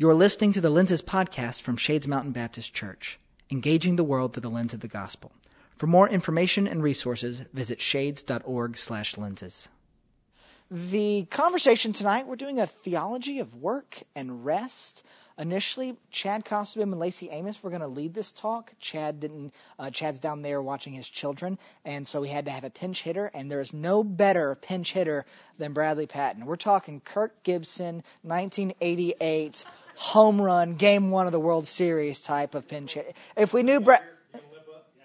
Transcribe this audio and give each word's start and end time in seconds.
You're 0.00 0.14
listening 0.14 0.52
to 0.52 0.62
the 0.62 0.70
Lenses 0.70 1.02
podcast 1.02 1.60
from 1.60 1.76
Shades 1.76 2.08
Mountain 2.08 2.32
Baptist 2.32 2.72
Church, 2.72 3.20
engaging 3.50 3.96
the 3.96 4.02
world 4.02 4.32
through 4.32 4.40
the 4.40 4.48
lens 4.48 4.72
of 4.72 4.80
the 4.80 4.88
gospel. 4.88 5.30
For 5.76 5.86
more 5.86 6.08
information 6.08 6.66
and 6.66 6.82
resources, 6.82 7.40
visit 7.52 7.82
shades.org/lenses. 7.82 9.68
The 10.70 11.24
conversation 11.24 11.92
tonight, 11.92 12.26
we're 12.26 12.36
doing 12.36 12.58
a 12.58 12.66
theology 12.66 13.40
of 13.40 13.54
work 13.54 13.98
and 14.16 14.42
rest. 14.42 15.04
Initially, 15.36 15.96
Chad 16.10 16.44
Costabim 16.44 16.84
and 16.84 16.98
Lacey 16.98 17.28
Amos 17.30 17.62
were 17.62 17.70
going 17.70 17.80
to 17.80 17.88
lead 17.88 18.14
this 18.14 18.30
talk. 18.30 18.74
Chad 18.78 19.20
didn't. 19.20 19.52
Uh, 19.78 19.90
Chad's 19.90 20.20
down 20.20 20.42
there 20.42 20.62
watching 20.62 20.92
his 20.92 21.08
children, 21.08 21.58
and 21.84 22.06
so 22.06 22.20
we 22.20 22.28
had 22.28 22.44
to 22.44 22.50
have 22.50 22.62
a 22.62 22.70
pinch 22.70 23.02
hitter. 23.02 23.30
And 23.34 23.50
there 23.50 23.60
is 23.60 23.72
no 23.72 24.04
better 24.04 24.54
pinch 24.54 24.92
hitter 24.92 25.24
than 25.58 25.72
Bradley 25.72 26.06
Patton. 26.06 26.46
We're 26.46 26.56
talking 26.56 27.00
Kirk 27.00 27.42
Gibson, 27.42 28.02
1988 28.22 29.64
home 30.00 30.40
run, 30.40 30.76
game 30.76 31.10
one 31.10 31.26
of 31.26 31.32
the 31.32 31.38
World 31.38 31.66
Series 31.66 32.20
type 32.20 32.54
of 32.54 32.66
pinch 32.66 32.94
hit. 32.94 33.14
If 33.36 33.52
we 33.52 33.62
knew 33.62 33.80
Brad, 33.80 34.00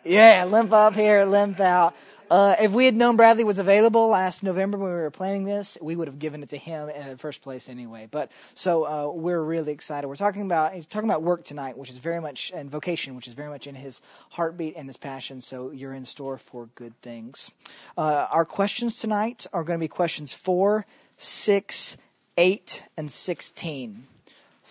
yeah, 0.06 0.46
limp 0.46 0.72
up 0.72 0.96
here, 0.96 1.26
limp 1.26 1.60
out. 1.60 1.94
Uh, 2.32 2.56
if 2.62 2.72
we 2.72 2.86
had 2.86 2.96
known 2.96 3.18
Bradley 3.18 3.44
was 3.44 3.60
available 3.60 4.08
last 4.08 4.42
November 4.42 4.78
when 4.78 4.90
we 4.90 4.96
were 4.96 5.12
planning 5.12 5.44
this, 5.44 5.78
we 5.82 5.98
would 5.98 6.08
have 6.08 6.18
given 6.18 6.42
it 6.42 6.50
to 6.50 6.58
him 6.58 6.88
in 6.90 7.08
the 7.10 7.18
first 7.18 7.42
place 7.42 7.68
anyway. 7.68 8.08
But 8.10 8.32
so 8.56 8.86
uh, 8.86 9.12
we're 9.12 9.44
really 9.44 9.74
excited. 9.74 10.08
We're 10.08 10.16
talking 10.16 10.44
about 10.44 10.74
he's 10.74 10.86
talking 10.86 11.10
about 11.10 11.24
work 11.24 11.44
tonight, 11.44 11.78
which 11.78 11.90
is 11.90 12.00
very 12.00 12.22
much 12.22 12.52
and 12.56 12.72
vocation, 12.72 13.16
which 13.16 13.28
is 13.28 13.34
very 13.34 13.50
much 13.50 13.68
in 13.68 13.76
his 13.76 14.02
heartbeat 14.32 14.76
and 14.78 14.88
his 14.88 14.98
passion. 14.98 15.42
So 15.42 15.72
you're 15.72 15.94
in 15.94 16.06
store 16.06 16.38
for 16.38 16.70
good 16.74 17.00
things. 17.02 17.52
Uh, 17.98 18.28
our 18.32 18.46
questions 18.46 18.96
tonight 18.96 19.46
are 19.52 19.66
going 19.66 19.78
to 19.78 19.84
be 19.84 19.90
questions 19.90 20.34
four, 20.34 20.86
six, 21.18 21.98
eight, 22.38 22.84
and 22.96 23.12
sixteen. 23.12 24.06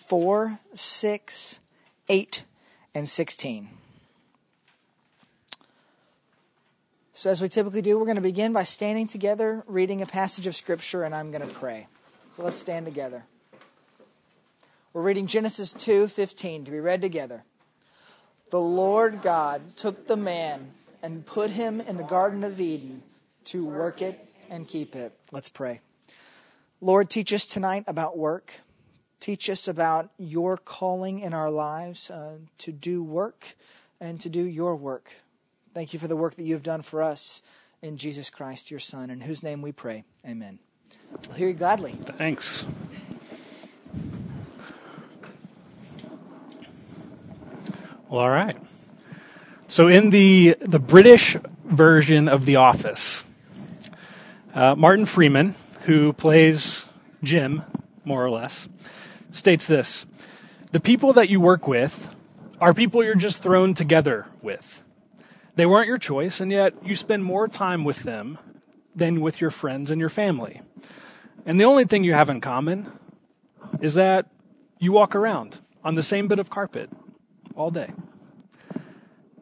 4, 0.07 0.59
6, 0.75 1.61
8, 2.09 2.45
and 2.95 3.09
16. 3.09 3.69
So, 7.15 7.31
as 7.31 7.41
we 7.41 7.49
typically 7.49 7.81
do, 7.81 7.99
we're 7.99 8.05
going 8.05 8.17
to 8.17 8.23
begin 8.23 8.53
by 8.53 8.65
standing 8.65 9.07
together, 9.07 9.65
reading 9.67 10.03
a 10.03 10.07
passage 10.07 10.47
of 10.47 10.55
Scripture, 10.55 11.05
and 11.05 11.15
I'm 11.15 11.31
going 11.31 11.47
to 11.47 11.55
pray. 11.55 11.87
So, 12.37 12.43
let's 12.43 12.59
stand 12.59 12.85
together. 12.85 13.25
We're 14.93 15.03
reading 15.03 15.27
Genesis 15.27 15.73
2 15.73 16.09
15 16.09 16.67
to 16.67 16.71
be 16.71 16.81
read 16.81 17.01
together. 17.01 17.43
The 18.51 18.61
Lord 18.61 19.23
God 19.23 19.77
took 19.77 20.07
the 20.07 20.17
man 20.17 20.73
and 21.03 21.25
put 21.25 21.51
him 21.51 21.81
in 21.81 21.97
the 21.97 22.05
Garden 22.05 22.45
of 22.45 22.61
Eden 22.61 23.03
to 23.47 23.65
work 23.65 24.03
it 24.03 24.23
and 24.51 24.69
keep 24.69 24.95
it. 24.95 25.13
Let's 25.33 25.49
pray. 25.49 25.81
Lord, 26.81 27.09
teach 27.09 27.33
us 27.33 27.47
tonight 27.47 27.85
about 27.87 28.19
work. 28.19 28.61
Teach 29.25 29.49
us 29.49 29.67
about 29.67 30.11
your 30.19 30.59
calling 30.59 31.21
in 31.21 31.33
our 31.33 31.51
lives 31.51 32.11
uh, 32.11 32.41
to 32.59 32.73
do 32.73 33.03
work 33.03 33.57
and 33.99 34.21
to 34.21 34.29
do 34.29 34.43
your 34.43 34.77
work. 34.77 35.15
Thank 35.73 35.95
you 35.95 35.99
for 35.99 36.07
the 36.07 36.15
work 36.15 36.35
that 36.35 36.43
you've 36.43 36.63
done 36.63 36.83
for 36.83 37.03
us 37.03 37.41
in 37.81 37.97
Jesus 37.97 38.29
Christ, 38.29 38.71
your 38.71 38.81
Son, 38.81 39.09
in 39.09 39.23
whose 39.23 39.43
name 39.43 39.63
we 39.63 39.73
pray. 39.73 40.05
Amen. 40.29 40.59
We'll 41.27 41.39
hear 41.39 41.49
you 41.49 41.55
gladly. 41.55 41.93
Thanks. 41.93 42.67
Well, 48.11 48.21
all 48.21 48.29
right. 48.29 48.59
So, 49.69 49.89
in 49.89 50.11
the 50.11 50.55
the 50.61 50.79
British 50.79 51.39
version 51.65 52.29
of 52.29 52.45
The 52.45 52.57
Office, 52.57 53.25
uh, 54.55 54.75
Martin 54.75 55.07
Freeman, 55.07 55.55
who 55.85 56.13
plays 56.13 56.85
Jim, 57.23 57.63
more 58.05 58.23
or 58.23 58.29
less, 58.29 58.69
states 59.35 59.67
this 59.67 60.07
The 60.73 60.81
people 60.81 61.13
that 61.13 61.29
you 61.29 61.41
work 61.41 61.69
with 61.69 62.09
are 62.61 62.73
people 62.73 63.05
you're 63.05 63.15
just 63.15 63.43
thrown 63.43 63.75
together 63.75 64.27
with. 64.41 64.83
They 65.57 65.67
weren't 65.67 65.89
your 65.89 65.99
choice, 65.99 66.41
and 66.41 66.51
yet 66.51 66.75
you 66.85 66.97
spend 66.97 67.25
more 67.25 67.47
time 67.47 67.85
with 67.85 68.03
them 68.03 68.39
than 68.95 69.21
with 69.21 69.41
your 69.41 69.51
friends 69.51 69.91
and 69.91 70.01
your 70.01 70.09
family. 70.09 70.63
And 71.47 71.61
the 71.61 71.65
only 71.65 71.85
thing 71.85 72.05
you 72.05 72.15
have 72.15 72.31
in 72.31 72.41
common 72.41 72.91
is 73.81 73.95
that 73.95 74.27
you 74.79 74.93
walk 74.93 75.15
around 75.15 75.61
on 75.85 75.95
the 75.95 76.03
same 76.03 76.27
bit 76.27 76.39
of 76.39 76.49
carpet 76.49 76.91
all 77.55 77.71
day. 77.71 77.93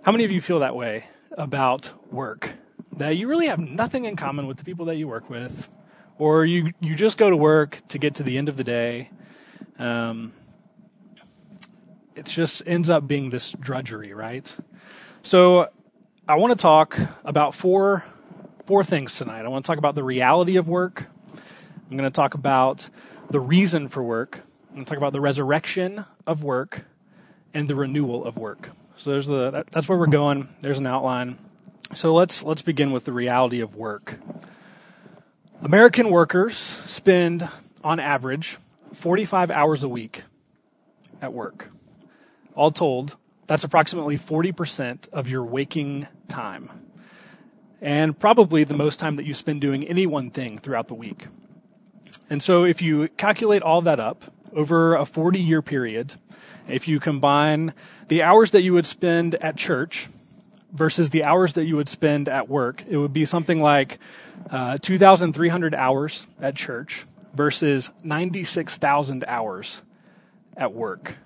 How 0.02 0.12
many 0.12 0.24
of 0.24 0.32
you 0.32 0.40
feel 0.40 0.58
that 0.60 0.74
way 0.74 1.06
about 1.32 1.92
work? 2.12 2.52
That 2.96 3.16
you 3.16 3.28
really 3.28 3.46
have 3.46 3.60
nothing 3.60 4.04
in 4.04 4.16
common 4.16 4.46
with 4.46 4.58
the 4.58 4.64
people 4.64 4.86
that 4.86 4.96
you 4.96 5.06
work 5.06 5.30
with, 5.30 5.68
or 6.18 6.44
you, 6.44 6.72
you 6.80 6.94
just 6.94 7.16
go 7.16 7.30
to 7.30 7.36
work 7.36 7.82
to 7.88 7.98
get 7.98 8.14
to 8.16 8.22
the 8.22 8.36
end 8.36 8.48
of 8.48 8.56
the 8.56 8.64
day 8.64 9.10
um, 9.78 10.32
it 12.14 12.26
just 12.26 12.62
ends 12.66 12.90
up 12.90 13.06
being 13.06 13.30
this 13.30 13.52
drudgery, 13.52 14.12
right? 14.12 14.56
So 15.22 15.68
I 16.28 16.36
want 16.36 16.56
to 16.56 16.60
talk 16.60 16.98
about 17.24 17.54
four 17.54 18.04
four 18.66 18.84
things 18.84 19.16
tonight. 19.16 19.44
I 19.44 19.48
want 19.48 19.64
to 19.64 19.66
talk 19.66 19.78
about 19.78 19.94
the 19.94 20.04
reality 20.04 20.56
of 20.56 20.68
work. 20.68 21.06
I'm 21.90 21.96
going 21.96 22.10
to 22.10 22.14
talk 22.14 22.34
about 22.34 22.88
the 23.28 23.40
reason 23.40 23.88
for 23.88 24.02
work. 24.02 24.40
I'm 24.68 24.76
going 24.76 24.84
to 24.84 24.88
talk 24.88 24.98
about 24.98 25.12
the 25.12 25.20
resurrection 25.20 26.04
of 26.26 26.42
work 26.42 26.84
and 27.52 27.68
the 27.68 27.74
renewal 27.74 28.24
of 28.24 28.38
work. 28.38 28.70
So 28.96 29.10
there's 29.10 29.26
the 29.26 29.50
that, 29.50 29.70
that's 29.70 29.88
where 29.88 29.98
we're 29.98 30.06
going. 30.06 30.48
There's 30.60 30.78
an 30.78 30.86
outline. 30.86 31.38
So 31.94 32.14
let's 32.14 32.42
let's 32.42 32.62
begin 32.62 32.92
with 32.92 33.04
the 33.04 33.12
reality 33.12 33.60
of 33.60 33.74
work. 33.74 34.18
American 35.60 36.10
workers 36.10 36.56
spend 36.56 37.48
on 37.84 38.00
average 38.00 38.58
45 38.92 39.50
hours 39.50 39.82
a 39.82 39.88
week 39.88 40.24
at 41.20 41.32
work. 41.32 41.70
All 42.54 42.70
told, 42.70 43.16
that's 43.46 43.64
approximately 43.64 44.18
40% 44.18 45.08
of 45.12 45.28
your 45.28 45.44
waking 45.44 46.06
time. 46.28 46.70
And 47.80 48.18
probably 48.18 48.64
the 48.64 48.74
most 48.74 49.00
time 49.00 49.16
that 49.16 49.24
you 49.24 49.34
spend 49.34 49.60
doing 49.60 49.86
any 49.86 50.06
one 50.06 50.30
thing 50.30 50.58
throughout 50.58 50.88
the 50.88 50.94
week. 50.94 51.26
And 52.30 52.42
so 52.42 52.64
if 52.64 52.80
you 52.80 53.08
calculate 53.08 53.62
all 53.62 53.82
that 53.82 53.98
up 53.98 54.24
over 54.52 54.94
a 54.94 55.04
40 55.04 55.40
year 55.40 55.62
period, 55.62 56.14
if 56.68 56.86
you 56.86 57.00
combine 57.00 57.74
the 58.08 58.22
hours 58.22 58.52
that 58.52 58.62
you 58.62 58.72
would 58.74 58.86
spend 58.86 59.34
at 59.36 59.56
church 59.56 60.08
versus 60.72 61.10
the 61.10 61.24
hours 61.24 61.54
that 61.54 61.64
you 61.64 61.76
would 61.76 61.88
spend 61.88 62.28
at 62.28 62.48
work, 62.48 62.84
it 62.88 62.96
would 62.96 63.12
be 63.12 63.24
something 63.24 63.60
like 63.60 63.98
uh, 64.50 64.78
2,300 64.78 65.74
hours 65.74 66.26
at 66.40 66.54
church 66.54 67.04
versus 67.34 67.90
96,000 68.02 69.24
hours 69.26 69.82
at 70.56 70.72
work. 70.72 71.16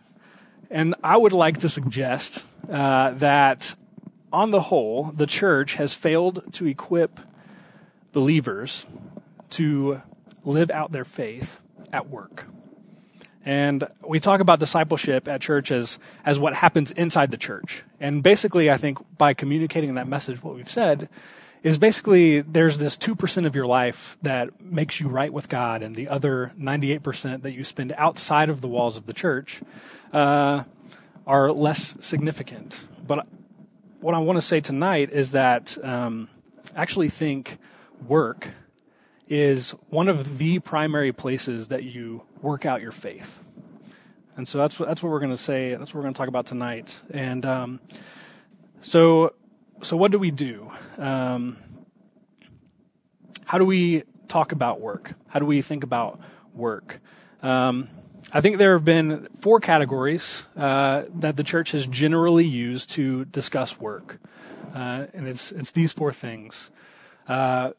And 0.71 0.95
I 1.03 1.17
would 1.17 1.33
like 1.33 1.59
to 1.59 1.69
suggest 1.69 2.45
uh, 2.71 3.11
that, 3.13 3.75
on 4.33 4.51
the 4.51 4.61
whole, 4.61 5.13
the 5.13 5.27
church 5.27 5.75
has 5.75 5.95
failed 5.95 6.53
to 6.55 6.67
equip 6.67 7.21
believers 8.13 8.87
to 9.51 10.03
live 10.45 10.71
out 10.71 10.93
their 10.93 11.05
faith 11.05 11.61
at 11.93 12.09
work. 12.09 12.47
And 13.45 13.87
we 14.07 14.19
talk 14.19 14.41
about 14.41 14.59
discipleship 14.59 15.29
at 15.29 15.41
church 15.41 15.71
as, 15.71 16.01
as 16.25 16.39
what 16.39 16.55
happens 16.55 16.91
inside 16.91 17.31
the 17.31 17.37
church. 17.37 17.85
And 18.01 18.21
basically, 18.21 18.71
I 18.71 18.77
think 18.77 18.99
by 19.17 19.35
communicating 19.35 19.95
that 19.95 20.09
message, 20.09 20.43
what 20.43 20.57
we've 20.57 20.71
said 20.71 21.09
is 21.67 21.79
basically 21.79 22.43
there's 22.43 22.79
this 22.79 22.97
2% 22.97 23.45
of 23.45 23.57
your 23.57 23.67
life 23.67 24.17
that 24.23 24.61
makes 24.61 25.01
you 25.01 25.09
right 25.09 25.33
with 25.33 25.49
God, 25.49 25.83
and 25.83 25.97
the 25.97 26.07
other 26.07 26.53
98% 26.57 27.43
that 27.43 27.55
you 27.55 27.65
spend 27.65 27.93
outside 27.99 28.49
of 28.49 28.61
the 28.61 28.69
walls 28.69 28.97
of 28.97 29.07
the 29.07 29.13
church 29.13 29.63
uh, 30.13 30.63
are 31.27 31.51
less 31.51 31.97
significant. 31.99 32.85
But 33.05 33.27
what 34.01 34.15
I 34.15 34.21
want 34.21 34.37
to 34.37 34.43
say 34.43 34.61
tonight 34.61 35.11
is 35.11 35.33
that 35.33 35.77
um, 35.83 36.29
I 36.77 36.83
actually 36.83 37.09
think 37.09 37.59
work 38.07 38.51
is 39.27 39.73
one 39.89 40.09
of 40.09 40.39
the 40.39 40.61
primary 40.61 41.13
places 41.13 41.67
that 41.67 41.83
you 41.83 42.23
work 42.43 42.65
out 42.65 42.81
your 42.81 42.93
faith. 42.93 43.41
And 44.37 44.47
so 44.47 44.57
that's 44.59 44.79
what, 44.79 44.89
that's 44.89 45.03
what 45.03 45.11
we're 45.11 45.19
going 45.19 45.33
to 45.33 45.37
say. 45.37 45.71
That's 45.75 45.93
what 45.93 45.97
we're 45.97 46.03
going 46.03 46.15
to 46.15 46.19
talk 46.19 46.29
about 46.29 46.47
tonight. 46.47 47.03
And 47.11 47.45
um, 47.45 47.81
so 48.83 49.35
so 49.83 49.97
what 49.97 50.11
do 50.11 50.19
we 50.19 50.31
do? 50.31 50.71
Um, 50.99 51.59
how 53.45 53.59
do 53.59 53.65
we 53.65 54.03
talk 54.29 54.53
about 54.53 54.81
work? 54.81 55.15
How 55.29 55.39
do 55.39 55.47
we 55.47 55.63
think 55.63 55.85
about 55.85 56.21
work? 56.55 57.01
Um, 57.43 57.89
I 58.33 58.41
think 58.41 58.59
there 58.59 58.73
have 58.73 58.85
been 58.85 59.29
four 59.41 59.61
categories 59.61 60.45
uh, 60.57 61.05
that 61.15 61.37
the 61.37 61.45
church 61.45 61.73
has 61.73 61.87
generally 61.87 62.45
used 62.45 62.91
to 62.91 63.25
discuss 63.27 63.79
work, 63.79 64.19
uh, 64.75 65.07
and 65.15 65.29
it's 65.29 65.53
it's 65.53 65.71
these 65.71 65.93
four 65.93 66.13
things. 66.13 66.71
Uh, 67.29 67.71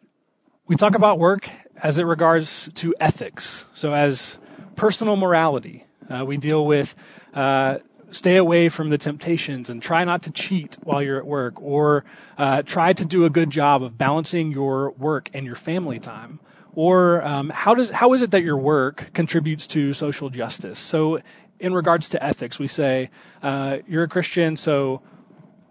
we 0.68 0.76
talk 0.76 0.96
about 0.96 1.20
work 1.20 1.50
as 1.82 2.00
it 2.00 2.04
regards 2.04 2.70
to 2.76 2.96
ethics, 3.00 3.66
so 3.74 3.94
as 3.94 4.38
personal 4.76 5.18
morality. 5.18 5.86
Uh, 6.10 6.24
we 6.26 6.38
deal 6.38 6.66
with 6.66 6.96
uh, 7.34 7.80
stay 8.12 8.38
away 8.38 8.70
from 8.70 8.90
the 8.90 8.98
temptations 8.98 9.70
and 9.70 9.82
try 9.82 10.04
not 10.04 10.22
to 10.24 10.32
cheat 10.32 10.78
while 10.84 11.02
you're 11.02 11.18
at 11.18 11.26
work 11.26 11.62
or 11.62 12.06
uh, 12.38 12.62
try 12.64 12.94
to 12.94 13.06
do 13.06 13.26
a 13.26 13.30
good 13.30 13.50
job 13.50 13.84
of 13.84 13.98
balancing 13.98 14.52
your 14.52 14.92
work 14.92 15.30
and 15.34 15.46
your 15.46 15.56
family 15.56 16.00
time 16.00 16.40
or 16.74 17.24
um, 17.24 17.50
how 17.50 17.74
does 17.74 17.90
how 17.90 18.14
is 18.14 18.22
it 18.22 18.32
that 18.32 18.44
your 18.44 18.58
work 18.58 19.10
contributes 19.14 19.68
to 19.68 19.94
social 19.94 20.30
justice 20.30 20.80
so 20.80 21.20
in 21.60 21.74
regards 21.74 22.10
to 22.10 22.24
ethics, 22.24 22.60
we 22.60 22.68
say, 22.68 23.10
uh, 23.42 23.78
you're 23.88 24.04
a 24.04 24.08
Christian, 24.08 24.56
so 24.56 25.02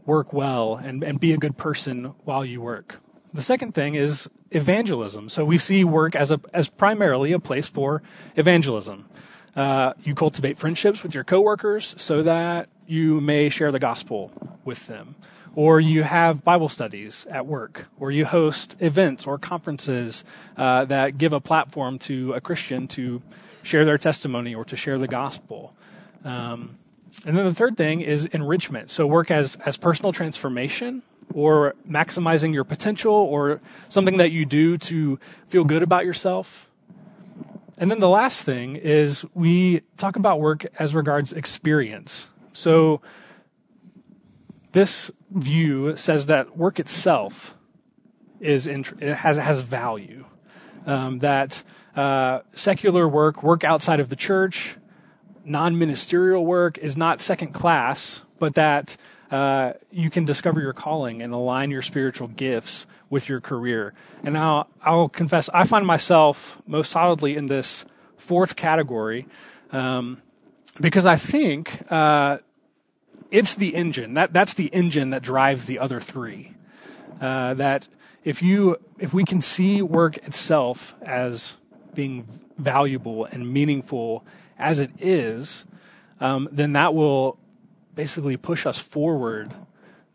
work 0.04 0.32
well 0.32 0.76
and, 0.76 1.02
and 1.02 1.18
be 1.18 1.32
a 1.32 1.36
good 1.36 1.56
person 1.56 2.14
while 2.24 2.44
you 2.44 2.60
work. 2.60 3.00
The 3.32 3.42
second 3.42 3.72
thing 3.72 3.94
is 3.94 4.28
evangelism. 4.50 5.28
So 5.28 5.44
we 5.44 5.58
see 5.58 5.84
work 5.84 6.14
as 6.14 6.30
a 6.30 6.40
as 6.54 6.68
primarily 6.68 7.32
a 7.32 7.40
place 7.40 7.68
for 7.68 8.02
evangelism. 8.36 9.08
Uh, 9.56 9.94
you 10.04 10.14
cultivate 10.14 10.58
friendships 10.58 11.02
with 11.02 11.14
your 11.14 11.24
coworkers 11.24 11.94
so 11.98 12.22
that 12.22 12.68
you 12.86 13.20
may 13.20 13.48
share 13.48 13.72
the 13.72 13.78
gospel 13.78 14.30
with 14.64 14.86
them, 14.86 15.14
or 15.54 15.80
you 15.80 16.02
have 16.02 16.44
Bible 16.44 16.68
studies 16.68 17.26
at 17.30 17.46
work, 17.46 17.86
or 17.98 18.10
you 18.10 18.26
host 18.26 18.76
events 18.80 19.26
or 19.26 19.38
conferences 19.38 20.24
uh, 20.58 20.84
that 20.84 21.16
give 21.16 21.32
a 21.32 21.40
platform 21.40 21.98
to 22.00 22.34
a 22.34 22.40
Christian 22.40 22.86
to 22.88 23.22
share 23.62 23.84
their 23.84 23.98
testimony 23.98 24.54
or 24.54 24.64
to 24.64 24.76
share 24.76 24.98
the 24.98 25.08
gospel. 25.08 25.74
Um, 26.22 26.78
and 27.26 27.36
then 27.36 27.46
the 27.46 27.54
third 27.54 27.76
thing 27.76 28.02
is 28.02 28.26
enrichment. 28.26 28.90
So 28.90 29.06
work 29.06 29.30
as 29.30 29.56
as 29.64 29.78
personal 29.78 30.12
transformation 30.12 31.02
or 31.32 31.74
maximizing 31.88 32.52
your 32.52 32.64
potential 32.64 33.12
or 33.14 33.60
something 33.88 34.18
that 34.18 34.30
you 34.30 34.44
do 34.44 34.76
to 34.78 35.18
feel 35.48 35.64
good 35.64 35.82
about 35.82 36.04
yourself. 36.04 36.65
And 37.78 37.90
then 37.90 37.98
the 37.98 38.08
last 38.08 38.42
thing 38.42 38.76
is 38.76 39.24
we 39.34 39.82
talk 39.96 40.16
about 40.16 40.40
work 40.40 40.66
as 40.78 40.94
regards 40.94 41.32
experience. 41.32 42.30
So 42.52 43.02
this 44.72 45.10
view 45.30 45.96
says 45.96 46.26
that 46.26 46.56
work 46.56 46.80
itself 46.80 47.54
is 48.40 48.66
int- 48.66 49.00
it 49.00 49.14
has 49.14 49.36
has 49.36 49.60
value. 49.60 50.24
Um, 50.86 51.18
that 51.18 51.64
uh, 51.96 52.40
secular 52.54 53.08
work, 53.08 53.42
work 53.42 53.64
outside 53.64 53.98
of 53.98 54.08
the 54.08 54.16
church, 54.16 54.76
non-ministerial 55.44 56.46
work 56.46 56.78
is 56.78 56.96
not 56.96 57.20
second 57.20 57.52
class, 57.52 58.22
but 58.38 58.54
that 58.54 58.96
uh, 59.30 59.72
you 59.90 60.10
can 60.10 60.24
discover 60.24 60.60
your 60.60 60.72
calling 60.72 61.22
and 61.22 61.32
align 61.32 61.70
your 61.70 61.82
spiritual 61.82 62.28
gifts 62.28 62.86
with 63.10 63.28
your 63.28 63.40
career. 63.40 63.94
And 64.24 64.34
now 64.34 64.68
I'll 64.82 65.08
confess, 65.08 65.48
I 65.54 65.64
find 65.64 65.86
myself 65.86 66.60
most 66.66 66.90
solidly 66.90 67.36
in 67.36 67.46
this 67.46 67.84
fourth 68.16 68.56
category 68.56 69.26
um, 69.72 70.22
because 70.80 71.06
I 71.06 71.16
think 71.16 71.82
uh, 71.90 72.38
it's 73.30 73.54
the 73.54 73.74
engine 73.74 74.14
that 74.14 74.32
that's 74.32 74.54
the 74.54 74.66
engine 74.66 75.10
that 75.10 75.22
drives 75.22 75.64
the 75.64 75.78
other 75.78 76.00
three. 76.00 76.54
Uh, 77.20 77.54
that 77.54 77.88
if 78.24 78.42
you 78.42 78.76
if 78.98 79.14
we 79.14 79.24
can 79.24 79.40
see 79.40 79.82
work 79.82 80.16
itself 80.18 80.94
as 81.02 81.56
being 81.94 82.26
valuable 82.58 83.24
and 83.24 83.52
meaningful 83.52 84.24
as 84.58 84.80
it 84.80 84.90
is, 84.98 85.64
um, 86.20 86.48
then 86.52 86.72
that 86.72 86.94
will 86.94 87.38
basically 87.94 88.36
push 88.36 88.66
us 88.66 88.78
forward 88.78 89.52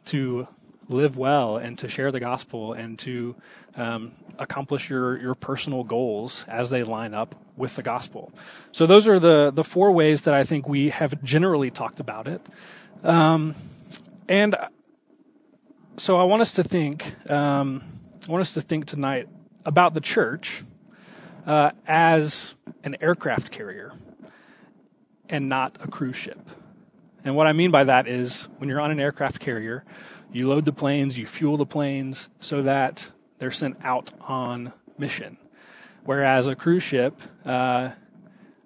to 0.05 0.47
live 0.88 1.18
well 1.18 1.57
and 1.57 1.78
to 1.80 1.88
share 1.88 2.12
the 2.12 2.19
gospel 2.19 2.74
and 2.74 3.00
to 3.00 3.36
um, 3.75 4.12
accomplish 4.38 4.89
your, 4.89 5.18
your 5.19 5.36
personal 5.36 5.83
goals 5.83 6.45
as 6.48 6.69
they 6.69 6.83
line 6.83 7.13
up 7.13 7.36
with 7.56 7.75
the 7.75 7.83
gospel. 7.83 8.31
So 8.72 8.86
those 8.86 9.07
are 9.07 9.19
the, 9.19 9.51
the 9.51 9.63
four 9.63 9.92
ways 9.92 10.22
that 10.22 10.33
I 10.33 10.44
think 10.44 10.68
we 10.68 10.89
have 10.89 11.24
generally 11.24 11.72
talked 11.72 12.00
about 12.00 12.28
it. 12.28 12.42
Um, 13.04 13.56
and 14.28 14.56
so 15.98 16.18
I 16.18 16.24
want 16.24 16.42
us 16.42 16.51
to 16.54 16.63
think, 16.63 17.13
um, 17.30 17.83
I 18.28 18.31
want 18.31 18.42
us 18.42 18.54
to 18.54 18.62
think 18.62 18.86
tonight 18.86 19.28
about 19.66 19.94
the 19.94 20.01
church 20.01 20.63
uh, 21.45 21.72
as 21.88 22.56
an 22.83 22.98
aircraft 23.01 23.51
carrier 23.51 23.94
and 25.30 25.48
not 25.48 25.78
a 25.81 25.88
cruise 25.88 26.16
ship. 26.16 26.39
And 27.24 27.36
what 27.36 27.48
I 27.48 27.54
mean 27.54 27.72
by 27.72 27.83
that 27.83 28.07
is 28.07 28.48
when 28.57 28.69
you're 28.69 28.81
on 28.81 28.92
an 28.92 29.00
aircraft 29.00 29.39
carrier, 29.39 29.83
you 30.31 30.48
load 30.48 30.66
the 30.66 30.74
planes, 30.74 31.18
you 31.18 31.25
fuel 31.25 31.57
the 31.57 31.66
planes 31.66 32.30
so 32.39 32.62
that 32.62 33.12
they're 33.39 33.51
sent 33.51 33.78
out 33.83 34.12
on 34.22 34.74
mission. 34.98 35.38
Whereas 36.04 36.48
a 36.48 36.56
cruise 36.56 36.83
ship, 36.83 37.19
uh, 37.45 37.92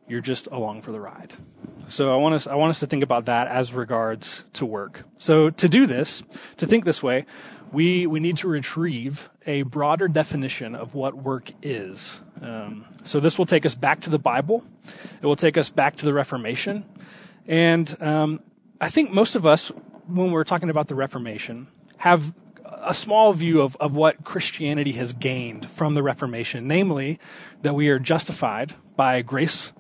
you're 0.08 0.22
just 0.22 0.48
along 0.48 0.82
for 0.82 0.92
the 0.92 1.00
ride. 1.00 1.34
So 1.88 2.14
I 2.14 2.18
want 2.18 2.36
us 2.36 2.48
I 2.48 2.56
want 2.56 2.72
us 2.72 2.80
to 2.80 2.88
think 2.88 3.04
about 3.04 3.26
that 3.26 3.48
as 3.48 3.74
regards 3.74 4.44
to 4.54 4.66
work. 4.66 5.04
So 5.18 5.50
to 5.50 5.70
do 5.70 5.86
this, 5.86 6.24
to 6.58 6.66
think 6.66 6.86
this 6.86 7.04
way, 7.04 7.26
we 7.72 8.08
we 8.08 8.20
need 8.20 8.38
to 8.38 8.48
retrieve 8.48 9.30
a 9.46 9.64
broader 9.64 10.08
definition 10.08 10.76
of 10.76 10.96
what 10.96 11.16
work 11.16 11.52
is. 11.62 12.20
Um, 12.42 12.86
so 13.04 13.20
this 13.20 13.38
will 13.38 13.46
take 13.46 13.66
us 13.66 13.76
back 13.76 14.02
to 14.02 14.10
the 14.10 14.20
Bible. 14.20 14.64
It 15.22 15.26
will 15.26 15.36
take 15.36 15.58
us 15.58 15.70
back 15.70 15.96
to 15.98 16.06
the 16.06 16.14
Reformation, 16.14 16.86
and 17.48 17.96
um, 18.02 18.40
I 18.82 18.90
think 18.90 19.12
most 19.12 19.36
of 19.36 19.46
us, 19.46 19.72
when 20.08 20.32
we're 20.32 20.44
talking 20.44 20.70
about 20.70 20.88
the 20.88 20.96
Reformation, 20.96 21.68
have 21.98 22.34
a 22.64 22.94
small 22.94 23.34
view 23.34 23.62
of, 23.62 23.76
of 23.78 23.96
what 23.96 24.24
Christianity 24.24 24.94
has 24.94 25.14
gained 25.14 25.68
from 25.70 25.94
the 25.94 26.04
Reformation, 26.04 26.68
namely 26.68 27.20
that 27.62 27.76
we 27.76 27.90
are 27.90 28.00
justified 28.00 28.76
by 28.96 29.22
grace 29.22 29.72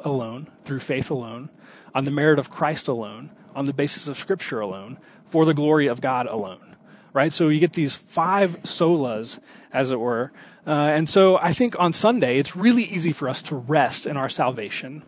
alone, 0.00 0.50
through 0.64 0.80
faith 0.80 1.10
alone, 1.10 1.50
on 1.94 2.04
the 2.04 2.10
merit 2.10 2.38
of 2.38 2.50
Christ 2.50 2.88
alone, 2.88 3.30
on 3.54 3.64
the 3.64 3.72
basis 3.72 4.08
of 4.08 4.18
Scripture 4.18 4.60
alone, 4.60 4.98
for 5.24 5.44
the 5.44 5.54
glory 5.54 5.86
of 5.86 6.00
God 6.00 6.26
alone. 6.26 6.76
Right? 7.12 7.32
So 7.32 7.48
you 7.48 7.58
get 7.58 7.72
these 7.72 7.96
five 7.96 8.62
solas, 8.62 9.40
as 9.72 9.90
it 9.90 9.98
were. 9.98 10.32
Uh, 10.66 10.70
and 10.70 11.08
so 11.08 11.36
I 11.38 11.52
think 11.52 11.74
on 11.78 11.92
Sunday, 11.92 12.38
it's 12.38 12.54
really 12.54 12.84
easy 12.84 13.12
for 13.12 13.28
us 13.28 13.42
to 13.42 13.56
rest 13.56 14.06
in 14.06 14.16
our 14.16 14.28
salvation 14.28 15.02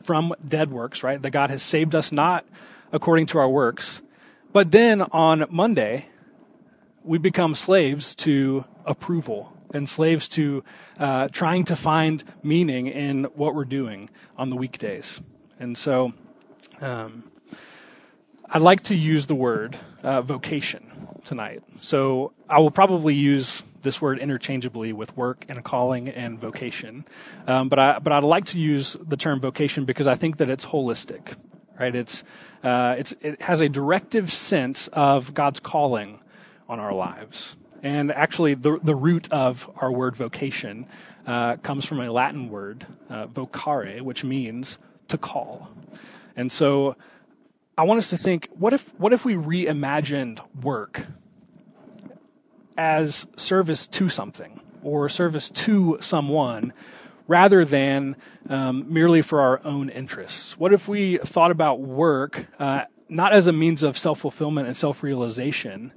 from 0.00 0.34
dead 0.46 0.70
works, 0.70 1.02
right? 1.02 1.20
That 1.20 1.30
God 1.30 1.50
has 1.50 1.62
saved 1.62 1.94
us 1.94 2.12
not 2.12 2.46
according 2.94 3.26
to 3.26 3.38
our 3.38 3.48
works. 3.48 4.00
But 4.52 4.70
then 4.70 5.02
on 5.02 5.46
Monday, 5.50 6.06
we 7.02 7.18
become 7.18 7.56
slaves 7.56 8.14
to 8.14 8.64
approval 8.86 9.52
and 9.74 9.88
slaves 9.88 10.28
to 10.28 10.62
uh, 10.98 11.26
trying 11.32 11.64
to 11.64 11.74
find 11.74 12.22
meaning 12.44 12.86
in 12.86 13.24
what 13.34 13.54
we're 13.54 13.64
doing 13.64 14.08
on 14.38 14.48
the 14.48 14.56
weekdays. 14.56 15.20
And 15.58 15.76
so 15.76 16.12
um, 16.80 17.24
I'd 18.48 18.62
like 18.62 18.84
to 18.84 18.94
use 18.94 19.26
the 19.26 19.34
word 19.34 19.76
uh, 20.04 20.22
vocation 20.22 20.86
tonight. 21.24 21.64
So 21.80 22.32
I 22.48 22.60
will 22.60 22.70
probably 22.70 23.14
use 23.14 23.64
this 23.82 24.00
word 24.00 24.20
interchangeably 24.20 24.92
with 24.92 25.16
work 25.16 25.44
and 25.48 25.64
calling 25.64 26.08
and 26.08 26.38
vocation. 26.38 27.04
Um, 27.48 27.68
but 27.68 27.78
I 27.80 27.98
but 27.98 28.12
I'd 28.12 28.22
like 28.22 28.46
to 28.46 28.58
use 28.58 28.96
the 29.00 29.16
term 29.16 29.40
vocation 29.40 29.84
because 29.84 30.06
I 30.06 30.14
think 30.14 30.36
that 30.36 30.48
it's 30.48 30.66
holistic, 30.66 31.36
right? 31.78 31.94
It's 31.94 32.24
uh, 32.62 32.96
it's 32.98 33.12
it 33.20 33.42
has 33.42 33.60
a 33.60 33.68
directive 33.68 34.32
sense 34.32 34.88
of 34.88 35.34
God's 35.34 35.60
calling 35.60 36.20
on 36.68 36.80
our 36.80 36.92
lives, 36.92 37.56
and 37.82 38.10
actually 38.12 38.54
the 38.54 38.78
the 38.82 38.94
root 38.94 39.30
of 39.32 39.70
our 39.76 39.92
word 39.92 40.16
vocation 40.16 40.86
uh, 41.26 41.56
comes 41.56 41.84
from 41.84 42.00
a 42.00 42.10
Latin 42.10 42.48
word 42.48 42.86
uh, 43.08 43.26
vocare, 43.26 44.00
which 44.02 44.24
means 44.24 44.78
to 45.08 45.18
call, 45.18 45.68
and 46.36 46.50
so. 46.50 46.96
I 47.76 47.82
want 47.82 47.98
us 47.98 48.10
to 48.10 48.16
think: 48.16 48.50
what 48.56 48.72
if 48.72 48.94
what 49.00 49.12
if 49.12 49.24
we 49.24 49.34
reimagined 49.34 50.38
work 50.62 51.08
as 52.78 53.26
service 53.36 53.88
to 53.88 54.08
something 54.08 54.60
or 54.84 55.08
service 55.08 55.50
to 55.50 55.98
someone 56.00 56.72
rather 57.26 57.64
than 57.64 58.16
um, 58.48 58.92
merely 58.92 59.22
for 59.22 59.40
our 59.40 59.60
own 59.64 59.88
interests? 59.88 60.58
What 60.58 60.72
if 60.72 60.88
we 60.88 61.18
thought 61.18 61.50
about 61.50 61.80
work 61.80 62.46
uh, 62.58 62.84
not 63.08 63.32
as 63.32 63.46
a 63.46 63.52
means 63.52 63.82
of 63.82 63.96
self 63.96 64.20
fulfillment 64.20 64.66
and 64.66 64.76
self 64.76 65.02
realization, 65.02 65.92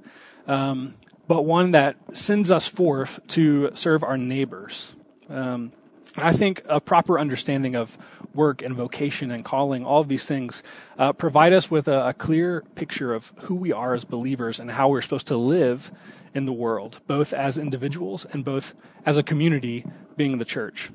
um, 0.46 0.94
but 1.26 1.44
one 1.44 1.72
that 1.72 1.96
sends 2.12 2.50
us 2.50 2.66
forth 2.66 3.20
to 3.28 3.70
serve 3.74 4.02
our 4.02 4.16
neighbors? 4.16 4.92
Um, 5.28 5.72
I 6.16 6.32
think 6.32 6.62
a 6.66 6.80
proper 6.80 7.18
understanding 7.18 7.76
of 7.76 7.98
work 8.34 8.62
and 8.62 8.74
vocation 8.74 9.30
and 9.30 9.44
calling, 9.44 9.84
all 9.84 10.00
of 10.00 10.08
these 10.08 10.24
things, 10.24 10.62
uh, 10.98 11.12
provide 11.12 11.52
us 11.52 11.70
with 11.70 11.86
a, 11.86 12.08
a, 12.08 12.14
clear 12.14 12.62
picture 12.74 13.14
of 13.14 13.32
who 13.42 13.54
we 13.54 13.72
are 13.72 13.94
as 13.94 14.04
believers 14.04 14.58
and 14.58 14.70
how 14.70 14.88
we're 14.88 15.02
supposed 15.02 15.26
to 15.28 15.36
live 15.36 15.92
in 16.34 16.44
the 16.44 16.52
world, 16.52 17.00
both 17.06 17.32
as 17.32 17.58
individuals 17.58 18.26
and 18.32 18.44
both 18.44 18.74
as 19.04 19.16
a 19.16 19.22
community 19.22 19.84
being 20.16 20.38
the 20.38 20.44
church. 20.44 20.90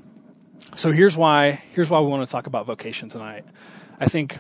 So 0.76 0.92
here's 0.92 1.16
why 1.16 1.64
here's 1.72 1.90
why 1.90 2.00
we 2.00 2.08
want 2.08 2.26
to 2.28 2.32
talk 2.32 2.48
about 2.48 2.66
vocation 2.66 3.10
tonight. 3.10 3.46
I 4.00 4.08
think 4.08 4.40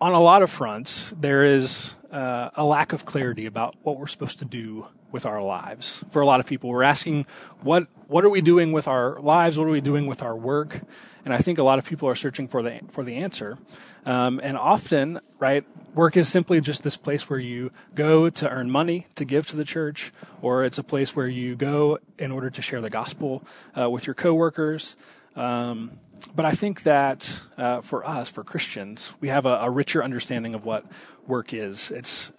on 0.00 0.12
a 0.12 0.20
lot 0.20 0.42
of 0.42 0.50
fronts 0.50 1.12
there 1.18 1.44
is 1.44 1.94
uh, 2.10 2.50
a 2.54 2.64
lack 2.64 2.92
of 2.92 3.04
clarity 3.04 3.46
about 3.46 3.74
what 3.82 3.98
we're 3.98 4.06
supposed 4.06 4.38
to 4.38 4.44
do 4.44 4.86
with 5.12 5.26
our 5.26 5.42
lives. 5.42 6.04
For 6.10 6.22
a 6.22 6.26
lot 6.26 6.40
of 6.40 6.46
people, 6.46 6.70
we're 6.70 6.82
asking 6.82 7.26
what 7.60 7.86
what 8.06 8.24
are 8.24 8.30
we 8.30 8.40
doing 8.40 8.72
with 8.72 8.88
our 8.88 9.20
lives? 9.20 9.58
What 9.58 9.66
are 9.68 9.70
we 9.70 9.80
doing 9.80 10.06
with 10.06 10.22
our 10.22 10.36
work? 10.36 10.80
And 11.24 11.34
I 11.34 11.38
think 11.38 11.58
a 11.58 11.62
lot 11.62 11.78
of 11.78 11.84
people 11.84 12.08
are 12.08 12.14
searching 12.14 12.48
for 12.48 12.62
the 12.62 12.80
for 12.88 13.04
the 13.04 13.16
answer. 13.16 13.58
Um, 14.06 14.40
and 14.42 14.56
often, 14.56 15.20
right, 15.38 15.64
work 15.94 16.16
is 16.16 16.30
simply 16.30 16.62
just 16.62 16.82
this 16.82 16.96
place 16.96 17.28
where 17.28 17.38
you 17.38 17.70
go 17.94 18.30
to 18.30 18.48
earn 18.48 18.70
money 18.70 19.06
to 19.16 19.26
give 19.26 19.46
to 19.48 19.56
the 19.56 19.64
church, 19.64 20.12
or 20.40 20.64
it's 20.64 20.78
a 20.78 20.82
place 20.82 21.14
where 21.14 21.28
you 21.28 21.56
go 21.56 21.98
in 22.18 22.30
order 22.30 22.48
to 22.48 22.62
share 22.62 22.80
the 22.80 22.88
gospel 22.88 23.44
uh, 23.78 23.90
with 23.90 24.06
your 24.06 24.14
coworkers. 24.14 24.96
Um, 25.38 25.92
but 26.34 26.44
I 26.44 26.50
think 26.50 26.82
that 26.82 27.42
uh, 27.56 27.80
for 27.80 28.04
us, 28.04 28.28
for 28.28 28.42
Christians, 28.42 29.12
we 29.20 29.28
have 29.28 29.46
a, 29.46 29.60
a 29.60 29.70
richer 29.70 30.02
understanding 30.02 30.52
of 30.54 30.64
what 30.64 30.84
work 31.26 31.54
is. 31.54 31.92
It's 31.92 32.32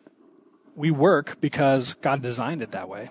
we 0.76 0.92
work 0.92 1.40
because 1.40 1.94
God 1.96 2.22
designed 2.22 2.62
it 2.62 2.72
that 2.72 2.90
way, 2.90 3.10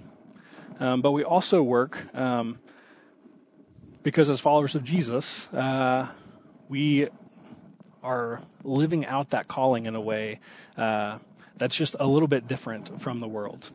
um, 0.79 1.01
but 1.01 1.13
we 1.13 1.25
also 1.25 1.63
work 1.63 2.15
um, 2.15 2.59
because 4.03 4.29
as 4.29 4.41
followers 4.41 4.75
of 4.75 4.85
Jesus, 4.85 5.49
uh, 5.55 6.09
we 6.69 7.07
are 8.03 8.43
living 8.65 9.07
out 9.07 9.31
that 9.31 9.49
calling 9.49 9.87
in 9.87 9.95
a 9.95 10.01
way 10.01 10.41
uh, 10.77 11.19
that's 11.57 11.75
just 11.75 11.97
a 11.99 12.07
little 12.07 12.29
bit 12.29 12.47
different 12.47 13.01
from 13.01 13.21
the 13.21 13.29
world. 13.29 13.71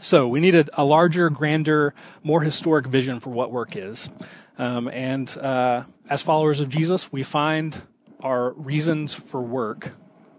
So 0.00 0.28
we 0.28 0.40
need 0.40 0.54
a, 0.54 0.64
a 0.74 0.84
larger, 0.84 1.28
grander, 1.30 1.94
more 2.22 2.42
historic 2.42 2.86
vision 2.86 3.20
for 3.20 3.30
what 3.30 3.50
work 3.50 3.76
is. 3.76 4.08
Um, 4.58 4.88
and 4.88 5.28
uh, 5.38 5.84
as 6.08 6.22
followers 6.22 6.60
of 6.60 6.68
Jesus, 6.68 7.12
we 7.12 7.22
find 7.22 7.82
our 8.20 8.52
reasons 8.52 9.14
for 9.14 9.40
work 9.40 9.94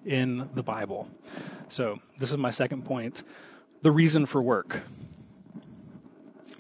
in 0.05 0.50
the 0.53 0.63
Bible. 0.63 1.07
So 1.69 2.00
this 2.17 2.31
is 2.31 2.38
my 2.38 2.51
second 2.51 2.86
point 2.86 3.24
the 3.81 3.91
reason 3.91 4.25
for 4.25 4.41
work. 4.41 4.81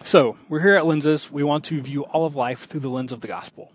So 0.03 0.37
we're 0.47 0.59
here 0.59 0.75
at 0.75 0.85
Lenses. 0.85 1.31
We 1.31 1.43
want 1.43 1.63
to 1.65 1.81
view 1.81 2.03
all 2.03 2.25
of 2.27 2.35
life 2.35 2.67
through 2.67 2.81
the 2.81 2.89
lens 2.89 3.11
of 3.11 3.21
the 3.21 3.27
gospel. 3.27 3.71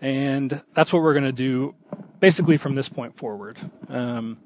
And 0.00 0.62
that's 0.72 0.90
what 0.90 1.02
we're 1.02 1.12
going 1.12 1.24
to 1.24 1.32
do 1.32 1.74
basically 2.20 2.56
from 2.56 2.74
this 2.74 2.88
point 2.88 3.16
forward. 3.16 3.58
Um, 3.88 4.38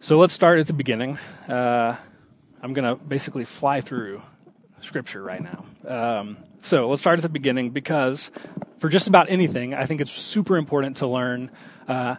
so 0.00 0.18
let's 0.18 0.34
start 0.34 0.58
at 0.58 0.66
the 0.66 0.72
beginning. 0.72 1.18
Uh, 1.46 1.96
I'm 2.62 2.72
going 2.72 2.96
to 2.96 3.02
basically 3.04 3.44
fly 3.44 3.80
through 3.80 4.22
scripture 4.82 5.22
right 5.22 5.42
now. 5.42 5.64
Um, 5.86 6.36
so 6.62 6.88
let's 6.88 7.02
start 7.02 7.18
at 7.18 7.22
the 7.22 7.28
beginning 7.28 7.70
because 7.70 8.30
for 8.78 8.88
just 8.88 9.06
about 9.06 9.30
anything, 9.30 9.74
I 9.74 9.86
think 9.86 10.00
it's 10.00 10.12
super 10.12 10.56
important 10.56 10.98
to 10.98 11.06
learn 11.06 11.50
uh, 11.88 12.16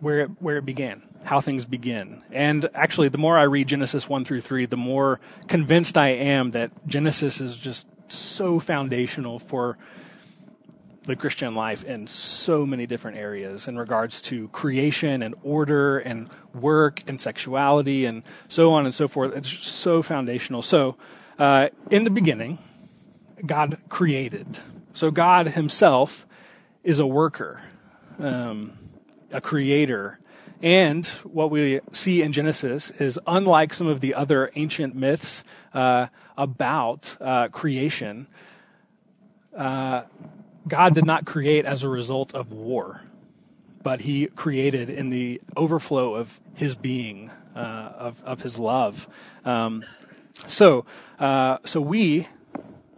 where 0.00 0.20
it, 0.20 0.30
where 0.40 0.56
it 0.56 0.64
began, 0.64 1.02
how 1.24 1.40
things 1.40 1.64
begin. 1.64 2.22
And 2.32 2.68
actually, 2.74 3.08
the 3.08 3.18
more 3.18 3.38
I 3.38 3.44
read 3.44 3.68
Genesis 3.68 4.08
one 4.08 4.24
through 4.24 4.40
three, 4.40 4.66
the 4.66 4.76
more 4.76 5.20
convinced 5.48 5.96
I 5.96 6.08
am 6.08 6.52
that 6.52 6.70
Genesis 6.86 7.40
is 7.40 7.56
just 7.56 7.86
so 8.08 8.60
foundational 8.60 9.38
for 9.38 9.78
the 11.04 11.16
Christian 11.16 11.54
life 11.54 11.82
in 11.82 12.06
so 12.06 12.64
many 12.64 12.86
different 12.86 13.16
areas 13.16 13.66
in 13.66 13.76
regards 13.76 14.20
to 14.22 14.48
creation 14.48 15.22
and 15.22 15.34
order 15.42 15.98
and 15.98 16.28
work 16.54 17.02
and 17.06 17.20
sexuality 17.20 18.04
and 18.04 18.22
so 18.48 18.72
on 18.72 18.84
and 18.84 18.94
so 18.94 19.08
forth. 19.08 19.34
It's 19.36 19.50
so 19.50 20.02
foundational. 20.02 20.62
So, 20.62 20.96
uh, 21.42 21.70
in 21.90 22.04
the 22.04 22.10
beginning, 22.10 22.56
God 23.44 23.76
created. 23.88 24.60
So, 24.94 25.10
God 25.10 25.48
Himself 25.48 26.24
is 26.84 27.00
a 27.00 27.06
worker, 27.06 27.60
um, 28.20 28.78
a 29.32 29.40
creator. 29.40 30.20
And 30.62 31.04
what 31.24 31.50
we 31.50 31.80
see 31.90 32.22
in 32.22 32.32
Genesis 32.32 32.90
is 32.92 33.18
unlike 33.26 33.74
some 33.74 33.88
of 33.88 34.00
the 34.00 34.14
other 34.14 34.52
ancient 34.54 34.94
myths 34.94 35.42
uh, 35.74 36.06
about 36.38 37.16
uh, 37.20 37.48
creation, 37.48 38.28
uh, 39.56 40.02
God 40.68 40.94
did 40.94 41.06
not 41.06 41.24
create 41.24 41.66
as 41.66 41.82
a 41.82 41.88
result 41.88 42.36
of 42.36 42.52
war, 42.52 43.02
but 43.82 44.02
He 44.02 44.28
created 44.28 44.88
in 44.88 45.10
the 45.10 45.40
overflow 45.56 46.14
of 46.14 46.38
His 46.54 46.76
being, 46.76 47.32
uh, 47.56 47.58
of 47.98 48.22
of 48.22 48.42
His 48.42 48.60
love. 48.60 49.08
Um, 49.44 49.84
so, 50.46 50.84
uh, 51.18 51.58
so 51.64 51.80
we, 51.80 52.28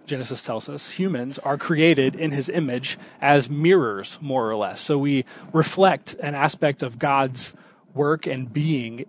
Genesis 0.07 0.43
tells 0.43 0.69
us, 0.69 0.91
humans 0.91 1.38
are 1.38 1.57
created 1.57 2.14
in 2.14 2.31
His 2.31 2.49
image 2.49 2.99
as 3.21 3.49
mirrors, 3.50 4.19
more 4.21 4.49
or 4.49 4.57
less. 4.57 4.81
So 4.81 4.99
we 4.99 5.25
reflect 5.53 6.14
an 6.21 6.35
aspect 6.35 6.83
of 6.83 6.99
God's 6.99 7.55
work 7.95 8.26
and 8.26 8.53
being 8.53 9.07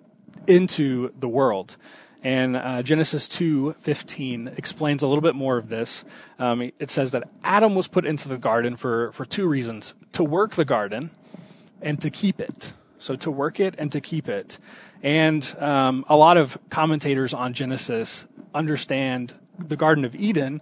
into 0.48 1.12
the 1.20 1.28
world. 1.28 1.78
And 2.24 2.58
uh, 2.58 2.82
Genesis 2.82 3.28
2:15 3.28 4.58
explains 4.58 5.04
a 5.04 5.08
little 5.08 5.22
bit 5.22 5.36
more 5.36 5.58
of 5.58 5.70
this. 5.70 6.04
Um, 6.40 6.72
it 6.80 6.90
says 6.90 7.12
that 7.12 7.30
Adam 7.44 7.76
was 7.76 7.88
put 7.88 8.04
into 8.04 8.28
the 8.28 8.38
garden 8.40 8.78
for, 8.78 9.12
for 9.12 9.26
two 9.26 9.48
reasons: 9.48 9.94
to 10.14 10.24
work 10.24 10.56
the 10.56 10.66
garden 10.66 11.12
and 11.84 12.02
to 12.02 12.10
keep 12.10 12.42
it. 12.42 12.74
So 12.98 13.16
to 13.18 13.30
work 13.30 13.60
it 13.60 13.76
and 13.78 13.92
to 13.92 14.02
keep 14.02 14.28
it. 14.28 14.58
And 15.06 15.56
um, 15.60 16.04
a 16.10 16.16
lot 16.16 16.36
of 16.36 16.58
commentators 16.72 17.32
on 17.32 17.54
Genesis 17.54 18.26
understand 18.56 19.36
the 19.60 19.76
Garden 19.76 20.04
of 20.04 20.16
Eden 20.16 20.62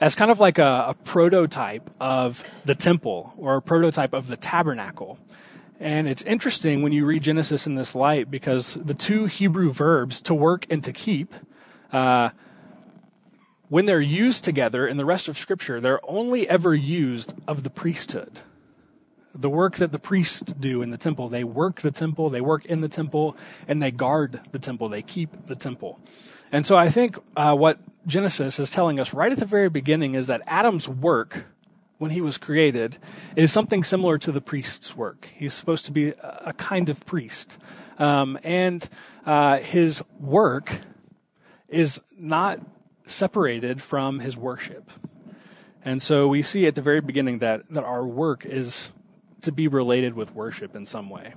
as 0.00 0.14
kind 0.14 0.30
of 0.30 0.38
like 0.38 0.58
a, 0.58 0.84
a 0.90 0.94
prototype 1.02 1.90
of 1.98 2.44
the 2.64 2.76
temple 2.76 3.34
or 3.36 3.56
a 3.56 3.60
prototype 3.60 4.12
of 4.12 4.28
the 4.28 4.36
tabernacle. 4.36 5.18
And 5.80 6.06
it's 6.06 6.22
interesting 6.22 6.82
when 6.82 6.92
you 6.92 7.04
read 7.04 7.24
Genesis 7.24 7.66
in 7.66 7.74
this 7.74 7.92
light 7.92 8.30
because 8.30 8.74
the 8.74 8.94
two 8.94 9.26
Hebrew 9.26 9.72
verbs, 9.72 10.20
to 10.22 10.34
work 10.34 10.66
and 10.70 10.84
to 10.84 10.92
keep, 10.92 11.34
uh, 11.92 12.30
when 13.70 13.86
they're 13.86 14.00
used 14.00 14.44
together 14.44 14.86
in 14.86 14.98
the 14.98 15.04
rest 15.04 15.26
of 15.26 15.36
Scripture, 15.36 15.80
they're 15.80 16.00
only 16.08 16.48
ever 16.48 16.76
used 16.76 17.34
of 17.48 17.64
the 17.64 17.70
priesthood. 17.70 18.38
The 19.34 19.50
work 19.50 19.76
that 19.76 19.92
the 19.92 19.98
priests 19.98 20.52
do 20.58 20.82
in 20.82 20.90
the 20.90 20.98
temple, 20.98 21.28
they 21.28 21.44
work 21.44 21.82
the 21.82 21.90
temple, 21.90 22.30
they 22.30 22.40
work 22.40 22.64
in 22.64 22.80
the 22.80 22.88
temple, 22.88 23.36
and 23.68 23.82
they 23.82 23.90
guard 23.90 24.40
the 24.50 24.58
temple, 24.58 24.88
they 24.88 25.02
keep 25.02 25.46
the 25.46 25.54
temple. 25.54 26.00
And 26.52 26.66
so 26.66 26.76
I 26.76 26.90
think 26.90 27.16
uh, 27.36 27.54
what 27.54 27.78
Genesis 28.06 28.58
is 28.58 28.70
telling 28.70 28.98
us 28.98 29.14
right 29.14 29.30
at 29.30 29.38
the 29.38 29.46
very 29.46 29.68
beginning 29.68 30.14
is 30.14 30.26
that 30.26 30.42
Adam's 30.46 30.88
work 30.88 31.44
when 31.98 32.10
he 32.10 32.20
was 32.20 32.38
created 32.38 32.96
is 33.36 33.52
something 33.52 33.84
similar 33.84 34.18
to 34.18 34.32
the 34.32 34.40
priest's 34.40 34.96
work. 34.96 35.28
He's 35.34 35.52
supposed 35.52 35.84
to 35.84 35.92
be 35.92 36.08
a 36.08 36.54
kind 36.56 36.88
of 36.88 37.04
priest. 37.04 37.58
Um, 37.98 38.38
and 38.42 38.88
uh, 39.26 39.58
his 39.58 40.02
work 40.18 40.80
is 41.68 42.00
not 42.18 42.58
separated 43.06 43.82
from 43.82 44.20
his 44.20 44.36
worship. 44.36 44.90
And 45.84 46.00
so 46.02 46.26
we 46.26 46.42
see 46.42 46.66
at 46.66 46.74
the 46.74 46.82
very 46.82 47.00
beginning 47.00 47.38
that, 47.40 47.68
that 47.68 47.84
our 47.84 48.06
work 48.06 48.46
is 48.46 48.90
to 49.42 49.52
be 49.52 49.68
related 49.68 50.14
with 50.14 50.34
worship 50.34 50.74
in 50.74 50.86
some 50.86 51.10
way. 51.10 51.34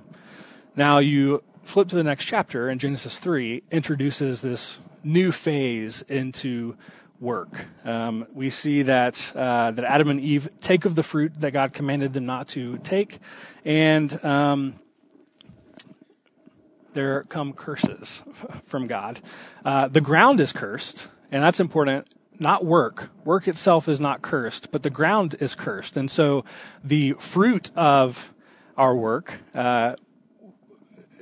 Now 0.76 0.98
you 0.98 1.42
flip 1.62 1.88
to 1.88 1.96
the 1.96 2.04
next 2.04 2.24
chapter, 2.24 2.68
and 2.68 2.80
Genesis 2.80 3.18
3 3.18 3.62
introduces 3.70 4.40
this 4.40 4.78
new 5.02 5.32
phase 5.32 6.02
into 6.08 6.76
work. 7.20 7.66
Um, 7.84 8.26
we 8.32 8.50
see 8.50 8.82
that 8.82 9.32
uh, 9.34 9.70
that 9.70 9.84
Adam 9.84 10.10
and 10.10 10.20
Eve 10.24 10.48
take 10.60 10.84
of 10.84 10.94
the 10.94 11.02
fruit 11.02 11.40
that 11.40 11.52
God 11.52 11.72
commanded 11.72 12.12
them 12.12 12.26
not 12.26 12.48
to 12.48 12.78
take, 12.78 13.18
and 13.64 14.22
um, 14.24 14.74
there 16.92 17.22
come 17.24 17.52
curses 17.52 18.22
from 18.66 18.86
God. 18.86 19.20
Uh, 19.64 19.88
the 19.88 20.00
ground 20.00 20.40
is 20.40 20.52
cursed, 20.52 21.08
and 21.30 21.42
that's 21.42 21.60
important. 21.60 22.06
Not 22.38 22.64
work. 22.64 23.10
Work 23.24 23.46
itself 23.46 23.88
is 23.88 24.00
not 24.00 24.22
cursed, 24.22 24.72
but 24.72 24.82
the 24.82 24.90
ground 24.90 25.36
is 25.40 25.54
cursed, 25.54 25.96
and 25.96 26.10
so 26.10 26.44
the 26.82 27.12
fruit 27.14 27.70
of 27.76 28.32
our 28.76 28.96
work, 28.96 29.40
uh, 29.54 29.94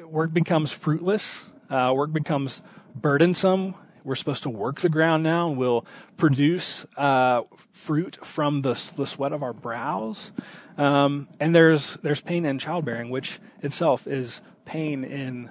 work 0.05 0.33
becomes 0.33 0.73
fruitless. 0.73 1.45
Uh, 1.69 1.93
work 1.95 2.13
becomes 2.13 2.63
burdensome 2.95 3.75
we're 4.05 4.17
supposed 4.17 4.43
to 4.43 4.51
work 4.51 4.81
the 4.81 4.89
ground 4.89 5.23
now 5.23 5.49
and 5.49 5.57
we'll 5.57 5.85
produce 6.17 6.85
uh, 6.97 7.43
fruit 7.73 8.19
from 8.25 8.63
the, 8.63 8.73
the 8.97 9.07
sweat 9.07 9.33
of 9.33 9.43
our 9.43 9.53
brows. 9.53 10.33
Um, 10.77 11.29
and 11.39 11.55
there's, 11.55 11.95
there's 12.03 12.21
pain 12.21 12.45
in 12.45 12.59
childbearing, 12.59 13.11
which 13.11 13.41
itself 13.63 14.07
is 14.07 14.41
pain 14.65 15.05
in 15.05 15.51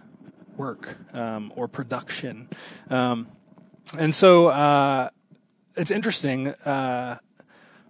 work 0.57 0.97
um, 1.13 1.53
or 1.55 1.67
production. 1.67 2.49
Um, 2.89 3.27
and 3.97 4.13
so 4.13 4.47
uh, 4.47 5.09
it's 5.81 5.91
interesting 5.91 6.49
uh, 6.49 7.17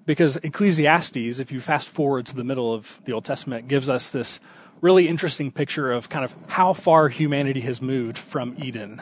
because 0.05 0.37
Ecclesiastes, 0.37 1.39
if 1.39 1.51
you 1.51 1.59
fast 1.59 1.89
forward 1.89 2.25
to 2.27 2.35
the 2.35 2.43
middle 2.43 2.73
of 2.73 3.01
the 3.05 3.11
Old 3.11 3.25
Testament, 3.25 3.67
gives 3.67 3.89
us 3.89 4.09
this 4.09 4.39
really 4.81 5.07
interesting 5.07 5.51
picture 5.51 5.91
of 5.91 6.09
kind 6.09 6.25
of 6.25 6.33
how 6.47 6.73
far 6.73 7.09
humanity 7.09 7.61
has 7.61 7.81
moved 7.81 8.17
from 8.17 8.55
Eden 8.63 9.01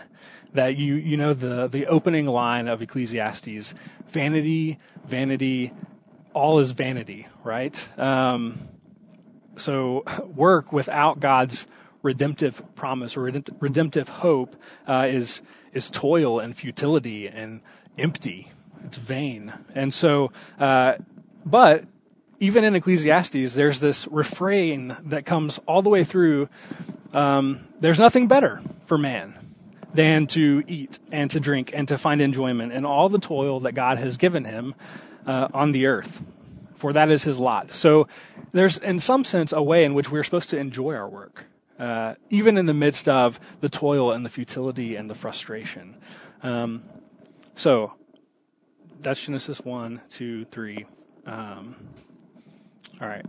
that 0.54 0.78
you 0.78 0.96
you 0.96 1.16
know 1.16 1.34
the 1.34 1.68
the 1.68 1.86
opening 1.88 2.26
line 2.26 2.68
of 2.68 2.82
Ecclesiastes, 2.82 3.76
vanity, 4.08 4.80
vanity, 5.06 5.72
all 6.34 6.60
is 6.60 6.72
vanity, 6.72 7.28
right? 7.44 7.88
Um, 8.00 8.58
so 9.58 10.04
work 10.36 10.74
without 10.74 11.20
God's 11.20 11.68
redemptive 12.02 12.64
promise 12.76 13.16
or 13.16 13.22
redemptive 13.60 14.10
hope 14.10 14.56
uh, 14.88 15.08
is 15.10 15.42
is 15.74 15.90
toil 15.92 16.40
and 16.40 16.56
futility 16.56 17.28
and 17.28 17.62
empty. 17.98 18.52
It's 18.86 18.98
vain, 18.98 19.54
and 19.76 19.94
so. 19.94 20.32
Uh, 20.60 20.96
but 21.46 21.86
even 22.40 22.64
in 22.64 22.76
Ecclesiastes, 22.76 23.54
there's 23.54 23.80
this 23.80 24.08
refrain 24.08 24.96
that 25.06 25.26
comes 25.26 25.60
all 25.66 25.82
the 25.82 25.90
way 25.90 26.04
through. 26.04 26.50
Um, 27.14 27.68
there's 27.80 28.00
nothing 28.00 28.28
better 28.28 28.62
for 28.86 28.98
man 28.98 29.36
than 29.94 30.28
to 30.28 30.64
eat 30.68 31.00
and 31.12 31.32
to 31.32 31.40
drink 31.40 31.72
and 31.74 31.88
to 31.88 31.98
find 31.98 32.22
enjoyment 32.22 32.72
in 32.72 32.86
all 32.86 33.10
the 33.10 33.20
toil 33.20 33.60
that 33.62 33.74
God 33.74 33.98
has 33.98 34.18
given 34.18 34.46
him 34.46 34.76
uh, 35.26 35.48
on 35.54 35.72
the 35.72 35.88
earth. 35.88 36.22
for 36.80 36.94
that 36.94 37.12
is 37.12 37.24
his 37.24 37.38
lot. 37.38 37.72
So 37.72 38.08
there's, 38.52 38.78
in 38.78 39.00
some 39.00 39.24
sense, 39.26 39.52
a 39.52 39.62
way 39.62 39.84
in 39.84 39.94
which 39.94 40.10
we're 40.10 40.24
supposed 40.24 40.50
to 40.52 40.58
enjoy 40.58 40.96
our 40.96 41.10
work, 41.10 41.46
uh, 41.78 42.16
even 42.30 42.58
in 42.58 42.66
the 42.66 42.74
midst 42.74 43.08
of 43.08 43.40
the 43.60 43.70
toil 43.70 44.12
and 44.12 44.26
the 44.26 44.30
futility 44.30 44.96
and 44.96 45.10
the 45.10 45.14
frustration. 45.14 45.98
Um, 46.42 46.84
so 47.56 47.94
that's 49.02 49.22
Genesis 49.22 49.60
1, 49.62 50.02
2, 50.10 50.46
3. 50.46 50.86
Um, 51.26 51.76
all 53.02 53.08
right. 53.08 53.26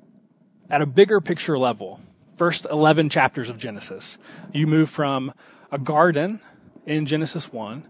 At 0.69 0.83
a 0.83 0.87
bigger 0.87 1.21
picture 1.21 1.59
level, 1.59 2.01
first 2.37 2.67
11 2.71 3.09
chapters 3.09 3.49
of 3.49 3.59
Genesis, 3.59 4.19
you 4.53 4.67
move 4.67 4.91
from 4.91 5.33
a 5.71 5.79
garden 5.79 6.41
in 6.87 7.07
Genesis 7.07 7.53
1 7.53 7.87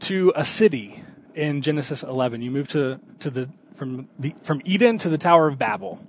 to 0.00 0.32
a 0.34 0.44
city 0.44 1.02
in 1.34 1.62
Genesis 1.62 2.02
11. 2.02 2.42
You 2.42 2.50
move 2.50 2.68
to, 2.68 3.00
to 3.20 3.30
the, 3.30 3.48
from, 3.74 4.08
the, 4.18 4.34
from 4.42 4.60
Eden 4.64 4.98
to 4.98 5.08
the 5.08 5.18
Tower 5.18 5.46
of 5.46 5.58
Babel. 5.58 6.04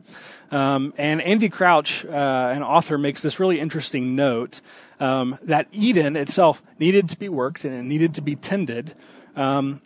Um, 0.49 0.93
and 0.97 1.21
Andy 1.21 1.49
Crouch, 1.49 2.03
uh, 2.03 2.09
an 2.09 2.63
author, 2.63 2.97
makes 2.97 3.21
this 3.21 3.39
really 3.39 3.59
interesting 3.59 4.15
note 4.15 4.61
um, 4.99 5.37
that 5.43 5.67
Eden 5.71 6.15
itself 6.15 6.61
needed 6.77 7.09
to 7.09 7.17
be 7.17 7.29
worked 7.29 7.63
and 7.63 7.73
it 7.73 7.83
needed 7.83 8.15
to 8.15 8.21
be 8.21 8.35
tended. 8.35 8.93
Um, 9.35 9.81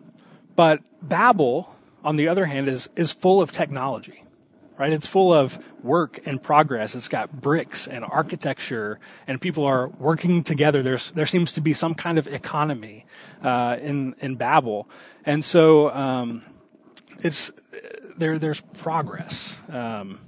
but 0.55 0.81
Babel, 1.01 1.75
on 2.03 2.15
the 2.15 2.27
other 2.27 2.45
hand, 2.45 2.67
is, 2.67 2.89
is 2.95 3.12
full 3.12 3.41
of 3.41 3.51
technology 3.51 4.25
right? 4.77 4.91
It's 4.91 5.07
full 5.07 5.33
of 5.33 5.59
work 5.83 6.19
and 6.25 6.41
progress. 6.41 6.95
It's 6.95 7.07
got 7.07 7.31
bricks 7.41 7.88
and 7.88 8.03
architecture, 8.03 9.00
and 9.27 9.39
people 9.39 9.63
are 9.63 9.88
working 9.88 10.43
together. 10.43 10.83
There's 10.83 11.12
there 11.12 11.25
seems 11.25 11.51
to 11.53 11.62
be 11.62 11.74
some 11.74 11.95
kind 11.95 12.17
of 12.17 12.27
economy 12.27 13.05
uh, 13.41 13.77
in 13.81 14.15
in 14.19 14.35
Babel, 14.35 14.89
and 15.25 15.43
so 15.43 15.91
um, 15.91 16.41
it's 17.19 17.51
there. 18.17 18.38
There's 18.39 18.62
progress, 18.62 19.57
um, 19.69 20.19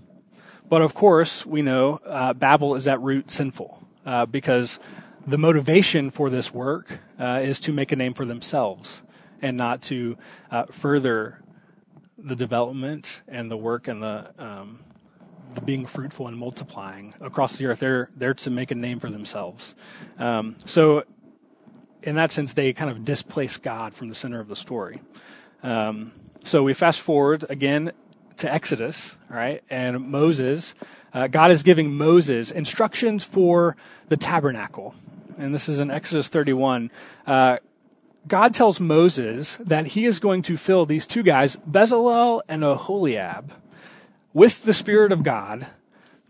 but 0.70 0.82
of 0.82 0.94
course 0.94 1.46
we 1.46 1.62
know 1.62 2.00
uh, 2.06 2.34
Babel 2.34 2.76
is 2.76 2.88
at 2.88 3.02
root 3.02 3.32
sinful 3.32 3.86
uh, 4.06 4.26
because 4.26 4.80
the 5.26 5.38
motivation 5.38 6.10
for 6.10 6.30
this 6.30 6.54
work 6.54 7.00
uh, 7.20 7.42
is 7.44 7.60
to 7.60 7.74
make 7.74 7.92
a 7.92 7.98
name 7.98 8.14
for 8.14 8.24
themselves 8.24 9.02
and 9.42 9.58
not 9.58 9.82
to 9.84 10.18
uh, 10.52 10.66
further 10.66 11.42
the 12.18 12.36
development 12.36 13.22
and 13.28 13.52
the 13.52 13.58
work 13.58 13.88
and 13.88 14.02
the, 14.02 14.32
um, 14.40 14.80
the 15.54 15.62
being 15.62 15.86
fruitful 15.86 16.28
and 16.28 16.38
multiplying 16.38 17.14
across 17.22 17.58
the 17.58 17.66
earth. 17.66 17.80
They're 17.80 18.10
there 18.16 18.34
to 18.34 18.50
make 18.50 18.72
a 18.72 18.76
name 18.76 19.00
for 19.00 19.10
themselves. 19.10 19.76
Um, 20.18 20.58
so, 20.66 21.04
in 22.04 22.16
that 22.16 22.32
sense, 22.32 22.54
they 22.54 22.74
kind 22.74 22.90
of 22.90 23.04
displace 23.04 23.58
God 23.58 23.94
from 23.94 24.10
the 24.10 24.16
center 24.16 24.40
of 24.40 24.48
the 24.48 24.56
story. 24.56 25.02
Um, 25.64 26.14
so 26.44 26.64
we 26.64 26.74
fast 26.74 27.02
forward 27.02 27.46
again 27.50 27.92
to 28.38 28.52
Exodus, 28.52 29.18
right? 29.30 29.64
And 29.70 30.10
Moses, 30.10 30.76
uh, 31.14 31.28
God 31.28 31.52
is 31.52 31.64
giving 31.64 31.94
Moses 31.96 32.52
instructions 32.52 33.24
for 33.24 33.76
the 34.10 34.18
tabernacle. 34.18 34.96
And 35.38 35.54
this 35.54 35.68
is 35.68 35.80
in 35.80 35.92
Exodus 35.92 36.28
31. 36.28 36.92
Uh, 37.26 37.58
God 38.28 38.54
tells 38.54 38.80
Moses 38.80 39.58
that 39.58 39.88
he 39.88 40.06
is 40.06 40.20
going 40.20 40.42
to 40.44 40.58
fill 40.58 40.86
these 40.86 41.08
two 41.08 41.24
guys, 41.24 41.56
Bezalel 41.58 42.42
and 42.48 42.64
Aholiab, 42.64 43.54
with 44.34 44.64
the 44.64 44.74
Spirit 44.74 45.12
of 45.12 45.24
God 45.24 45.68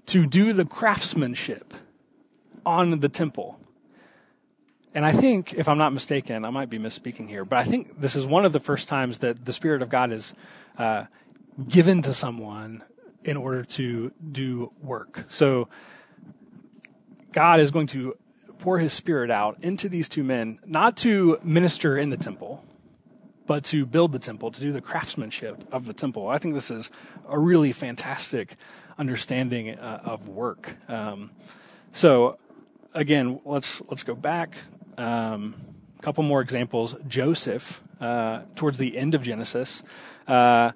to 0.08 0.26
do 0.26 0.54
the 0.54 0.66
craftsmanship 0.66 1.74
on 2.66 3.00
the 3.00 3.10
temple. 3.10 3.60
And 4.94 5.06
I 5.06 5.12
think, 5.12 5.54
if 5.54 5.68
I'm 5.68 5.78
not 5.78 5.94
mistaken, 5.94 6.46
I 6.46 6.50
might 6.50 6.70
be 6.70 6.80
misspeaking 6.80 7.30
here, 7.30 7.46
but 7.46 7.60
I 7.60 7.64
think 7.64 8.00
this 8.00 8.16
is 8.16 8.26
one 8.26 8.46
of 8.46 8.54
the 8.54 8.60
first 8.60 8.88
times 8.88 9.20
that 9.20 9.46
the 9.46 9.54
Spirit 9.54 9.82
of 9.82 9.90
God 9.90 10.12
is 10.12 10.34
uh, 10.78 11.06
given 11.68 12.02
to 12.04 12.14
someone 12.14 12.84
in 13.24 13.38
order 13.38 13.64
to 13.64 14.12
do 14.32 14.72
work. 14.82 15.26
So 15.30 15.68
God 17.32 17.60
is 17.60 17.72
going 17.72 17.88
to 17.88 18.18
pour 18.60 18.80
his 18.80 18.94
spirit 18.94 19.32
out 19.32 19.58
into 19.62 19.90
these 19.90 20.10
two 20.10 20.24
men, 20.24 20.60
not 20.66 20.98
to 20.98 21.40
minister 21.44 21.98
in 21.98 22.10
the 22.10 22.18
temple, 22.18 22.64
but 23.46 23.64
to 23.66 23.86
build 23.86 24.12
the 24.12 24.20
temple, 24.20 24.52
to 24.52 24.60
do 24.60 24.72
the 24.72 24.82
craftsmanship 24.82 25.64
of 25.72 25.86
the 25.86 25.94
temple. 25.94 26.28
I 26.28 26.38
think 26.38 26.54
this 26.54 26.70
is 26.70 26.92
a 27.28 27.40
really 27.40 27.72
fantastic 27.72 28.58
understanding 28.98 29.78
uh, 29.78 30.02
of 30.04 30.28
work. 30.28 30.76
Um, 30.90 31.32
so, 31.94 32.38
again, 32.94 33.40
let's 33.46 33.82
let's 33.90 34.04
go 34.04 34.16
back. 34.16 34.56
Um, 34.98 35.56
a 35.98 36.02
couple 36.02 36.24
more 36.24 36.42
examples. 36.42 36.96
Joseph, 37.08 37.82
uh, 38.02 38.42
towards 38.56 38.78
the 38.78 38.98
end 38.98 39.16
of 39.16 39.24
Genesis, 39.24 39.84
uh, 40.28 40.72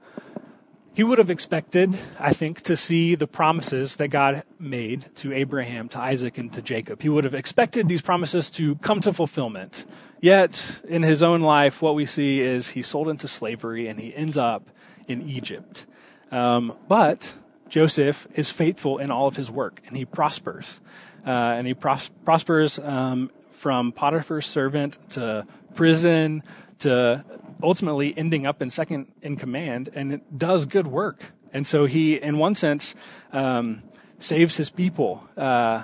he 0.93 1.03
would 1.03 1.19
have 1.19 1.29
expected, 1.29 1.97
I 2.19 2.33
think, 2.33 2.61
to 2.63 2.75
see 2.75 3.15
the 3.15 3.27
promises 3.27 3.95
that 3.95 4.09
God 4.09 4.43
made 4.59 5.07
to 5.17 5.31
Abraham, 5.31 5.87
to 5.89 5.99
Isaac, 5.99 6.37
and 6.37 6.51
to 6.53 6.61
Jacob. 6.61 7.01
He 7.01 7.09
would 7.09 7.23
have 7.23 7.33
expected 7.33 7.87
these 7.87 8.01
promises 8.01 8.51
to 8.51 8.75
come 8.75 8.99
to 9.01 9.13
fulfillment. 9.13 9.85
Yet, 10.19 10.81
in 10.87 11.01
his 11.03 11.23
own 11.23 11.41
life, 11.41 11.81
what 11.81 11.95
we 11.95 12.05
see 12.05 12.41
is 12.41 12.69
he's 12.69 12.87
sold 12.87 13.07
into 13.07 13.27
slavery 13.27 13.87
and 13.87 13.99
he 13.99 14.13
ends 14.13 14.37
up 14.37 14.69
in 15.07 15.27
Egypt. 15.27 15.85
Um, 16.29 16.77
but 16.87 17.35
Joseph 17.69 18.27
is 18.35 18.49
faithful 18.49 18.97
in 18.97 19.11
all 19.11 19.27
of 19.27 19.37
his 19.37 19.49
work 19.49 19.81
and 19.87 19.95
he 19.95 20.05
prospers. 20.05 20.81
Uh, 21.25 21.29
and 21.29 21.65
he 21.65 21.73
pros- 21.73 22.09
prospers 22.25 22.77
um, 22.79 23.31
from 23.51 23.91
Potiphar's 23.91 24.45
servant 24.45 24.97
to 25.11 25.47
prison 25.73 26.43
to 26.79 27.23
ultimately 27.63 28.17
ending 28.17 28.45
up 28.45 28.61
in 28.61 28.71
second 28.71 29.11
in 29.21 29.35
command 29.37 29.89
and 29.93 30.13
it 30.13 30.37
does 30.37 30.65
good 30.65 30.87
work. 30.87 31.31
And 31.53 31.67
so 31.67 31.85
he, 31.85 32.15
in 32.15 32.37
one 32.37 32.55
sense, 32.55 32.95
um, 33.31 33.83
saves 34.19 34.57
his 34.57 34.69
people 34.69 35.27
uh, 35.35 35.83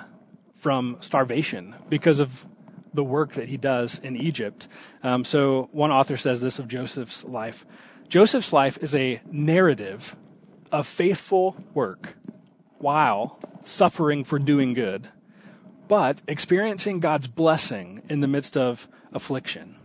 from 0.56 0.96
starvation 1.00 1.74
because 1.88 2.20
of 2.20 2.46
the 2.94 3.04
work 3.04 3.32
that 3.32 3.48
he 3.48 3.56
does 3.56 3.98
in 3.98 4.16
Egypt. 4.16 4.66
Um, 5.02 5.24
so 5.24 5.68
one 5.72 5.90
author 5.90 6.16
says 6.16 6.40
this 6.40 6.58
of 6.58 6.68
Joseph's 6.68 7.24
life 7.24 7.66
Joseph's 8.08 8.54
life 8.54 8.78
is 8.80 8.94
a 8.94 9.20
narrative 9.30 10.16
of 10.72 10.86
faithful 10.86 11.56
work 11.74 12.16
while 12.78 13.38
suffering 13.64 14.24
for 14.24 14.38
doing 14.38 14.72
good, 14.72 15.08
but 15.88 16.22
experiencing 16.26 17.00
God's 17.00 17.26
blessing 17.26 18.02
in 18.08 18.20
the 18.20 18.28
midst 18.28 18.56
of 18.56 18.88
affliction. 19.12 19.77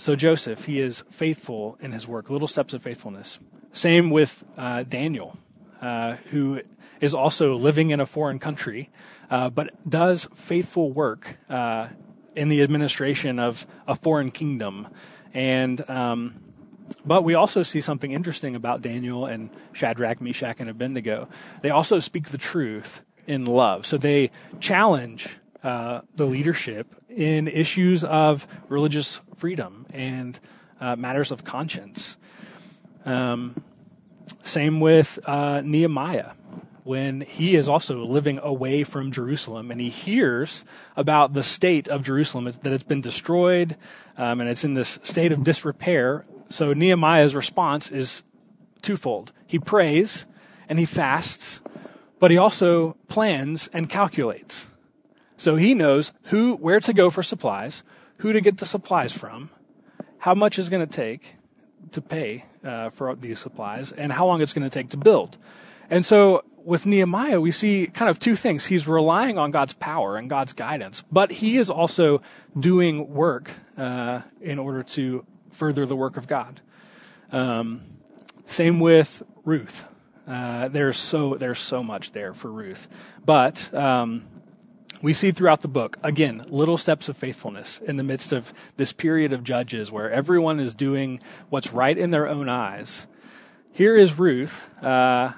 So 0.00 0.16
Joseph, 0.16 0.64
he 0.64 0.80
is 0.80 1.04
faithful 1.10 1.76
in 1.78 1.92
his 1.92 2.08
work, 2.08 2.30
little 2.30 2.48
steps 2.48 2.72
of 2.72 2.82
faithfulness. 2.82 3.38
Same 3.70 4.08
with 4.08 4.42
uh, 4.56 4.82
Daniel, 4.84 5.36
uh, 5.82 6.14
who 6.30 6.62
is 7.02 7.12
also 7.12 7.54
living 7.54 7.90
in 7.90 8.00
a 8.00 8.06
foreign 8.06 8.38
country, 8.38 8.88
uh, 9.30 9.50
but 9.50 9.68
does 9.86 10.26
faithful 10.34 10.90
work 10.90 11.36
uh, 11.50 11.88
in 12.34 12.48
the 12.48 12.62
administration 12.62 13.38
of 13.38 13.66
a 13.86 13.94
foreign 13.94 14.30
kingdom. 14.30 14.88
And 15.34 15.88
um, 15.90 16.44
but 17.04 17.22
we 17.22 17.34
also 17.34 17.62
see 17.62 17.82
something 17.82 18.10
interesting 18.10 18.56
about 18.56 18.80
Daniel 18.80 19.26
and 19.26 19.50
Shadrach, 19.74 20.22
Meshach, 20.22 20.56
and 20.60 20.70
Abednego. 20.70 21.28
They 21.60 21.68
also 21.68 21.98
speak 21.98 22.30
the 22.30 22.38
truth 22.38 23.02
in 23.26 23.44
love. 23.44 23.86
So 23.86 23.98
they 23.98 24.30
challenge 24.60 25.36
uh, 25.62 26.00
the 26.16 26.24
leadership 26.24 26.94
in 27.14 27.48
issues 27.48 28.04
of 28.04 28.46
religious 28.68 29.20
freedom 29.36 29.86
and 29.92 30.38
uh, 30.80 30.96
matters 30.96 31.30
of 31.30 31.44
conscience. 31.44 32.16
Um, 33.04 33.62
same 34.42 34.80
with 34.80 35.18
uh, 35.26 35.60
Nehemiah 35.64 36.32
when 36.84 37.20
he 37.20 37.56
is 37.56 37.68
also 37.68 38.04
living 38.04 38.38
away 38.42 38.84
from 38.84 39.12
Jerusalem 39.12 39.70
and 39.70 39.80
he 39.80 39.90
hears 39.90 40.64
about 40.96 41.34
the 41.34 41.42
state 41.42 41.88
of 41.88 42.02
Jerusalem, 42.02 42.44
that 42.44 42.72
it's 42.72 42.84
been 42.84 43.00
destroyed 43.00 43.76
um, 44.16 44.40
and 44.40 44.48
it's 44.48 44.64
in 44.64 44.74
this 44.74 44.98
state 45.02 45.32
of 45.32 45.44
disrepair. 45.44 46.24
So 46.48 46.72
Nehemiah's 46.72 47.34
response 47.34 47.90
is 47.90 48.22
twofold. 48.82 49.32
He 49.46 49.58
prays 49.58 50.26
and 50.68 50.78
he 50.78 50.84
fasts, 50.84 51.60
but 52.18 52.30
he 52.30 52.38
also 52.38 52.96
plans 53.08 53.68
and 53.72 53.88
calculates. 53.88 54.66
So 55.40 55.56
he 55.56 55.72
knows 55.72 56.12
who, 56.24 56.54
where 56.56 56.80
to 56.80 56.92
go 56.92 57.08
for 57.08 57.22
supplies, 57.22 57.82
who 58.18 58.34
to 58.34 58.42
get 58.42 58.58
the 58.58 58.66
supplies 58.66 59.14
from, 59.14 59.48
how 60.18 60.34
much 60.34 60.58
is 60.58 60.68
going 60.68 60.86
to 60.86 60.94
take 60.94 61.36
to 61.92 62.02
pay 62.02 62.44
uh, 62.62 62.90
for 62.90 63.16
these 63.16 63.38
supplies, 63.38 63.90
and 63.90 64.12
how 64.12 64.26
long 64.26 64.42
it's 64.42 64.52
going 64.52 64.68
to 64.68 64.78
take 64.78 64.90
to 64.90 64.98
build. 64.98 65.38
And 65.88 66.04
so 66.04 66.44
with 66.62 66.84
Nehemiah, 66.84 67.40
we 67.40 67.52
see 67.52 67.86
kind 67.86 68.10
of 68.10 68.18
two 68.18 68.36
things. 68.36 68.66
He's 68.66 68.86
relying 68.86 69.38
on 69.38 69.50
God's 69.50 69.72
power 69.72 70.18
and 70.18 70.28
God's 70.28 70.52
guidance, 70.52 71.02
but 71.10 71.32
he 71.32 71.56
is 71.56 71.70
also 71.70 72.20
doing 72.58 73.08
work 73.14 73.50
uh, 73.78 74.20
in 74.42 74.58
order 74.58 74.82
to 74.82 75.24
further 75.52 75.86
the 75.86 75.96
work 75.96 76.18
of 76.18 76.28
God. 76.28 76.60
Um, 77.32 77.80
same 78.44 78.78
with 78.78 79.22
Ruth. 79.46 79.86
Uh, 80.28 80.68
there's 80.68 80.98
so 80.98 81.36
there's 81.36 81.60
so 81.60 81.82
much 81.82 82.12
there 82.12 82.34
for 82.34 82.52
Ruth, 82.52 82.88
but 83.24 83.72
um, 83.72 84.26
we 85.02 85.12
see 85.12 85.30
throughout 85.30 85.62
the 85.62 85.68
book, 85.68 85.96
again, 86.02 86.44
little 86.48 86.76
steps 86.76 87.08
of 87.08 87.16
faithfulness 87.16 87.78
in 87.78 87.96
the 87.96 88.02
midst 88.02 88.32
of 88.32 88.52
this 88.76 88.92
period 88.92 89.32
of 89.32 89.42
judges 89.42 89.90
where 89.90 90.10
everyone 90.10 90.60
is 90.60 90.74
doing 90.74 91.20
what's 91.48 91.72
right 91.72 91.96
in 91.96 92.10
their 92.10 92.28
own 92.28 92.48
eyes. 92.48 93.06
here 93.72 93.96
is 93.96 94.18
Ruth, 94.18 94.68
uh, 94.82 95.32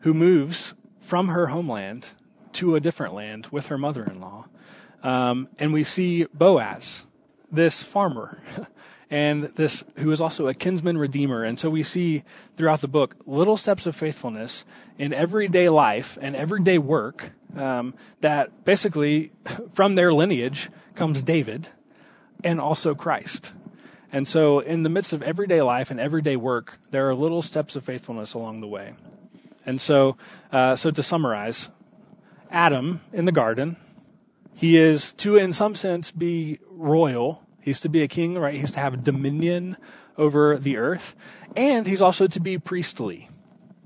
who 0.00 0.12
moves 0.12 0.74
from 1.00 1.28
her 1.28 1.48
homeland 1.48 2.12
to 2.52 2.74
a 2.74 2.80
different 2.80 3.14
land 3.14 3.46
with 3.50 3.66
her 3.66 3.78
mother 3.78 4.04
in 4.04 4.20
law. 4.20 4.46
Um, 5.02 5.48
and 5.58 5.72
we 5.72 5.84
see 5.84 6.24
Boaz, 6.34 7.04
this 7.50 7.82
farmer, 7.82 8.42
and 9.10 9.44
this 9.54 9.84
who 9.96 10.10
is 10.10 10.20
also 10.20 10.48
a 10.48 10.54
kinsman 10.54 10.98
redeemer. 10.98 11.44
And 11.44 11.58
so 11.58 11.70
we 11.70 11.82
see 11.82 12.24
throughout 12.56 12.80
the 12.80 12.88
book 12.88 13.16
little 13.26 13.56
steps 13.56 13.86
of 13.86 13.94
faithfulness 13.94 14.64
in 14.98 15.12
everyday 15.12 15.68
life 15.68 16.18
and 16.20 16.34
everyday 16.34 16.78
work 16.78 17.32
um, 17.56 17.94
that 18.20 18.64
basically 18.64 19.32
from 19.72 19.94
their 19.94 20.12
lineage 20.12 20.70
comes 20.94 21.22
David 21.22 21.68
and 22.42 22.60
also 22.60 22.94
Christ. 22.94 23.52
And 24.12 24.26
so, 24.26 24.60
in 24.60 24.82
the 24.82 24.88
midst 24.88 25.12
of 25.12 25.22
everyday 25.22 25.62
life 25.62 25.90
and 25.90 25.98
everyday 25.98 26.36
work, 26.36 26.78
there 26.90 27.08
are 27.08 27.14
little 27.14 27.42
steps 27.42 27.76
of 27.76 27.84
faithfulness 27.84 28.34
along 28.34 28.60
the 28.60 28.68
way. 28.68 28.94
And 29.66 29.80
so, 29.80 30.16
uh, 30.52 30.76
so 30.76 30.90
to 30.90 31.02
summarize, 31.02 31.68
Adam 32.50 33.00
in 33.12 33.24
the 33.24 33.32
garden, 33.32 33.76
he 34.54 34.76
is 34.78 35.12
to, 35.14 35.36
in 35.36 35.52
some 35.52 35.74
sense, 35.74 36.12
be 36.12 36.60
royal. 36.70 37.42
He's 37.66 37.80
to 37.80 37.88
be 37.88 38.00
a 38.00 38.06
king, 38.06 38.38
right? 38.38 38.54
He's 38.54 38.70
to 38.70 38.80
have 38.80 39.02
dominion 39.02 39.76
over 40.16 40.56
the 40.56 40.76
earth, 40.76 41.16
and 41.56 41.84
he's 41.84 42.00
also 42.00 42.28
to 42.28 42.38
be 42.38 42.58
priestly 42.58 43.28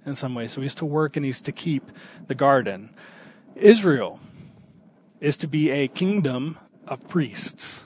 in 0.04 0.14
some 0.14 0.34
way. 0.34 0.48
So 0.48 0.60
he's 0.60 0.74
to 0.76 0.84
work 0.84 1.16
and 1.16 1.24
he's 1.24 1.40
to 1.40 1.50
keep 1.50 1.90
the 2.26 2.34
garden. 2.34 2.90
Israel 3.56 4.20
is 5.18 5.38
to 5.38 5.46
be 5.46 5.70
a 5.70 5.88
kingdom 5.88 6.58
of 6.86 7.08
priests. 7.08 7.84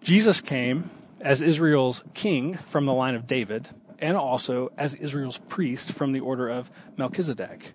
Jesus 0.00 0.40
came 0.40 0.90
as 1.20 1.42
Israel's 1.42 2.04
king 2.14 2.54
from 2.54 2.86
the 2.86 2.94
line 2.94 3.16
of 3.16 3.26
David 3.26 3.70
and 3.98 4.16
also 4.16 4.70
as 4.78 4.94
Israel's 4.94 5.38
priest 5.38 5.90
from 5.90 6.12
the 6.12 6.20
order 6.20 6.48
of 6.48 6.70
Melchizedek. 6.96 7.72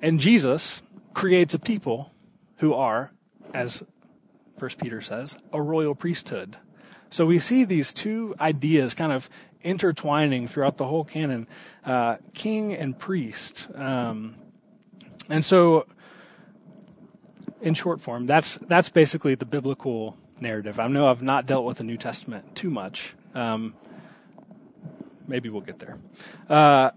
And 0.00 0.20
Jesus 0.20 0.82
creates 1.14 1.52
a 1.52 1.58
people 1.58 2.12
who 2.58 2.74
are, 2.74 3.10
as 3.52 3.82
First 4.64 4.78
Peter 4.78 5.02
says, 5.02 5.36
a 5.52 5.60
royal 5.60 5.94
priesthood. 5.94 6.56
So 7.10 7.26
we 7.26 7.38
see 7.38 7.64
these 7.64 7.92
two 7.92 8.34
ideas 8.40 8.94
kind 8.94 9.12
of 9.12 9.28
intertwining 9.62 10.48
throughout 10.48 10.78
the 10.78 10.86
whole 10.86 11.04
canon, 11.04 11.46
uh, 11.84 12.16
king 12.32 12.72
and 12.72 12.98
priest. 12.98 13.68
Um, 13.74 14.36
and 15.28 15.44
so, 15.44 15.84
in 17.60 17.74
short 17.74 18.00
form, 18.00 18.24
that's 18.24 18.56
that's 18.62 18.88
basically 18.88 19.34
the 19.34 19.44
biblical 19.44 20.16
narrative. 20.40 20.80
I 20.80 20.86
know 20.86 21.08
I've 21.08 21.20
not 21.20 21.44
dealt 21.44 21.66
with 21.66 21.76
the 21.76 21.84
New 21.84 21.98
Testament 21.98 22.56
too 22.56 22.70
much. 22.70 23.14
Um, 23.34 23.74
maybe 25.28 25.50
we'll 25.50 25.60
get 25.60 25.78
there. 25.78 25.98
Uh, 26.48 26.92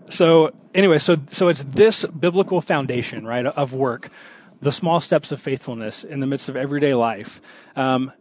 so 0.08 0.50
anyway, 0.74 0.96
so 0.96 1.18
so 1.30 1.48
it's 1.48 1.62
this 1.62 2.06
biblical 2.06 2.62
foundation, 2.62 3.26
right, 3.26 3.44
of 3.44 3.74
work, 3.74 4.08
the 4.60 4.72
small 4.72 5.00
steps 5.00 5.32
of 5.32 5.40
faithfulness 5.40 6.04
in 6.04 6.20
the 6.20 6.26
midst 6.26 6.48
of 6.48 6.56
everyday 6.56 6.94
life. 6.94 7.40
Um, 7.74 8.12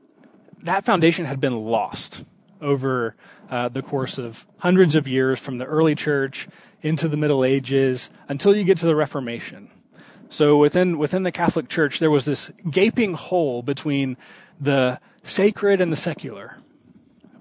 that 0.63 0.85
foundation 0.85 1.25
had 1.25 1.39
been 1.39 1.57
lost 1.57 2.23
over 2.61 3.15
uh, 3.49 3.69
the 3.69 3.81
course 3.81 4.17
of 4.17 4.47
hundreds 4.57 4.95
of 4.95 5.07
years, 5.07 5.39
from 5.39 5.57
the 5.57 5.65
early 5.65 5.95
church 5.95 6.47
into 6.81 7.07
the 7.07 7.17
Middle 7.17 7.43
Ages 7.43 8.09
until 8.27 8.55
you 8.55 8.63
get 8.63 8.77
to 8.79 8.85
the 8.85 8.95
Reformation. 8.95 9.69
So 10.29 10.57
within 10.57 10.97
within 10.97 11.23
the 11.23 11.31
Catholic 11.31 11.69
Church, 11.69 11.99
there 11.99 12.11
was 12.11 12.25
this 12.25 12.51
gaping 12.69 13.13
hole 13.13 13.61
between 13.61 14.17
the 14.59 14.99
sacred 15.23 15.81
and 15.81 15.91
the 15.91 15.97
secular, 15.97 16.57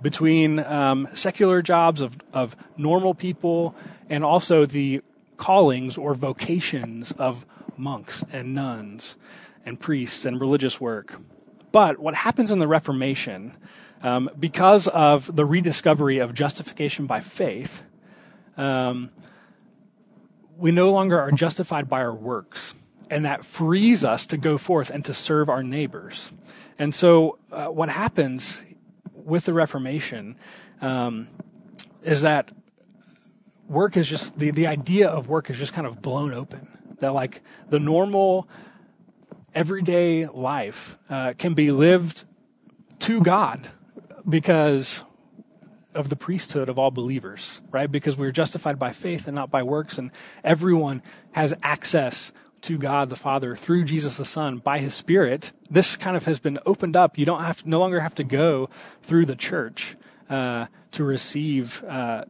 between 0.03 0.59
um, 0.59 1.09
secular 1.15 1.63
jobs 1.63 2.01
of 2.01 2.19
of 2.33 2.55
normal 2.77 3.15
people 3.15 3.75
and 4.11 4.23
also 4.23 4.67
the 4.67 5.01
callings 5.37 5.97
or 5.97 6.15
vocations 6.15 7.13
of 7.13 7.47
monks 7.79 8.25
and 8.33 8.55
nuns 8.55 9.17
and 9.65 9.79
priests 9.79 10.25
and 10.25 10.41
religious 10.41 10.81
work. 10.81 11.21
But 11.73 11.99
what 11.99 12.15
happens 12.15 12.51
in 12.51 12.59
the 12.59 12.69
Reformation, 12.69 13.57
um, 14.03 14.31
because 14.39 14.87
of 14.89 15.35
the 15.35 15.45
rediscovery 15.45 16.19
of 16.19 16.35
justification 16.35 17.07
by 17.07 17.21
faith, 17.21 17.83
um, 18.57 19.11
we 20.57 20.71
no 20.71 20.91
longer 20.93 21.19
are 21.19 21.33
justified 21.33 21.89
by 21.89 22.01
our 22.01 22.15
works 22.15 22.75
and 23.11 23.25
that 23.25 23.45
frees 23.45 24.05
us 24.05 24.27
to 24.27 24.37
go 24.37 24.59
forth 24.59 24.91
and 24.91 25.05
to 25.05 25.15
serve 25.15 25.49
our 25.49 25.63
neighbors. 25.63 26.33
And 26.79 26.95
so, 26.95 27.39
uh, 27.53 27.67
what 27.67 27.89
happens 27.89 28.63
with 29.13 29.45
the 29.45 29.53
Reformation 29.53 30.37
um, 30.81 31.29
is 32.03 32.23
that 32.23 32.51
work 33.69 33.97
is 33.97 34.09
just 34.09 34.39
the, 34.39 34.51
the 34.51 34.67
idea 34.67 35.09
of 35.09 35.29
work 35.29 35.49
is 35.51 35.59
just 35.59 35.73
kind 35.73 35.87
of 35.87 36.03
blown 36.03 36.35
open. 36.35 36.69
That, 37.01 37.15
like, 37.15 37.43
the 37.69 37.81
normal, 37.81 38.49
everyday 39.55 40.27
life 40.27 40.97
uh, 41.09 41.35
can 41.37 41.55
be 41.55 41.71
lived 41.71 42.25
to 43.01 43.21
God 43.21 43.69
because 44.29 45.03
of 45.95 46.09
the 46.09 46.17
priesthood 46.17 46.69
of 46.69 46.79
all 46.79 46.91
believers, 46.91 47.61
right? 47.71 47.91
Because 47.91 48.17
we're 48.17 48.33
justified 48.33 48.79
by 48.79 48.93
faith 48.93 49.27
and 49.27 49.35
not 49.35 49.51
by 49.51 49.63
works, 49.63 49.99
and 49.99 50.11
everyone 50.43 51.03
has 51.33 51.55
access 51.63 52.33
to 52.63 52.79
God 52.79 53.11
the 53.11 53.17
Father 53.17 53.55
through 53.55 53.85
Jesus 53.85 54.17
the 54.17 54.25
Son 54.25 54.57
by 54.57 54.79
His 54.79 54.95
Spirit, 54.95 55.53
this 55.71 55.97
kind 55.97 56.17
of 56.17 56.25
has 56.25 56.39
been 56.39 56.59
opened 56.65 56.97
up. 56.97 57.19
You 57.19 57.27
don't 57.27 57.43
have 57.43 57.63
to, 57.63 57.69
no 57.69 57.79
longer 57.79 58.01
have 58.01 58.15
to 58.15 58.25
go 58.25 58.71
through 59.03 59.27
the 59.27 59.37
church 59.37 59.97
uh, 60.31 60.67
to 60.93 61.05
receive 61.05 61.85
uh, 61.85 62.25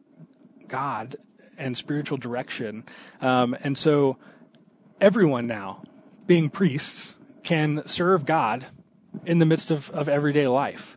God 0.67 1.17
and 1.57 1.77
spiritual 1.77 2.19
direction. 2.19 2.83
Um, 3.21 3.57
and 3.63 3.79
so 3.79 4.17
everyone 5.05 5.47
now, 5.47 5.83
being 6.27 6.49
priests, 6.49 7.15
can 7.43 7.87
serve 7.87 8.25
God 8.25 8.65
in 9.27 9.39
the 9.39 9.45
midst 9.45 9.71
of, 9.71 9.91
of 9.91 10.09
everyday 10.09 10.49
life. 10.49 10.97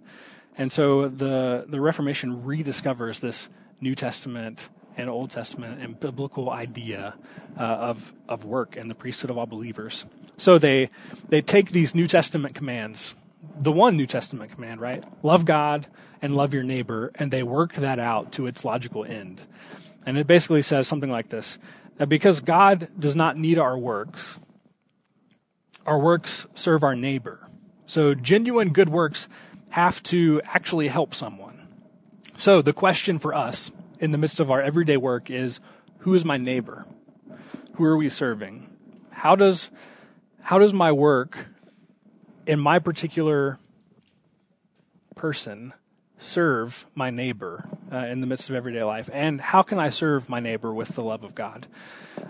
And 0.57 0.71
so 0.71 1.09
the, 1.09 1.65
the 1.67 1.81
Reformation 1.81 2.43
rediscovers 2.43 3.19
this 3.19 3.49
New 3.81 3.95
Testament 3.95 4.69
and 4.95 5.09
Old 5.09 5.29
Testament 5.29 5.81
and 5.81 5.99
biblical 5.99 6.49
idea 6.49 7.15
uh, 7.59 7.61
of 7.61 8.13
of 8.27 8.45
work 8.45 8.75
and 8.77 8.89
the 8.89 8.95
priesthood 8.95 9.29
of 9.29 9.37
all 9.37 9.45
believers. 9.45 10.05
So 10.37 10.57
they 10.57 10.89
they 11.29 11.41
take 11.41 11.71
these 11.71 11.93
New 11.93 12.07
Testament 12.07 12.55
commands, 12.55 13.13
the 13.59 13.71
one 13.71 13.95
New 13.95 14.07
Testament 14.07 14.51
command, 14.51 14.81
right? 14.81 15.03
Love 15.21 15.45
God 15.45 15.85
and 16.21 16.35
love 16.35 16.53
your 16.53 16.63
neighbor, 16.63 17.11
and 17.15 17.29
they 17.29 17.43
work 17.43 17.75
that 17.75 17.99
out 17.99 18.31
to 18.33 18.47
its 18.47 18.65
logical 18.65 19.05
end. 19.05 19.41
And 20.07 20.17
it 20.17 20.25
basically 20.25 20.63
says 20.63 20.87
something 20.87 21.11
like 21.11 21.29
this: 21.29 21.59
that 21.97 22.07
because 22.07 22.39
God 22.41 22.89
does 22.97 23.15
not 23.15 23.37
need 23.37 23.57
our 23.57 23.77
works, 23.77 24.39
our 25.85 25.99
works 25.99 26.47
serve 26.53 26.83
our 26.83 26.95
neighbor. 26.95 27.47
So 27.85 28.13
genuine 28.13 28.69
good 28.69 28.89
works 28.89 29.27
have 29.69 30.03
to 30.03 30.41
actually 30.45 30.87
help 30.89 31.15
someone. 31.15 31.67
So 32.37 32.61
the 32.61 32.73
question 32.73 33.19
for 33.19 33.33
us 33.33 33.71
in 33.99 34.11
the 34.11 34.17
midst 34.17 34.39
of 34.39 34.51
our 34.51 34.61
everyday 34.61 34.97
work 34.97 35.29
is 35.29 35.59
who 35.99 36.13
is 36.13 36.23
my 36.23 36.37
neighbor? 36.37 36.85
Who 37.73 37.83
are 37.83 37.97
we 37.97 38.09
serving? 38.09 38.69
How 39.11 39.35
does 39.35 39.69
how 40.43 40.59
does 40.59 40.73
my 40.73 40.91
work 40.91 41.47
in 42.45 42.59
my 42.59 42.79
particular 42.79 43.59
person 45.15 45.73
serve 46.17 46.85
my 46.95 47.09
neighbor 47.09 47.67
uh, 47.91 47.97
in 47.97 48.21
the 48.21 48.27
midst 48.27 48.49
of 48.49 48.55
everyday 48.55 48.83
life? 48.83 49.09
And 49.13 49.39
how 49.39 49.61
can 49.61 49.79
I 49.79 49.89
serve 49.89 50.29
my 50.29 50.39
neighbor 50.39 50.73
with 50.73 50.89
the 50.89 51.03
love 51.03 51.23
of 51.23 51.35
God? 51.35 51.67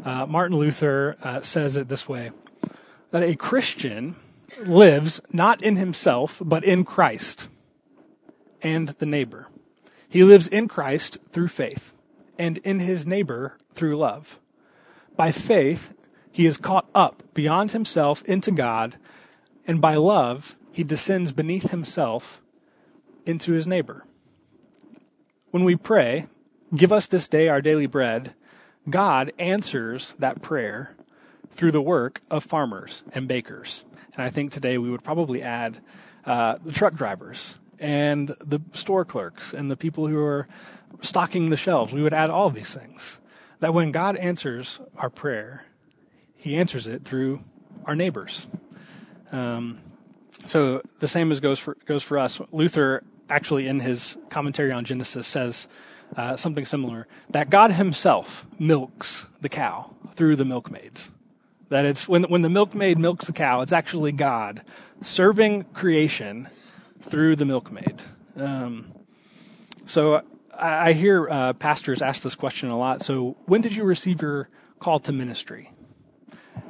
Uh, 0.03 0.25
Martin 0.25 0.57
Luther 0.57 1.15
uh, 1.21 1.41
says 1.41 1.77
it 1.77 1.87
this 1.87 2.07
way 2.07 2.31
that 3.11 3.23
a 3.23 3.35
Christian 3.35 4.15
lives 4.59 5.21
not 5.31 5.61
in 5.61 5.75
himself, 5.75 6.41
but 6.43 6.63
in 6.63 6.83
Christ 6.83 7.47
and 8.61 8.89
the 8.89 9.05
neighbor. 9.05 9.47
He 10.09 10.23
lives 10.23 10.47
in 10.47 10.67
Christ 10.67 11.17
through 11.31 11.49
faith 11.49 11.93
and 12.37 12.57
in 12.59 12.79
his 12.79 13.05
neighbor 13.05 13.57
through 13.73 13.97
love. 13.97 14.39
By 15.15 15.31
faith, 15.31 15.93
he 16.31 16.45
is 16.45 16.57
caught 16.57 16.87
up 16.93 17.23
beyond 17.33 17.71
himself 17.71 18.23
into 18.25 18.51
God, 18.51 18.97
and 19.65 19.81
by 19.81 19.95
love, 19.95 20.55
he 20.71 20.83
descends 20.83 21.31
beneath 21.31 21.71
himself 21.71 22.41
into 23.27 23.53
his 23.53 23.67
neighbor. 23.67 24.05
When 25.51 25.63
we 25.63 25.75
pray, 25.75 26.27
Give 26.75 26.91
us 26.91 27.05
this 27.05 27.29
day 27.29 27.47
our 27.47 27.61
daily 27.61 27.85
bread, 27.85 28.33
God 28.89 29.31
answers 29.39 30.15
that 30.19 30.41
prayer 30.41 30.95
through 31.49 31.71
the 31.71 31.81
work 31.81 32.21
of 32.29 32.43
farmers 32.43 33.03
and 33.13 33.27
bakers. 33.27 33.85
And 34.13 34.23
I 34.23 34.29
think 34.29 34.51
today 34.51 34.77
we 34.77 34.91
would 34.91 35.03
probably 35.03 35.41
add 35.41 35.79
uh, 36.25 36.57
the 36.63 36.73
truck 36.73 36.93
drivers 36.93 37.59
and 37.79 38.35
the 38.41 38.59
store 38.73 39.05
clerks 39.05 39.53
and 39.53 39.71
the 39.71 39.77
people 39.77 40.07
who 40.07 40.19
are 40.19 40.47
stocking 41.01 41.49
the 41.49 41.57
shelves. 41.57 41.93
We 41.93 42.03
would 42.03 42.13
add 42.13 42.29
all 42.29 42.49
these 42.49 42.73
things. 42.73 43.19
That 43.61 43.73
when 43.73 43.91
God 43.91 44.17
answers 44.17 44.81
our 44.97 45.09
prayer, 45.09 45.65
He 46.35 46.57
answers 46.57 46.85
it 46.85 47.05
through 47.05 47.39
our 47.85 47.95
neighbors. 47.95 48.47
Um, 49.31 49.79
so 50.47 50.81
the 50.99 51.07
same 51.07 51.31
as 51.31 51.39
goes 51.39 51.59
for 51.59 51.77
goes 51.85 52.03
for 52.03 52.17
us. 52.17 52.41
Luther 52.51 53.03
actually 53.29 53.67
in 53.67 53.79
his 53.79 54.17
commentary 54.29 54.71
on 54.71 54.85
Genesis 54.85 55.27
says 55.27 55.67
uh, 56.15 56.37
something 56.37 56.65
similar 56.65 57.07
that 57.29 57.49
God 57.49 57.71
Himself 57.71 58.45
milks 58.57 59.25
the 59.41 59.49
cow 59.49 59.93
through 60.15 60.35
the 60.35 60.45
milkmaids. 60.45 61.11
That 61.69 61.85
it's 61.85 62.07
when, 62.07 62.23
when 62.23 62.43
the 62.43 62.49
milkmaid 62.49 62.97
milks 62.97 63.25
the 63.25 63.33
cow, 63.33 63.61
it's 63.61 63.73
actually 63.73 64.13
God 64.13 64.61
serving 65.03 65.63
creation 65.73 66.47
through 67.01 67.35
the 67.35 67.45
milkmaid. 67.45 68.01
Um, 68.37 68.93
so 69.85 70.21
I, 70.57 70.89
I 70.89 70.93
hear 70.93 71.29
uh, 71.29 71.53
pastors 71.53 72.01
ask 72.01 72.21
this 72.21 72.35
question 72.35 72.69
a 72.69 72.77
lot. 72.77 73.03
So 73.03 73.35
when 73.45 73.61
did 73.61 73.75
you 73.75 73.83
receive 73.83 74.21
your 74.21 74.49
call 74.79 74.99
to 74.99 75.11
ministry? 75.11 75.71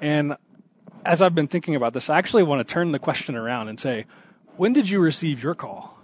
And 0.02 0.36
as 1.06 1.22
I've 1.22 1.36
been 1.36 1.48
thinking 1.48 1.76
about 1.76 1.94
this, 1.94 2.10
I 2.10 2.18
actually 2.18 2.44
want 2.44 2.68
to 2.68 2.74
turn 2.74 2.92
the 2.92 3.00
question 3.00 3.36
around 3.36 3.70
and 3.70 3.80
say, 3.80 4.06
when 4.58 4.74
did 4.74 4.90
you 4.90 5.00
receive 5.00 5.44
your 5.44 5.54
call 5.54 5.97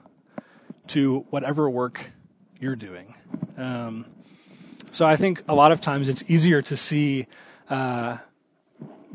to 0.88 1.26
whatever 1.30 1.70
work 1.70 2.12
you're 2.60 2.76
doing? 2.76 3.16
Um, 3.58 4.06
so 4.92 5.06
I 5.06 5.16
think 5.16 5.44
a 5.48 5.56
lot 5.56 5.72
of 5.72 5.82
times 5.82 6.10
it's 6.10 6.24
easier 6.28 6.62
to 6.64 6.78
see 6.78 7.28
uh, 7.70 8.18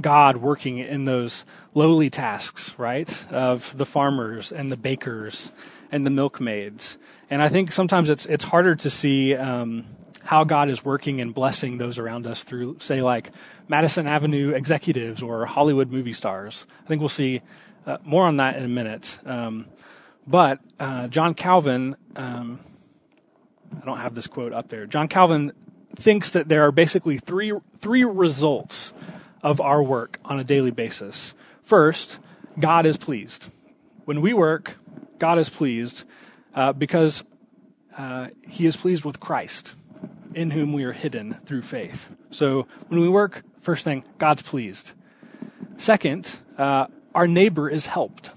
God 0.00 0.36
working 0.38 0.78
in 0.78 1.04
those 1.04 1.44
lowly 1.74 2.10
tasks, 2.10 2.74
right? 2.78 3.32
Of 3.32 3.76
the 3.76 3.86
farmers 3.86 4.52
and 4.52 4.70
the 4.72 4.76
bakers 4.76 5.52
and 5.92 6.04
the 6.04 6.10
milkmaids. 6.10 6.98
And 7.30 7.42
I 7.42 7.48
think 7.48 7.72
sometimes 7.72 8.10
it's 8.10 8.26
it's 8.26 8.44
harder 8.44 8.74
to 8.76 8.90
see 8.90 9.34
um, 9.34 9.84
how 10.24 10.44
God 10.44 10.68
is 10.68 10.84
working 10.84 11.20
and 11.20 11.34
blessing 11.34 11.78
those 11.78 11.98
around 11.98 12.26
us 12.26 12.42
through, 12.42 12.78
say, 12.80 13.02
like 13.02 13.30
Madison 13.68 14.06
Avenue 14.06 14.50
executives 14.50 15.22
or 15.22 15.46
Hollywood 15.46 15.90
movie 15.90 16.12
stars. 16.12 16.66
I 16.84 16.88
think 16.88 17.00
we'll 17.00 17.08
see 17.08 17.40
uh, 17.86 17.98
more 18.04 18.24
on 18.24 18.36
that 18.38 18.56
in 18.56 18.64
a 18.64 18.68
minute. 18.68 19.18
Um, 19.24 19.66
but 20.28 20.60
uh, 20.78 21.08
John 21.08 21.32
Calvin, 21.32 21.96
um, 22.14 22.60
I 23.80 23.84
don't 23.86 23.98
have 23.98 24.14
this 24.14 24.26
quote 24.26 24.52
up 24.52 24.68
there. 24.68 24.86
John 24.86 25.08
Calvin 25.08 25.52
thinks 25.96 26.30
that 26.30 26.48
there 26.48 26.62
are 26.66 26.72
basically 26.72 27.16
three 27.16 27.52
three 27.78 28.04
results 28.04 28.92
of 29.42 29.60
our 29.60 29.82
work 29.82 30.18
on 30.24 30.38
a 30.38 30.44
daily 30.44 30.70
basis. 30.70 31.34
First, 31.62 32.18
God 32.60 32.84
is 32.84 32.98
pleased. 32.98 33.50
When 34.04 34.20
we 34.20 34.34
work, 34.34 34.76
God 35.18 35.38
is 35.38 35.48
pleased 35.48 36.04
uh, 36.54 36.72
because 36.72 37.24
uh, 37.96 38.28
He 38.46 38.66
is 38.66 38.76
pleased 38.76 39.04
with 39.04 39.20
Christ, 39.20 39.74
in 40.34 40.50
whom 40.50 40.72
we 40.72 40.84
are 40.84 40.92
hidden 40.92 41.38
through 41.46 41.62
faith. 41.62 42.10
So 42.30 42.66
when 42.88 43.00
we 43.00 43.08
work, 43.08 43.44
first 43.60 43.82
thing, 43.82 44.04
God's 44.18 44.42
pleased. 44.42 44.92
Second, 45.78 46.40
uh, 46.58 46.88
our 47.14 47.26
neighbor 47.26 47.68
is 47.68 47.86
helped. 47.86 48.30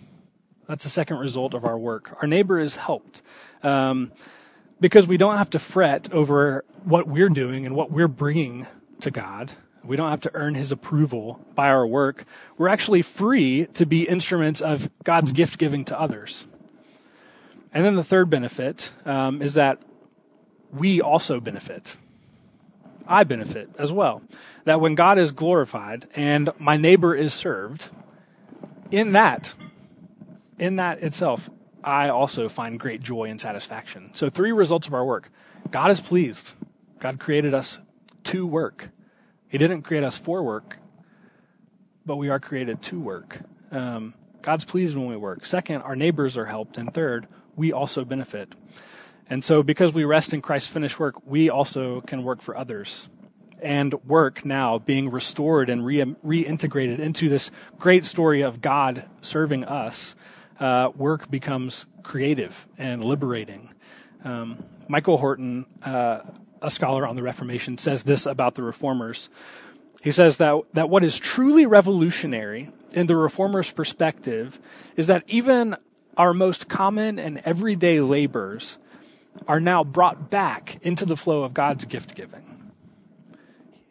That's 0.72 0.86
the 0.86 0.90
second 0.90 1.18
result 1.18 1.54
of 1.54 1.66
our 1.66 1.78
work. 1.78 2.18
Our 2.22 2.28
neighbor 2.30 2.58
is 2.58 2.78
helped. 2.78 3.22
Um, 3.62 4.14
because 4.80 5.06
we 5.06 5.18
don't 5.18 5.36
have 5.36 5.50
to 5.50 5.60
fret 5.60 6.10
over 6.14 6.64
what 6.86 7.10
we're 7.10 7.28
doing 7.28 7.66
and 7.66 7.76
what 7.76 7.92
we're 7.92 8.08
bringing 8.08 8.68
to 9.02 9.12
God. 9.12 9.52
We 9.84 9.98
don't 9.98 10.10
have 10.10 10.22
to 10.22 10.32
earn 10.34 10.56
his 10.56 10.72
approval 10.72 11.46
by 11.56 11.68
our 11.68 11.86
work. 11.86 12.24
We're 12.58 12.70
actually 12.70 13.02
free 13.02 13.66
to 13.74 13.86
be 13.86 14.08
instruments 14.08 14.62
of 14.62 14.90
God's 15.04 15.34
gift 15.34 15.60
giving 15.60 15.84
to 15.86 16.00
others. 16.00 16.48
And 17.74 17.84
then 17.84 17.98
the 17.98 18.04
third 18.04 18.30
benefit 18.30 18.94
um, 19.06 19.42
is 19.42 19.56
that 19.56 19.82
we 20.72 21.02
also 21.02 21.42
benefit. 21.42 21.98
I 23.06 23.26
benefit 23.26 23.72
as 23.78 23.92
well. 23.92 24.22
That 24.64 24.80
when 24.80 24.96
God 24.96 25.18
is 25.18 25.34
glorified 25.34 26.08
and 26.16 26.50
my 26.58 26.78
neighbor 26.78 27.14
is 27.14 27.34
served, 27.34 27.90
in 28.90 29.12
that, 29.12 29.54
in 30.62 30.78
that 30.78 31.02
itself, 31.02 31.50
I 31.84 32.10
also 32.10 32.48
find 32.48 32.80
great 32.80 33.02
joy 33.02 33.26
and 33.26 33.42
satisfaction. 33.42 34.12
So, 34.14 34.30
three 34.30 34.52
results 34.52 34.88
of 34.88 34.94
our 34.94 35.04
work 35.04 35.30
God 35.70 35.92
is 35.92 36.00
pleased. 36.00 36.54
God 37.00 37.20
created 37.20 37.54
us 37.54 37.80
to 38.26 38.46
work. 38.46 38.92
He 39.48 39.58
didn't 39.58 39.82
create 39.82 40.04
us 40.04 40.18
for 40.18 40.44
work, 40.44 40.78
but 42.06 42.16
we 42.16 42.30
are 42.30 42.40
created 42.40 42.82
to 42.84 43.00
work. 43.00 43.40
Um, 43.72 44.14
God's 44.42 44.64
pleased 44.64 44.96
when 44.96 45.08
we 45.08 45.18
work. 45.18 45.46
Second, 45.46 45.82
our 45.82 45.96
neighbors 45.96 46.38
are 46.38 46.46
helped. 46.46 46.78
And 46.78 46.94
third, 46.94 47.28
we 47.56 47.74
also 47.74 48.06
benefit. 48.06 48.54
And 49.28 49.44
so, 49.44 49.64
because 49.64 49.94
we 49.94 50.04
rest 50.04 50.34
in 50.34 50.42
Christ's 50.42 50.70
finished 50.70 51.00
work, 51.00 51.26
we 51.26 51.50
also 51.50 52.02
can 52.02 52.24
work 52.24 52.42
for 52.42 52.56
others. 52.56 53.10
And 53.64 53.94
work 54.06 54.46
now 54.46 54.80
being 54.80 55.10
restored 55.10 55.70
and 55.70 55.86
re- 55.86 56.16
reintegrated 56.26 57.00
into 57.00 57.30
this 57.30 57.52
great 57.78 58.06
story 58.06 58.42
of 58.42 58.60
God 58.60 59.08
serving 59.22 59.66
us, 59.66 60.16
uh, 60.62 60.92
work 60.96 61.30
becomes 61.30 61.88
creative 62.04 62.68
and 62.78 63.04
liberating. 63.04 63.70
Um, 64.24 64.64
Michael 64.88 65.18
Horton, 65.18 65.66
uh, 65.84 66.22
a 66.62 66.70
scholar 66.70 67.08
on 67.08 67.16
the 67.16 67.24
Reformation, 67.24 67.78
says 67.78 68.04
this 68.04 68.26
about 68.28 68.56
the 68.56 68.64
reformers. 68.64 69.30
He 70.04 70.12
says 70.12 70.38
that, 70.38 70.62
that 70.74 70.90
what 70.90 71.04
is 71.04 71.18
truly 71.18 71.66
revolutionary 71.66 72.70
in 72.94 73.08
the 73.08 73.16
reformers' 73.16 73.72
perspective 73.72 74.60
is 74.96 75.08
that 75.08 75.24
even 75.28 75.76
our 76.16 76.34
most 76.34 76.70
common 76.70 77.18
and 77.18 77.40
everyday 77.40 78.00
labors 78.00 78.78
are 79.48 79.60
now 79.60 79.84
brought 79.84 80.30
back 80.30 80.78
into 80.82 81.06
the 81.06 81.18
flow 81.18 81.44
of 81.44 81.54
God's 81.54 81.86
gift 81.86 82.16
giving. 82.16 82.74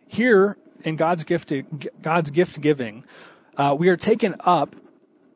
Here 0.07 0.57
in 0.85 0.97
God's 0.97 1.25
gift, 1.25 1.53
God's 2.03 2.31
gift 2.31 2.61
giving, 2.61 3.05
uh, 3.57 3.75
we 3.79 3.89
are 3.89 3.97
taken 3.97 4.35
up 4.41 4.77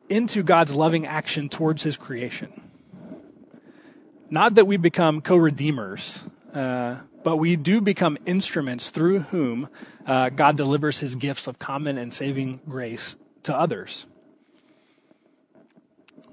into 0.09 0.43
God's 0.43 0.73
loving 0.73 1.05
action 1.05 1.49
towards 1.49 1.83
His 1.83 1.97
creation. 1.97 2.61
Not 4.29 4.55
that 4.55 4.65
we 4.65 4.77
become 4.77 5.21
co-redeemers, 5.21 6.23
uh, 6.53 6.97
but 7.23 7.37
we 7.37 7.55
do 7.55 7.81
become 7.81 8.17
instruments 8.25 8.89
through 8.89 9.19
whom 9.19 9.67
uh, 10.05 10.29
God 10.29 10.55
delivers 10.55 10.99
his 10.99 11.15
gifts 11.15 11.47
of 11.47 11.57
common 11.57 11.97
and 11.97 12.13
saving 12.13 12.61
grace 12.69 13.15
to 13.43 13.55
others. 13.55 14.05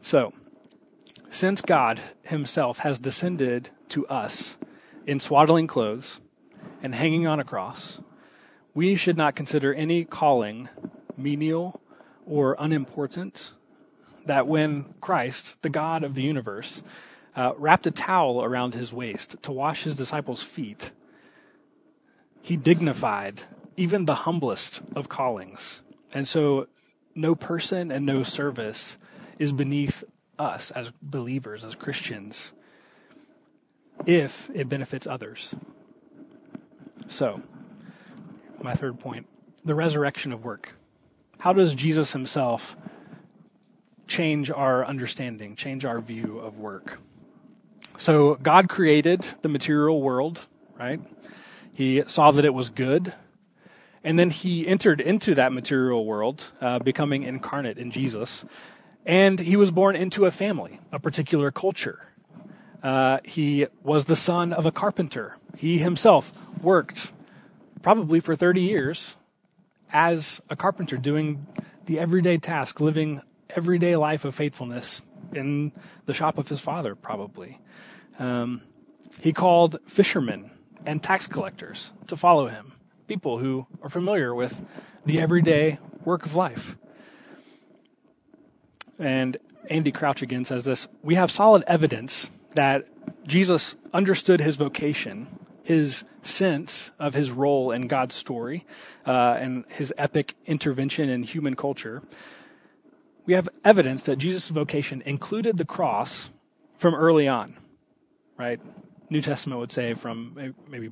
So, 0.03 0.33
since 1.31 1.61
God 1.63 2.01
himself 2.25 2.79
has 2.79 2.99
descended 2.99 3.71
to 3.89 4.07
us 4.09 4.59
in 5.07 5.19
swaddling 5.19 5.67
clothes 5.67 6.21
and 6.83 6.95
hanging 6.95 7.27
on 7.27 7.41
a 7.41 7.45
cross, 7.45 8.01
we 8.75 8.95
should 8.95 9.17
not 9.17 9.35
consider 9.35 9.73
any 9.73 10.05
calling 10.05 10.69
menial 11.17 11.81
or 12.27 12.55
unimportant. 12.59 13.53
That 14.27 14.47
when 14.47 14.95
Christ, 15.01 15.57
the 15.63 15.69
God 15.69 16.05
of 16.05 16.15
the 16.15 16.23
universe, 16.23 16.83
uh, 17.35 17.53
wrapped 17.57 17.87
a 17.87 17.91
towel 17.91 18.45
around 18.45 18.75
his 18.75 18.93
waist 18.93 19.37
to 19.43 19.53
wash 19.53 19.85
his 19.85 19.95
disciples' 19.95 20.43
feet. 20.43 20.93
He 22.41 22.57
dignified 22.57 23.43
even 23.77 24.05
the 24.05 24.17
humblest 24.17 24.83
of 24.95 25.09
callings. 25.09 25.81
And 26.13 26.29
so 26.29 26.67
no 27.15 27.35
person 27.35 27.91
and 27.91 28.05
no 28.05 28.23
service 28.23 28.99
is 29.39 29.53
beneath 29.53 30.05
us 30.39 30.71
as 30.73 30.93
believers, 31.01 31.65
as 31.65 31.75
Christians, 31.75 32.53
if 34.07 34.51
it 34.55 34.69
benefits 34.69 35.07
others. 35.07 35.55
So, 37.09 37.43
my 38.61 38.75
third 38.75 38.99
point 38.99 39.27
the 39.65 39.75
resurrection 39.75 40.33
of 40.33 40.45
work. 40.45 40.75
How 41.39 41.53
does 41.53 41.75
Jesus 41.75 42.13
himself 42.13 42.77
change 44.07 44.51
our 44.51 44.85
understanding, 44.85 45.57
change 45.57 45.85
our 45.85 46.01
view 46.01 46.39
of 46.39 46.59
work? 46.59 46.99
So 47.99 48.37
God 48.37 48.69
created 48.69 49.25
the 49.43 49.49
material 49.49 50.03
world, 50.03 50.47
right? 50.79 51.01
He 51.73 52.03
saw 52.07 52.31
that 52.31 52.45
it 52.45 52.55
was 52.55 52.71
good. 52.71 53.15
And 54.05 54.19
then 54.19 54.31
he 54.31 54.67
entered 54.67 55.01
into 55.01 55.35
that 55.37 55.53
material 55.53 56.05
world, 56.05 56.51
uh, 56.61 56.81
becoming 56.81 57.23
incarnate 57.23 57.79
in 57.79 57.91
Jesus. 57.91 58.45
And 59.07 59.39
he 59.39 59.57
was 59.57 59.71
born 59.71 59.95
into 59.97 60.27
a 60.27 60.31
family, 60.31 60.81
a 60.91 60.99
particular 60.99 61.51
culture. 61.51 62.09
Uh, 62.83 63.19
he 63.25 63.67
was 63.83 64.07
the 64.07 64.17
son 64.17 64.53
of 64.53 64.67
a 64.67 64.73
carpenter. 64.73 65.37
He 65.57 65.79
himself 65.79 66.33
worked 66.61 67.13
probably 67.81 68.21
for 68.21 68.35
30 68.35 68.61
years 68.61 69.17
as 69.93 70.41
a 70.49 70.57
carpenter, 70.57 70.97
doing 70.97 71.47
the 71.87 71.99
everyday 71.99 72.39
task, 72.39 72.81
living 72.81 73.23
everyday 73.57 73.97
life 73.97 74.25
of 74.25 74.35
faithfulness 74.35 75.03
in 75.33 75.73
the 76.07 76.15
shop 76.15 76.39
of 76.39 76.49
his 76.49 76.61
father, 76.61 76.95
probably. 76.95 77.61
Um, 78.19 78.63
he 79.21 79.33
called 79.33 79.79
fishermen 79.87 80.51
and 80.87 81.03
tax 81.03 81.27
collectors 81.27 81.93
to 82.07 82.17
follow 82.17 82.47
him, 82.47 82.73
people 83.07 83.39
who 83.39 83.67
are 83.83 83.89
familiar 83.89 84.35
with 84.35 84.65
the 85.05 85.21
everyday 85.21 85.79
work 86.05 86.27
of 86.27 86.35
life. 86.35 86.77
And 88.99 89.37
Andy 89.71 89.93
Crouch 89.93 90.23
again 90.23 90.45
says 90.45 90.63
this 90.65 90.89
We 91.03 91.15
have 91.15 91.31
solid 91.31 91.65
evidence 91.67 92.31
that 92.55 92.89
Jesus 93.27 93.77
understood 93.93 94.41
his 94.41 94.57
vocation, 94.57 95.27
his 95.63 96.05
sense 96.23 96.91
of 96.99 97.15
his 97.15 97.31
role 97.31 97.71
in 97.71 97.87
God's 97.87 98.15
story, 98.15 98.67
uh, 99.07 99.37
and 99.39 99.65
his 99.69 99.93
epic 99.97 100.35
intervention 100.47 101.09
in 101.09 101.23
human 101.23 101.57
culture 101.57 102.03
we 103.27 103.35
have 103.35 103.49
evidence 103.65 104.03
that 104.03 104.17
Jesus' 104.17 104.49
vocation 104.49 105.03
included 105.07 105.57
the 105.57 105.65
cross 105.65 106.31
from 106.75 106.95
early 106.95 107.29
on, 107.29 107.57
right? 108.37 108.61
New 109.11 109.21
Testament 109.21 109.61
would 109.61 109.73
say 109.73 109.95
from 109.95 110.55
maybe 110.69 110.91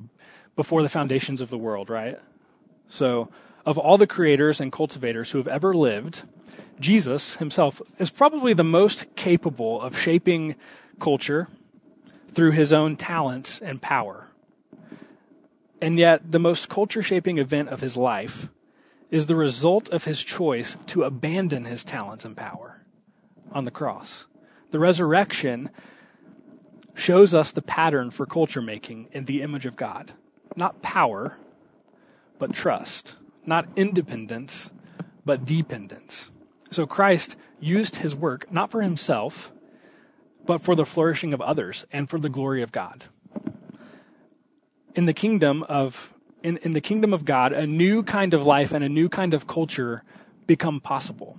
before 0.55 0.83
the 0.83 0.89
foundations 0.89 1.41
of 1.41 1.49
the 1.49 1.57
world, 1.57 1.89
right? 1.89 2.19
So, 2.87 3.29
of 3.65 3.77
all 3.77 3.97
the 3.97 4.07
creators 4.07 4.59
and 4.59 4.71
cultivators 4.71 5.31
who 5.31 5.37
have 5.37 5.47
ever 5.47 5.75
lived, 5.75 6.23
Jesus 6.79 7.37
himself 7.37 7.81
is 7.99 8.09
probably 8.09 8.53
the 8.53 8.63
most 8.63 9.15
capable 9.15 9.79
of 9.81 9.97
shaping 9.97 10.55
culture 10.99 11.47
through 12.33 12.51
his 12.51 12.73
own 12.73 12.95
talents 12.95 13.59
and 13.59 13.81
power. 13.81 14.27
And 15.81 15.97
yet, 15.97 16.31
the 16.31 16.39
most 16.39 16.69
culture 16.69 17.03
shaping 17.03 17.37
event 17.37 17.69
of 17.69 17.81
his 17.81 17.97
life 17.97 18.49
is 19.11 19.25
the 19.25 19.35
result 19.35 19.89
of 19.89 20.05
his 20.05 20.23
choice 20.23 20.77
to 20.87 21.03
abandon 21.03 21.65
his 21.65 21.83
talents 21.83 22.25
and 22.25 22.35
power 22.35 22.81
on 23.51 23.65
the 23.65 23.71
cross. 23.71 24.25
The 24.71 24.79
resurrection 24.79 25.69
shows 26.95 27.33
us 27.33 27.51
the 27.51 27.61
pattern 27.61 28.09
for 28.09 28.25
culture 28.25 28.61
making 28.61 29.09
in 29.11 29.25
the 29.25 29.41
image 29.41 29.65
of 29.65 29.75
God. 29.75 30.13
Not 30.55 30.81
power, 30.81 31.37
but 32.39 32.53
trust. 32.53 33.17
Not 33.45 33.67
independence, 33.75 34.69
but 35.25 35.45
dependence. 35.45 36.31
So 36.71 36.85
Christ 36.85 37.35
used 37.59 37.97
his 37.97 38.15
work 38.15 38.51
not 38.51 38.71
for 38.71 38.81
himself, 38.81 39.51
but 40.45 40.61
for 40.61 40.73
the 40.73 40.85
flourishing 40.85 41.33
of 41.33 41.41
others 41.41 41.85
and 41.91 42.09
for 42.09 42.17
the 42.17 42.29
glory 42.29 42.61
of 42.61 42.71
God. 42.71 43.05
In 44.95 45.05
the 45.05 45.13
kingdom 45.13 45.63
of 45.63 46.13
in, 46.43 46.57
in 46.57 46.73
the 46.73 46.81
kingdom 46.81 47.13
of 47.13 47.25
God, 47.25 47.53
a 47.53 47.67
new 47.67 48.03
kind 48.03 48.33
of 48.33 48.45
life 48.45 48.71
and 48.71 48.83
a 48.83 48.89
new 48.89 49.09
kind 49.09 49.33
of 49.33 49.47
culture 49.47 50.03
become 50.47 50.79
possible. 50.79 51.37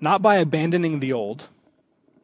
Not 0.00 0.22
by 0.22 0.36
abandoning 0.36 1.00
the 1.00 1.12
old, 1.12 1.48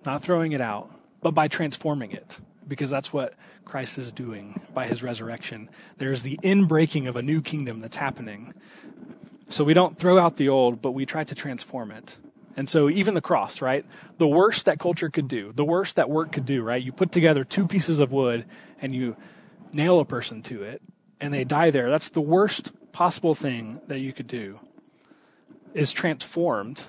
not 0.04 0.22
throwing 0.22 0.52
it 0.52 0.60
out, 0.60 0.90
but 1.20 1.32
by 1.32 1.48
transforming 1.48 2.12
it, 2.12 2.38
because 2.66 2.90
that's 2.90 3.12
what 3.12 3.34
Christ 3.64 3.98
is 3.98 4.10
doing 4.10 4.60
by 4.74 4.86
his 4.86 5.02
resurrection. 5.02 5.70
There's 5.98 6.22
the 6.22 6.38
inbreaking 6.42 7.08
of 7.08 7.16
a 7.16 7.22
new 7.22 7.40
kingdom 7.40 7.80
that's 7.80 7.96
happening. 7.96 8.54
So 9.48 9.64
we 9.64 9.74
don't 9.74 9.98
throw 9.98 10.18
out 10.18 10.36
the 10.36 10.48
old, 10.48 10.82
but 10.82 10.92
we 10.92 11.06
try 11.06 11.24
to 11.24 11.34
transform 11.34 11.90
it. 11.90 12.16
And 12.56 12.68
so 12.68 12.90
even 12.90 13.14
the 13.14 13.22
cross, 13.22 13.62
right? 13.62 13.86
The 14.18 14.28
worst 14.28 14.66
that 14.66 14.78
culture 14.78 15.08
could 15.08 15.28
do, 15.28 15.52
the 15.54 15.64
worst 15.64 15.96
that 15.96 16.10
work 16.10 16.32
could 16.32 16.44
do, 16.44 16.62
right? 16.62 16.82
You 16.82 16.92
put 16.92 17.12
together 17.12 17.44
two 17.44 17.66
pieces 17.66 17.98
of 17.98 18.12
wood 18.12 18.44
and 18.80 18.94
you 18.94 19.16
nail 19.72 20.00
a 20.00 20.04
person 20.04 20.42
to 20.42 20.62
it 20.62 20.82
and 21.22 21.32
they 21.32 21.44
die 21.44 21.70
there. 21.70 21.88
That's 21.88 22.08
the 22.10 22.20
worst 22.20 22.72
possible 22.90 23.34
thing 23.34 23.80
that 23.86 24.00
you 24.00 24.12
could 24.12 24.26
do 24.26 24.58
is 25.72 25.92
transformed 25.92 26.82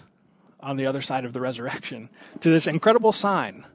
on 0.59 0.75
the 0.75 0.87
other 0.87 1.01
side 1.01 1.23
of 1.23 1.33
the 1.33 1.39
resurrection 1.39 2.09
to 2.41 2.49
this 2.49 2.67
incredible 2.67 3.13
sign 3.13 3.65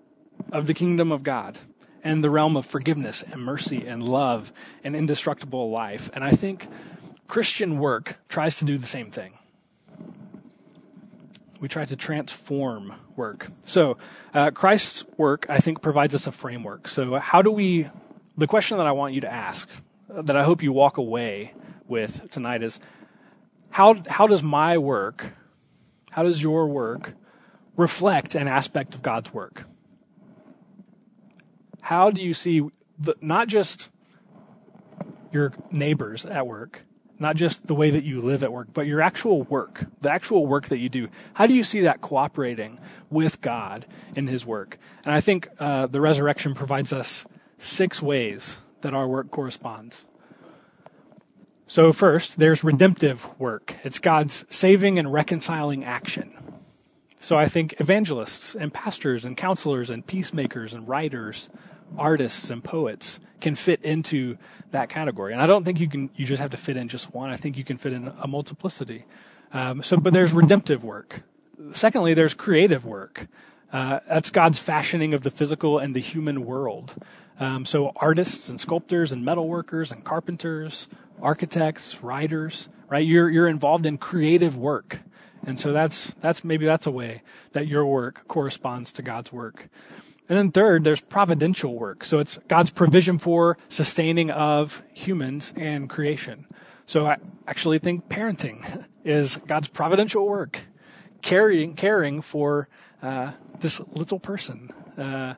of 0.53 0.67
the 0.67 0.75
kingdom 0.75 1.13
of 1.13 1.23
God 1.23 1.59
and 2.03 2.23
the 2.23 2.29
realm 2.29 2.57
of 2.57 2.67
forgiveness 2.67 3.25
and 3.31 3.41
mercy 3.43 3.87
and 3.87 4.03
love 4.03 4.53
and 4.83 4.97
indestructible 4.97 5.71
life. 5.71 6.11
And 6.13 6.25
I 6.25 6.33
think 6.33 6.69
Christian 7.29 7.79
work 7.79 8.19
tries 8.29 8.57
to 8.59 8.65
do 8.65 8.77
the 8.77 8.87
same 8.87 9.11
thing 9.11 9.35
we 11.61 11.67
try 11.67 11.85
to 11.85 11.97
transform 11.97 12.95
work. 13.17 13.51
So, 13.67 13.99
uh, 14.33 14.53
Christ's 14.53 15.05
work, 15.17 15.45
I 15.49 15.59
think, 15.59 15.83
provides 15.83 16.15
us 16.15 16.29
a 16.29 16.33
framework. 16.33 16.87
So, 16.87 17.17
how 17.17 17.43
do 17.43 17.51
we, 17.51 17.89
the 18.37 18.47
question 18.47 18.79
that 18.79 18.87
I 18.87 18.93
want 18.93 19.15
you 19.15 19.23
to 19.23 19.33
ask, 19.33 19.69
that 20.09 20.37
I 20.37 20.43
hope 20.43 20.63
you 20.63 20.73
walk 20.73 20.97
away 20.97 21.55
with 21.87 22.31
tonight 22.31 22.63
is 22.63 22.81
how, 23.71 24.03
how 24.09 24.27
does 24.27 24.43
my 24.43 24.79
work, 24.79 25.33
how 26.11 26.23
does 26.23 26.43
your 26.43 26.67
work 26.67 27.15
reflect 27.77 28.35
an 28.35 28.49
aspect 28.49 28.95
of 28.95 29.03
God's 29.03 29.33
work? 29.33 29.65
How 31.83 32.11
do 32.11 32.23
you 32.23 32.35
see 32.35 32.63
the, 32.99 33.15
not 33.21 33.49
just 33.49 33.89
your 35.33 35.53
neighbors 35.71 36.25
at 36.25 36.47
work, 36.47 36.83
not 37.19 37.37
just 37.37 37.67
the 37.67 37.75
way 37.75 37.91
that 37.91 38.05
you 38.05 38.21
live 38.21 38.43
at 38.43 38.53
work, 38.53 38.69
but 38.73 38.87
your 38.87 39.01
actual 39.01 39.43
work, 39.45 39.87
the 40.01 40.11
actual 40.11 40.47
work 40.47 40.69
that 40.69 40.79
you 40.79 40.89
do. 40.89 41.09
How 41.35 41.47
do 41.47 41.55
you 41.55 41.65
see 41.65 41.81
that 41.81 42.01
cooperating 42.01 42.79
with 43.11 43.41
God 43.41 43.87
in 44.15 44.29
His 44.29 44.47
work? 44.47 44.79
And 45.05 45.13
I 45.13 45.21
think 45.21 45.49
uh, 45.59 45.87
the 45.87 46.01
resurrection 46.01 46.55
provides 46.55 46.93
us 46.93 47.27
six 47.59 48.01
ways 48.01 48.61
that 48.81 48.95
our 48.95 49.09
work 49.09 49.31
corresponds. 49.31 50.05
So, 51.67 51.93
first, 51.93 52.39
there's 52.39 52.65
redemptive 52.65 53.29
work. 53.39 53.75
It's 53.85 53.99
God's 53.99 54.47
saving 54.49 54.99
and 54.99 55.13
reconciling 55.13 55.85
action. 55.85 56.35
So, 57.21 57.37
I 57.37 57.47
think 57.47 57.75
evangelists 57.79 58.55
and 58.55 58.73
pastors 58.73 59.25
and 59.27 59.37
counselors 59.37 59.91
and 59.91 60.07
peacemakers 60.07 60.73
and 60.73 60.89
writers, 60.89 61.51
artists 61.99 62.49
and 62.49 62.65
poets 62.65 63.21
can 63.41 63.55
fit 63.55 63.83
into 63.83 64.39
that 64.71 64.89
category. 64.89 65.33
And 65.33 65.43
I 65.43 65.47
don't 65.47 65.65
think 65.65 65.79
you 65.79 65.89
can 65.89 66.11
you 66.17 66.27
just 66.27 66.41
have 66.41 66.51
to 66.51 66.57
fit 66.57 66.77
in 66.77 66.89
just 66.89 67.15
one. 67.15 67.31
I 67.31 67.37
think 67.37 67.57
you 67.57 67.65
can 67.65 67.77
fit 67.77 67.93
in 67.93 68.13
a 68.19 68.27
multiplicity. 68.27 69.05
Um, 69.53 69.83
so, 69.83 69.97
but 69.97 70.13
there's 70.13 70.33
redemptive 70.33 70.85
work. 70.85 71.23
Secondly, 71.73 72.15
there's 72.15 72.35
creative 72.35 72.87
work. 72.87 73.29
Uh, 73.73 74.01
that's 74.09 74.31
God's 74.31 74.59
fashioning 74.59 75.13
of 75.13 75.23
the 75.23 75.31
physical 75.31 75.79
and 75.79 75.95
the 75.95 76.01
human 76.01 76.47
world. 76.47 76.95
Um, 77.41 77.65
so 77.65 77.93
artists 77.97 78.49
and 78.49 78.61
sculptors 78.61 79.13
and 79.13 79.25
metalworkers 79.25 79.93
and 79.93 80.05
carpenters, 80.05 80.89
architects, 81.23 82.03
writers, 82.03 82.69
right? 82.89 83.07
You're 83.07 83.31
you're 83.31 83.49
involved 83.49 83.87
in 83.87 83.99
creative 83.99 84.57
work. 84.57 85.01
And 85.47 85.59
so 85.59 85.73
that's 85.73 86.13
that's 86.21 86.43
maybe 86.43 86.67
that's 86.67 86.87
a 86.87 86.91
way 86.91 87.23
that 87.53 87.69
your 87.69 87.87
work 87.87 88.27
corresponds 88.27 88.93
to 88.95 89.03
God's 89.03 89.33
work. 89.33 89.69
And 90.29 90.37
then 90.37 90.51
third, 90.51 90.85
there's 90.85 91.01
providential 91.01 91.75
work. 91.75 92.05
So 92.05 92.19
it's 92.19 92.39
God's 92.49 92.71
provision 92.71 93.19
for 93.19 93.57
sustaining 93.69 94.31
of 94.31 94.83
humans 94.93 95.55
and 95.57 95.89
creation. 95.89 96.47
So 96.87 97.07
I 97.07 97.17
actually 97.47 97.79
think 97.79 98.09
parenting 98.09 98.85
is 99.05 99.37
God's 99.47 99.69
providential 99.69 100.29
work, 100.29 100.61
caring, 101.23 101.75
caring 101.75 102.21
for 102.21 102.69
uh, 103.03 103.33
this 103.61 103.81
little 103.93 104.19
person. 104.19 104.71
Uh, 104.99 105.35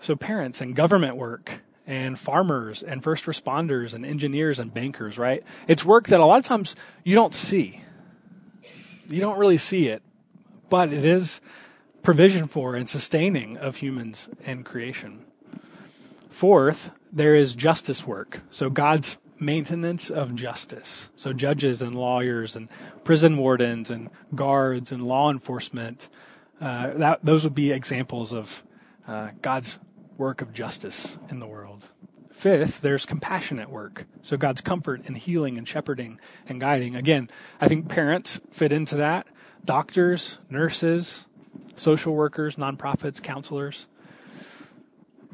so 0.00 0.16
parents 0.16 0.60
and 0.60 0.74
government 0.74 1.16
work 1.16 1.60
and 1.86 2.18
farmers 2.18 2.82
and 2.82 3.02
first 3.02 3.24
responders 3.24 3.94
and 3.94 4.04
engineers 4.04 4.58
and 4.58 4.72
bankers, 4.72 5.18
right? 5.18 5.42
It's 5.66 5.84
work 5.84 6.08
that 6.08 6.20
a 6.20 6.26
lot 6.26 6.38
of 6.38 6.44
times 6.44 6.76
you 7.02 7.14
don't 7.14 7.34
see. 7.34 7.82
You 9.08 9.20
don't 9.20 9.38
really 9.38 9.58
see 9.58 9.88
it, 9.88 10.02
but 10.68 10.92
it 10.92 11.04
is 11.04 11.40
provision 12.02 12.46
for 12.46 12.74
and 12.74 12.88
sustaining 12.88 13.56
of 13.56 13.76
humans 13.76 14.28
and 14.44 14.64
creation. 14.64 15.24
Fourth, 16.28 16.92
there 17.10 17.34
is 17.34 17.54
justice 17.54 18.06
work. 18.06 18.42
So 18.50 18.68
God's 18.68 19.16
maintenance 19.40 20.10
of 20.10 20.34
justice. 20.34 21.08
So 21.16 21.32
judges 21.32 21.80
and 21.80 21.94
lawyers 21.94 22.54
and 22.54 22.68
prison 23.04 23.36
wardens 23.36 23.90
and 23.90 24.10
guards 24.34 24.92
and 24.92 25.06
law 25.06 25.30
enforcement. 25.30 26.08
Uh, 26.60 26.92
that 26.94 27.24
those 27.24 27.44
would 27.44 27.54
be 27.54 27.72
examples 27.72 28.32
of 28.32 28.62
uh, 29.06 29.30
God's 29.40 29.78
work 30.18 30.42
of 30.42 30.52
justice 30.52 31.16
in 31.30 31.38
the 31.38 31.46
world. 31.46 31.88
Fifth, 32.30 32.82
there's 32.82 33.06
compassionate 33.06 33.70
work. 33.70 34.06
So 34.22 34.36
God's 34.36 34.60
comfort 34.60 35.02
and 35.06 35.16
healing 35.16 35.56
and 35.56 35.66
shepherding 35.66 36.20
and 36.46 36.60
guiding. 36.60 36.94
Again, 36.94 37.30
I 37.60 37.68
think 37.68 37.88
parents 37.88 38.40
fit 38.50 38.72
into 38.72 38.96
that. 38.96 39.26
Doctors, 39.64 40.38
nurses, 40.50 41.24
social 41.76 42.14
workers, 42.14 42.56
nonprofits, 42.56 43.22
counselors. 43.22 43.86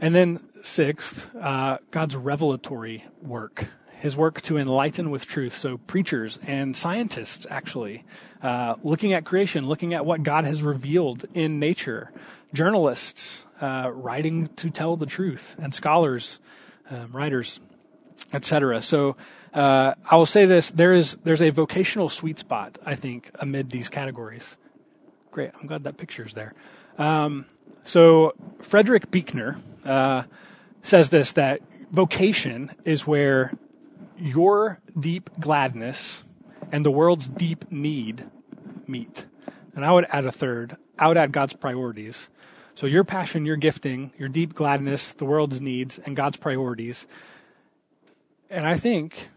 And 0.01 0.15
then, 0.15 0.41
sixth, 0.63 1.35
uh, 1.37 1.79
God's 1.91 2.17
revelatory 2.17 3.05
work, 3.23 3.69
his 3.93 4.17
work 4.17 4.41
to 4.43 4.57
enlighten 4.57 5.11
with 5.11 5.27
truth. 5.27 5.57
So, 5.57 5.79
preachers 5.79 6.39
and 6.47 6.77
scientists, 6.77 7.47
actually, 7.49 8.05
uh, 8.43 8.75
looking 8.83 9.13
at 9.13 9.25
creation, 9.25 9.67
looking 9.67 9.95
at 9.95 10.05
what 10.05 10.23
God 10.23 10.45
has 10.45 10.63
revealed 10.63 11.27
in 11.33 11.61
nature, 11.61 12.11
journalists 12.53 13.45
uh, 13.61 13.91
writing 13.93 14.49
to 14.57 14.71
tell 14.71 14.97
the 14.97 15.07
truth, 15.07 15.57
and 15.59 15.75
scholars, 15.75 16.41
um, 16.91 17.13
writers, 17.13 17.61
etc. 18.33 18.83
So, 18.83 19.17
uh, 19.53 19.95
I 20.11 20.17
will 20.17 20.27
say 20.27 20.45
this: 20.45 20.71
there 20.71 20.93
is 20.93 21.17
there's 21.25 21.43
a 21.43 21.51
vocational 21.51 22.09
sweet 22.09 22.39
spot, 22.39 22.79
I 22.85 22.95
think, 22.95 23.31
amid 23.39 23.71
these 23.71 23.89
categories. 23.89 24.57
Great. 25.31 25.51
I'm 25.61 25.67
glad 25.67 25.85
that 25.85 25.97
picture's 25.97 26.35
there. 26.35 26.53
Um, 26.99 27.47
so 27.85 28.35
Frederick 28.61 29.11
Buechner 29.11 29.59
uh, 29.85 30.23
says 30.83 31.11
this 31.11 31.33
that 31.33 31.61
vocation 31.91 32.71
is 32.85 33.07
where 33.07 33.53
your 34.17 34.81
deep 34.99 35.31
gladness 35.39 36.25
and 36.73 36.85
the 36.85 36.91
world's 36.91 37.29
deep 37.29 37.71
need 37.71 38.25
meet. 38.87 39.27
And 39.75 39.85
I 39.85 39.93
would 39.93 40.07
add 40.11 40.25
a 40.25 40.33
third. 40.33 40.77
I 40.99 41.09
would 41.09 41.17
add 41.17 41.33
God's 41.33 41.53
priorities. 41.53 42.31
So 42.75 42.87
your 42.87 43.05
passion, 43.05 43.47
your 43.47 43.57
gifting, 43.57 44.13
your 44.19 44.29
deep 44.29 44.55
gladness, 44.55 45.13
the 45.13 45.25
world's 45.25 45.61
needs, 45.61 45.99
and 46.05 46.17
God's 46.17 46.37
priorities. 46.37 47.07
And 48.51 48.67
I 48.67 48.77
think 48.77 49.29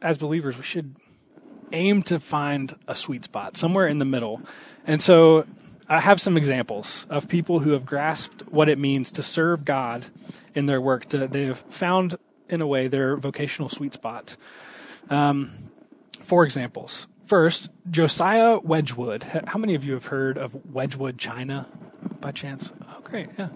as 0.00 0.18
believers, 0.18 0.56
we 0.56 0.64
should 0.64 0.96
aim 1.72 2.02
to 2.02 2.20
find 2.20 2.74
a 2.86 2.94
sweet 2.94 3.24
spot 3.24 3.56
somewhere 3.56 3.86
in 3.86 3.98
the 3.98 4.04
middle 4.04 4.42
and 4.86 5.00
so 5.00 5.46
I 5.88 6.00
have 6.00 6.20
some 6.20 6.36
examples 6.36 7.06
of 7.08 7.28
people 7.28 7.60
who 7.60 7.70
have 7.70 7.84
grasped 7.84 8.48
what 8.50 8.68
it 8.68 8.78
means 8.78 9.10
to 9.12 9.22
serve 9.22 9.64
God 9.64 10.06
in 10.54 10.66
their 10.66 10.80
work. 10.80 11.08
To, 11.10 11.28
they 11.28 11.44
have 11.44 11.58
found, 11.68 12.16
in 12.48 12.60
a 12.60 12.66
way, 12.66 12.88
their 12.88 13.16
vocational 13.16 13.68
sweet 13.68 13.92
spot. 13.92 14.36
Um, 15.10 15.70
four 16.22 16.44
examples. 16.44 17.06
First, 17.26 17.68
Josiah 17.90 18.58
Wedgwood. 18.58 19.22
How 19.46 19.58
many 19.58 19.74
of 19.74 19.84
you 19.84 19.92
have 19.92 20.06
heard 20.06 20.36
of 20.36 20.72
Wedgwood 20.72 21.18
China 21.18 21.68
by 22.20 22.32
chance? 22.32 22.70
Oh, 22.88 23.00
great. 23.02 23.28
Yeah. 23.38 23.48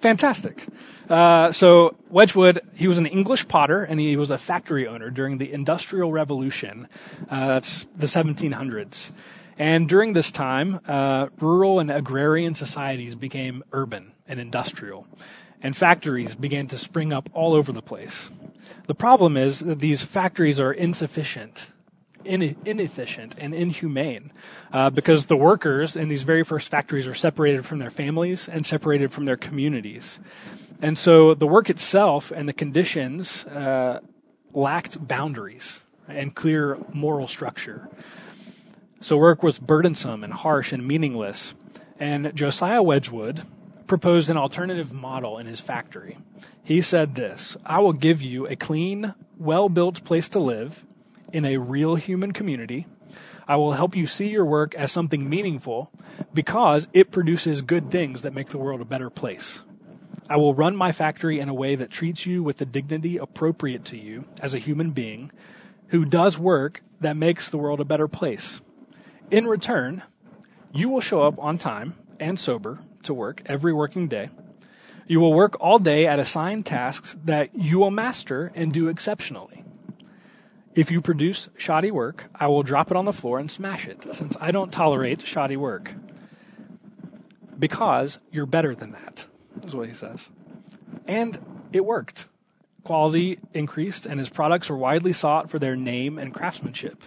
Fantastic. 0.00 0.66
Uh, 1.08 1.52
so 1.52 1.96
Wedgwood, 2.10 2.60
he 2.74 2.86
was 2.86 2.98
an 2.98 3.06
English 3.06 3.48
potter 3.48 3.82
and 3.82 3.98
he 3.98 4.16
was 4.16 4.30
a 4.30 4.38
factory 4.38 4.86
owner 4.86 5.10
during 5.10 5.38
the 5.38 5.52
Industrial 5.52 6.12
Revolution. 6.12 6.88
Uh, 7.30 7.48
that's 7.48 7.86
the 7.96 8.06
1700s. 8.06 9.12
And 9.58 9.88
during 9.88 10.12
this 10.12 10.30
time, 10.30 10.80
uh, 10.86 11.28
rural 11.40 11.80
and 11.80 11.90
agrarian 11.90 12.54
societies 12.54 13.14
became 13.14 13.64
urban 13.72 14.12
and 14.28 14.38
industrial, 14.38 15.06
and 15.62 15.74
factories 15.74 16.34
began 16.34 16.66
to 16.66 16.76
spring 16.76 17.12
up 17.12 17.30
all 17.32 17.54
over 17.54 17.72
the 17.72 17.80
place. 17.80 18.30
The 18.86 18.94
problem 18.94 19.36
is 19.36 19.60
that 19.60 19.78
these 19.78 20.02
factories 20.02 20.60
are 20.60 20.72
insufficient 20.72 21.70
inefficient 22.26 23.34
and 23.38 23.54
inhumane 23.54 24.32
uh, 24.72 24.90
because 24.90 25.26
the 25.26 25.36
workers 25.36 25.96
in 25.96 26.08
these 26.08 26.22
very 26.22 26.42
first 26.42 26.68
factories 26.68 27.06
are 27.06 27.14
separated 27.14 27.64
from 27.64 27.78
their 27.78 27.90
families 27.90 28.48
and 28.48 28.66
separated 28.66 29.12
from 29.12 29.24
their 29.24 29.36
communities. 29.36 30.18
And 30.82 30.98
so 30.98 31.34
the 31.34 31.46
work 31.46 31.70
itself 31.70 32.30
and 32.30 32.48
the 32.48 32.52
conditions 32.52 33.46
uh, 33.46 34.00
lacked 34.52 35.06
boundaries 35.06 35.80
and 36.08 36.34
clear 36.34 36.78
moral 36.92 37.28
structure. 37.28 37.88
So 39.00 39.16
work 39.16 39.42
was 39.42 39.58
burdensome 39.58 40.24
and 40.24 40.32
harsh 40.32 40.72
and 40.72 40.86
meaningless. 40.86 41.54
And 41.98 42.34
Josiah 42.34 42.82
Wedgwood 42.82 43.46
proposed 43.86 44.28
an 44.30 44.36
alternative 44.36 44.92
model 44.92 45.38
in 45.38 45.46
his 45.46 45.60
factory. 45.60 46.18
He 46.62 46.80
said 46.80 47.14
this 47.14 47.56
I 47.64 47.78
will 47.78 47.92
give 47.92 48.20
you 48.20 48.46
a 48.46 48.56
clean, 48.56 49.14
well 49.38 49.68
built 49.68 50.04
place 50.04 50.28
to 50.30 50.40
live 50.40 50.84
in 51.32 51.44
a 51.44 51.58
real 51.58 51.96
human 51.96 52.32
community. 52.32 52.86
I 53.48 53.56
will 53.56 53.72
help 53.72 53.94
you 53.94 54.06
see 54.06 54.28
your 54.28 54.44
work 54.44 54.74
as 54.74 54.90
something 54.90 55.28
meaningful 55.28 55.90
because 56.34 56.88
it 56.92 57.10
produces 57.10 57.62
good 57.62 57.90
things 57.90 58.22
that 58.22 58.34
make 58.34 58.48
the 58.48 58.58
world 58.58 58.80
a 58.80 58.84
better 58.84 59.10
place. 59.10 59.62
I 60.28 60.36
will 60.36 60.54
run 60.54 60.74
my 60.74 60.90
factory 60.90 61.38
in 61.38 61.48
a 61.48 61.54
way 61.54 61.76
that 61.76 61.90
treats 61.90 62.26
you 62.26 62.42
with 62.42 62.56
the 62.56 62.66
dignity 62.66 63.16
appropriate 63.16 63.84
to 63.86 63.96
you 63.96 64.24
as 64.40 64.54
a 64.54 64.58
human 64.58 64.90
being 64.90 65.30
who 65.88 66.04
does 66.04 66.38
work 66.38 66.82
that 67.00 67.16
makes 67.16 67.48
the 67.48 67.58
world 67.58 67.80
a 67.80 67.84
better 67.84 68.08
place. 68.08 68.60
In 69.30 69.46
return, 69.46 70.02
you 70.72 70.88
will 70.88 71.00
show 71.00 71.22
up 71.22 71.38
on 71.38 71.58
time 71.58 71.94
and 72.18 72.40
sober 72.40 72.80
to 73.04 73.14
work 73.14 73.42
every 73.46 73.72
working 73.72 74.08
day. 74.08 74.30
You 75.06 75.20
will 75.20 75.32
work 75.32 75.56
all 75.60 75.78
day 75.78 76.06
at 76.06 76.18
assigned 76.18 76.66
tasks 76.66 77.16
that 77.24 77.54
you 77.54 77.78
will 77.78 77.92
master 77.92 78.50
and 78.56 78.72
do 78.72 78.88
exceptionally. 78.88 79.55
If 80.76 80.90
you 80.90 81.00
produce 81.00 81.48
shoddy 81.56 81.90
work, 81.90 82.26
I 82.34 82.48
will 82.48 82.62
drop 82.62 82.90
it 82.90 82.98
on 82.98 83.06
the 83.06 83.12
floor 83.14 83.38
and 83.38 83.50
smash 83.50 83.88
it, 83.88 84.06
since 84.14 84.36
I 84.38 84.50
don't 84.50 84.70
tolerate 84.70 85.26
shoddy 85.26 85.56
work. 85.56 85.94
Because 87.58 88.18
you're 88.30 88.44
better 88.44 88.74
than 88.74 88.92
that, 88.92 89.24
is 89.64 89.74
what 89.74 89.88
he 89.88 89.94
says. 89.94 90.28
And 91.08 91.66
it 91.72 91.86
worked. 91.86 92.26
Quality 92.84 93.38
increased, 93.54 94.04
and 94.04 94.20
his 94.20 94.28
products 94.28 94.68
were 94.68 94.76
widely 94.76 95.14
sought 95.14 95.48
for 95.48 95.58
their 95.58 95.74
name 95.74 96.18
and 96.18 96.34
craftsmanship, 96.34 97.04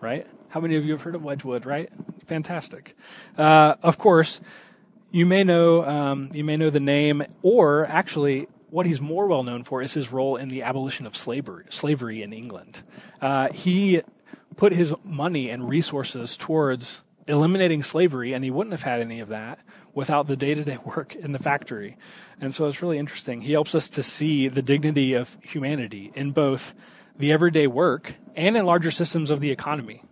right? 0.00 0.26
How 0.48 0.60
many 0.60 0.74
of 0.74 0.84
you 0.84 0.90
have 0.90 1.02
heard 1.02 1.14
of 1.14 1.22
Wedgwood, 1.22 1.64
right? 1.64 1.90
Fantastic. 2.26 2.96
Uh, 3.38 3.76
of 3.80 3.96
course, 3.96 4.40
you 5.12 5.24
may 5.24 5.44
know 5.44 5.84
um, 5.84 6.30
you 6.34 6.42
may 6.42 6.56
know 6.56 6.68
the 6.68 6.80
name, 6.80 7.22
or 7.42 7.86
actually, 7.86 8.48
what 8.74 8.86
he's 8.86 9.00
more 9.00 9.28
well 9.28 9.44
known 9.44 9.62
for 9.62 9.82
is 9.82 9.94
his 9.94 10.10
role 10.10 10.34
in 10.34 10.48
the 10.48 10.60
abolition 10.60 11.06
of 11.06 11.16
slavery, 11.16 11.64
slavery 11.70 12.24
in 12.24 12.32
England. 12.32 12.82
Uh, 13.22 13.48
he 13.52 14.02
put 14.56 14.72
his 14.72 14.92
money 15.04 15.48
and 15.48 15.68
resources 15.68 16.36
towards 16.36 17.02
eliminating 17.28 17.84
slavery, 17.84 18.32
and 18.32 18.42
he 18.42 18.50
wouldn't 18.50 18.72
have 18.72 18.82
had 18.82 19.00
any 19.00 19.20
of 19.20 19.28
that 19.28 19.60
without 19.94 20.26
the 20.26 20.34
day 20.34 20.54
to 20.54 20.64
day 20.64 20.76
work 20.84 21.14
in 21.14 21.30
the 21.30 21.38
factory. 21.38 21.96
And 22.40 22.52
so 22.52 22.66
it's 22.66 22.82
really 22.82 22.98
interesting. 22.98 23.42
He 23.42 23.52
helps 23.52 23.76
us 23.76 23.88
to 23.90 24.02
see 24.02 24.48
the 24.48 24.60
dignity 24.60 25.14
of 25.14 25.38
humanity 25.40 26.10
in 26.16 26.32
both 26.32 26.74
the 27.16 27.30
everyday 27.30 27.68
work 27.68 28.14
and 28.34 28.56
in 28.56 28.64
larger 28.64 28.90
systems 28.90 29.30
of 29.30 29.38
the 29.38 29.52
economy, 29.52 30.02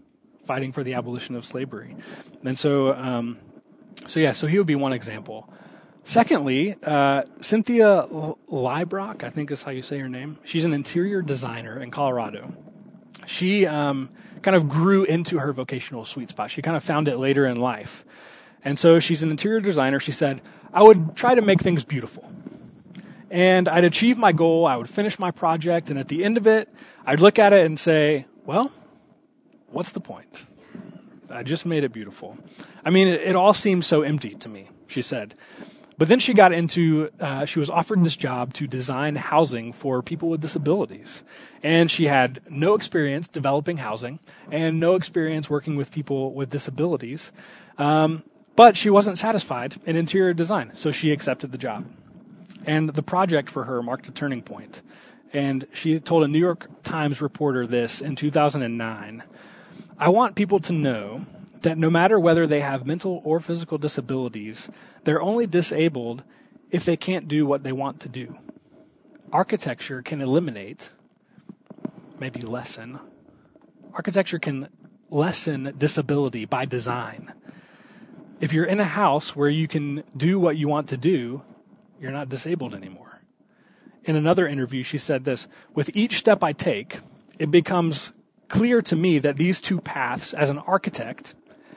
fighting 0.46 0.70
for 0.70 0.84
the 0.84 0.94
abolition 0.94 1.34
of 1.34 1.44
slavery. 1.44 1.96
And 2.44 2.56
so, 2.56 2.94
um, 2.94 3.38
so 4.06 4.20
yeah, 4.20 4.30
so 4.30 4.46
he 4.46 4.56
would 4.56 4.68
be 4.68 4.76
one 4.76 4.92
example. 4.92 5.52
Secondly, 6.04 6.76
uh, 6.82 7.22
Cynthia 7.40 8.06
Leibrock, 8.50 9.22
I 9.22 9.30
think 9.30 9.50
is 9.50 9.62
how 9.62 9.70
you 9.70 9.82
say 9.82 9.98
her 9.98 10.08
name. 10.08 10.38
She's 10.44 10.64
an 10.64 10.72
interior 10.72 11.22
designer 11.22 11.80
in 11.80 11.90
Colorado. 11.90 12.52
She 13.26 13.66
um, 13.66 14.10
kind 14.42 14.56
of 14.56 14.68
grew 14.68 15.04
into 15.04 15.38
her 15.38 15.52
vocational 15.52 16.04
sweet 16.04 16.30
spot. 16.30 16.50
She 16.50 16.60
kind 16.60 16.76
of 16.76 16.82
found 16.82 17.08
it 17.08 17.18
later 17.18 17.46
in 17.46 17.56
life. 17.56 18.04
And 18.64 18.78
so 18.78 18.98
she's 18.98 19.22
an 19.22 19.30
interior 19.30 19.60
designer. 19.60 20.00
She 20.00 20.12
said, 20.12 20.42
I 20.72 20.82
would 20.82 21.14
try 21.16 21.34
to 21.34 21.42
make 21.42 21.60
things 21.60 21.84
beautiful. 21.84 22.30
And 23.30 23.68
I'd 23.68 23.84
achieve 23.84 24.18
my 24.18 24.32
goal. 24.32 24.66
I 24.66 24.76
would 24.76 24.88
finish 24.88 25.18
my 25.18 25.30
project. 25.30 25.88
And 25.88 25.98
at 25.98 26.08
the 26.08 26.24
end 26.24 26.36
of 26.36 26.46
it, 26.46 26.68
I'd 27.06 27.20
look 27.20 27.38
at 27.38 27.52
it 27.52 27.64
and 27.64 27.78
say, 27.78 28.26
well, 28.44 28.72
what's 29.68 29.92
the 29.92 30.00
point? 30.00 30.46
I 31.30 31.42
just 31.42 31.64
made 31.64 31.82
it 31.82 31.92
beautiful. 31.92 32.36
I 32.84 32.90
mean, 32.90 33.08
it, 33.08 33.22
it 33.22 33.36
all 33.36 33.54
seems 33.54 33.86
so 33.86 34.02
empty 34.02 34.34
to 34.34 34.48
me, 34.48 34.68
she 34.86 35.00
said. 35.00 35.34
But 36.02 36.08
then 36.08 36.18
she 36.18 36.34
got 36.34 36.52
into, 36.52 37.10
uh, 37.20 37.44
she 37.44 37.60
was 37.60 37.70
offered 37.70 38.02
this 38.02 38.16
job 38.16 38.54
to 38.54 38.66
design 38.66 39.14
housing 39.14 39.72
for 39.72 40.02
people 40.02 40.30
with 40.30 40.40
disabilities. 40.40 41.22
And 41.62 41.88
she 41.92 42.06
had 42.06 42.40
no 42.50 42.74
experience 42.74 43.28
developing 43.28 43.76
housing 43.76 44.18
and 44.50 44.80
no 44.80 44.96
experience 44.96 45.48
working 45.48 45.76
with 45.76 45.92
people 45.92 46.34
with 46.34 46.50
disabilities. 46.50 47.30
Um, 47.78 48.24
but 48.56 48.76
she 48.76 48.90
wasn't 48.90 49.16
satisfied 49.16 49.76
in 49.86 49.94
interior 49.94 50.34
design, 50.34 50.72
so 50.74 50.90
she 50.90 51.12
accepted 51.12 51.52
the 51.52 51.56
job. 51.56 51.86
And 52.66 52.88
the 52.88 53.02
project 53.04 53.48
for 53.48 53.66
her 53.66 53.80
marked 53.80 54.08
a 54.08 54.10
turning 54.10 54.42
point. 54.42 54.82
And 55.32 55.68
she 55.72 56.00
told 56.00 56.24
a 56.24 56.26
New 56.26 56.40
York 56.40 56.82
Times 56.82 57.22
reporter 57.22 57.64
this 57.64 58.00
in 58.00 58.16
2009. 58.16 59.22
I 60.00 60.08
want 60.08 60.34
people 60.34 60.58
to 60.58 60.72
know 60.72 61.26
that 61.62 61.78
no 61.78 61.90
matter 61.90 62.18
whether 62.18 62.46
they 62.46 62.60
have 62.60 62.86
mental 62.86 63.20
or 63.24 63.40
physical 63.40 63.78
disabilities, 63.78 64.68
they're 65.04 65.22
only 65.22 65.46
disabled 65.46 66.22
if 66.70 66.84
they 66.84 66.96
can't 66.96 67.28
do 67.28 67.46
what 67.46 67.62
they 67.62 67.72
want 67.72 68.00
to 68.00 68.08
do. 68.08 68.38
Architecture 69.32 70.02
can 70.02 70.20
eliminate, 70.20 70.92
maybe 72.18 72.40
lessen, 72.40 72.98
architecture 73.94 74.38
can 74.38 74.68
lessen 75.10 75.74
disability 75.76 76.44
by 76.44 76.64
design. 76.64 77.32
If 78.40 78.52
you're 78.52 78.64
in 78.64 78.80
a 78.80 78.84
house 78.84 79.36
where 79.36 79.48
you 79.48 79.68
can 79.68 80.02
do 80.16 80.38
what 80.38 80.56
you 80.56 80.68
want 80.68 80.88
to 80.88 80.96
do, 80.96 81.42
you're 82.00 82.10
not 82.10 82.28
disabled 82.28 82.74
anymore. 82.74 83.20
In 84.04 84.16
another 84.16 84.48
interview, 84.48 84.82
she 84.82 84.98
said 84.98 85.24
this 85.24 85.46
With 85.74 85.94
each 85.94 86.18
step 86.18 86.42
I 86.42 86.52
take, 86.52 86.98
it 87.38 87.50
becomes 87.50 88.12
clear 88.48 88.82
to 88.82 88.96
me 88.96 89.18
that 89.18 89.36
these 89.36 89.60
two 89.60 89.80
paths, 89.80 90.34
as 90.34 90.50
an 90.50 90.58
architect 90.58 91.34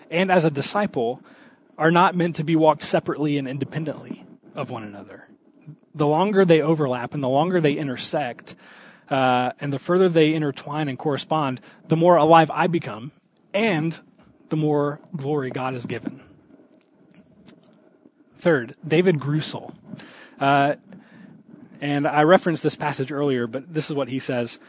and 0.10 0.32
as 0.32 0.45
a 0.45 0.51
disciple 0.51 1.22
are 1.78 1.91
not 1.91 2.16
meant 2.16 2.36
to 2.38 2.43
be 2.43 2.56
walked 2.56 2.84
separately 2.84 3.38
and 3.38 3.47
independently 3.47 4.26
of 4.53 4.70
one 4.70 4.84
another. 4.84 5.28
The 5.93 6.08
longer 6.08 6.45
they 6.45 6.62
overlap 6.62 7.14
and 7.14 7.24
the 7.24 7.30
longer 7.30 7.60
they 7.60 7.74
intersect, 7.74 8.56
uh, 9.10 9.51
and 9.60 9.72
the 9.72 9.80
further 9.80 10.10
they 10.10 10.34
intertwine 10.34 10.88
and 10.88 10.97
correspond, 10.97 11.62
the 11.88 11.95
more 11.95 12.16
alive 12.16 12.49
I 12.51 12.68
become, 12.68 13.12
and 13.53 13.99
the 14.49 14.56
more 14.56 14.99
glory 15.16 15.51
God 15.51 15.76
is 15.76 15.86
given. 15.86 16.22
Third, 18.39 18.76
David 18.88 19.20
Greusel. 19.20 19.74
Uh, 20.39 20.76
and 21.82 22.08
I 22.08 22.24
referenced 22.24 22.64
this 22.64 22.76
passage 22.76 23.12
earlier, 23.12 23.47
but 23.47 23.74
this 23.74 23.89
is 23.89 23.95
what 23.95 24.10
he 24.10 24.20
says. 24.20 24.60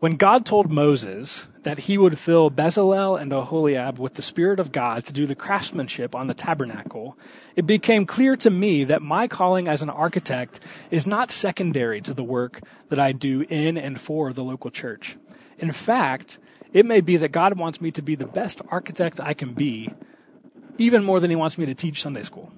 When 0.00 0.16
God 0.16 0.44
told 0.46 0.70
Moses 0.70 1.46
that 1.64 1.80
he 1.80 1.98
would 1.98 2.18
fill 2.18 2.50
Bezalel 2.50 3.20
and 3.20 3.32
Oholiab 3.32 3.98
with 3.98 4.14
the 4.14 4.22
Spirit 4.22 4.60
of 4.60 4.70
God 4.70 5.04
to 5.06 5.12
do 5.12 5.26
the 5.26 5.34
craftsmanship 5.34 6.14
on 6.14 6.26
the 6.26 6.34
tabernacle, 6.34 7.18
it 7.56 7.66
became 7.66 8.06
clear 8.06 8.36
to 8.36 8.50
me 8.50 8.84
that 8.84 9.02
my 9.02 9.26
calling 9.26 9.66
as 9.66 9.82
an 9.82 9.90
architect 9.90 10.60
is 10.90 11.06
not 11.06 11.30
secondary 11.30 12.00
to 12.02 12.14
the 12.14 12.22
work 12.22 12.60
that 12.90 13.00
I 13.00 13.12
do 13.12 13.46
in 13.48 13.78
and 13.78 13.98
for 13.98 14.32
the 14.32 14.44
local 14.44 14.70
church. 14.70 15.16
In 15.58 15.72
fact, 15.72 16.38
it 16.74 16.84
may 16.84 17.00
be 17.00 17.16
that 17.16 17.32
God 17.32 17.58
wants 17.58 17.80
me 17.80 17.90
to 17.92 18.02
be 18.02 18.14
the 18.14 18.26
best 18.26 18.60
architect 18.68 19.18
I 19.18 19.32
can 19.32 19.54
be, 19.54 19.90
even 20.76 21.02
more 21.02 21.18
than 21.18 21.30
he 21.30 21.36
wants 21.36 21.56
me 21.56 21.64
to 21.66 21.74
teach 21.74 22.02
Sunday 22.02 22.24
school. 22.24 22.52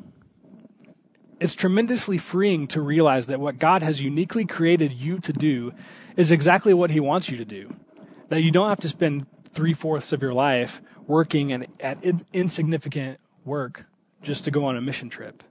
It's 1.39 1.55
tremendously 1.55 2.19
freeing 2.19 2.67
to 2.69 2.81
realize 2.81 3.27
that 3.27 3.39
what 3.39 3.59
God 3.59 3.83
has 3.83 4.01
uniquely 4.01 4.47
created 4.47 4.93
you 4.93 5.19
to 5.19 5.33
do 5.33 5.75
is 6.17 6.33
exactly 6.33 6.75
what 6.75 6.91
he 6.91 6.99
wants 6.99 7.29
you 7.29 7.37
to 7.37 7.45
do. 7.45 7.77
That 8.29 8.43
you 8.43 8.51
don't 8.51 8.69
have 8.69 8.81
to 8.81 8.89
spend 8.89 9.27
three 9.45 9.75
fourths 9.75 10.13
of 10.13 10.23
your 10.23 10.35
life 10.35 10.81
working 11.07 11.53
and 11.53 11.67
at 11.81 11.99
insignificant 12.33 13.19
work 13.45 13.87
just 14.23 14.45
to 14.45 14.51
go 14.51 14.65
on 14.65 14.77
a 14.77 14.81
mission 14.81 15.09
trip. 15.09 15.43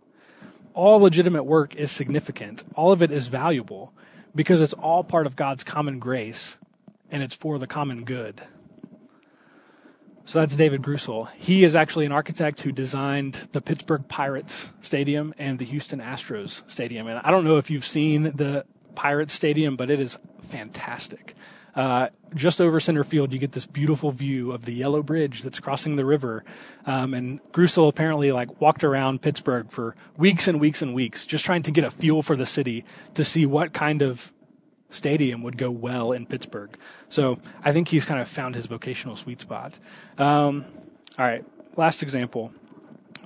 All 0.73 0.99
legitimate 0.99 1.43
work 1.43 1.76
is 1.76 1.91
significant. 1.91 2.63
All 2.76 2.91
of 2.91 3.01
it 3.01 3.11
is 3.11 3.28
valuable 3.28 3.93
because 4.36 4.59
it's 4.59 4.73
all 4.73 5.03
part 5.03 5.26
of 5.26 5.36
God's 5.36 5.63
common 5.63 5.99
grace 5.99 6.57
and 7.09 7.23
it's 7.23 7.36
for 7.36 7.57
the 7.57 7.67
common 7.67 8.03
good. 8.03 8.41
So 10.26 10.39
that's 10.39 10.55
David 10.55 10.82
Greusel. 10.82 11.30
He 11.38 11.63
is 11.63 11.76
actually 11.76 12.05
an 12.07 12.11
architect 12.11 12.61
who 12.61 12.71
designed 12.71 13.47
the 13.51 13.61
Pittsburgh 13.61 14.07
Pirates 14.07 14.71
Stadium 14.82 15.34
and 15.38 15.59
the 15.59 15.65
Houston 15.65 15.99
Astros 15.99 16.63
Stadium. 16.69 17.07
And 17.07 17.21
I 17.23 17.30
don't 17.30 17.45
know 17.45 17.57
if 17.57 17.69
you've 17.69 17.86
seen 17.86 18.23
the 18.36 18.65
Pirates 18.95 19.34
Stadium, 19.34 19.76
but 19.76 19.91
it 19.91 19.99
is 19.99 20.17
fantastic. 20.49 21.36
Uh, 21.76 22.07
just 22.34 22.61
over 22.61 22.80
center 22.80 23.03
field, 23.03 23.34
you 23.34 23.39
get 23.39 23.51
this 23.51 23.65
beautiful 23.65 24.11
view 24.11 24.51
of 24.51 24.65
the 24.65 24.73
yellow 24.73 25.03
bridge 25.03 25.41
that's 25.41 25.59
crossing 25.59 25.95
the 25.95 26.05
river. 26.05 26.43
Um, 26.86 27.13
and 27.13 27.43
Greusel 27.51 27.88
apparently 27.88 28.32
like 28.32 28.61
walked 28.61 28.84
around 28.84 29.21
Pittsburgh 29.21 29.69
for 29.69 29.95
weeks 30.17 30.47
and 30.47 30.59
weeks 30.59 30.82
and 30.82 30.93
weeks, 30.93 31.26
just 31.26 31.43
trying 31.45 31.63
to 31.63 31.71
get 31.71 31.84
a 31.84 31.91
feel 31.91 32.21
for 32.21 32.36
the 32.36 32.45
city 32.45 32.86
to 33.13 33.26
see 33.26 33.45
what 33.45 33.73
kind 33.73 34.01
of 34.01 34.32
stadium 34.89 35.43
would 35.43 35.57
go 35.57 35.69
well 35.69 36.11
in 36.11 36.26
Pittsburgh. 36.26 36.78
So 37.09 37.39
I 37.63 37.71
think 37.71 37.89
he's 37.89 38.05
kind 38.05 38.21
of 38.21 38.30
found 38.30 38.55
his 38.55 38.67
vocational 38.67 39.15
sweet 39.15 39.41
spot. 39.41 39.78
Um, 40.17 40.65
all 41.19 41.26
right, 41.26 41.43
last 41.76 42.01
example. 42.01 42.53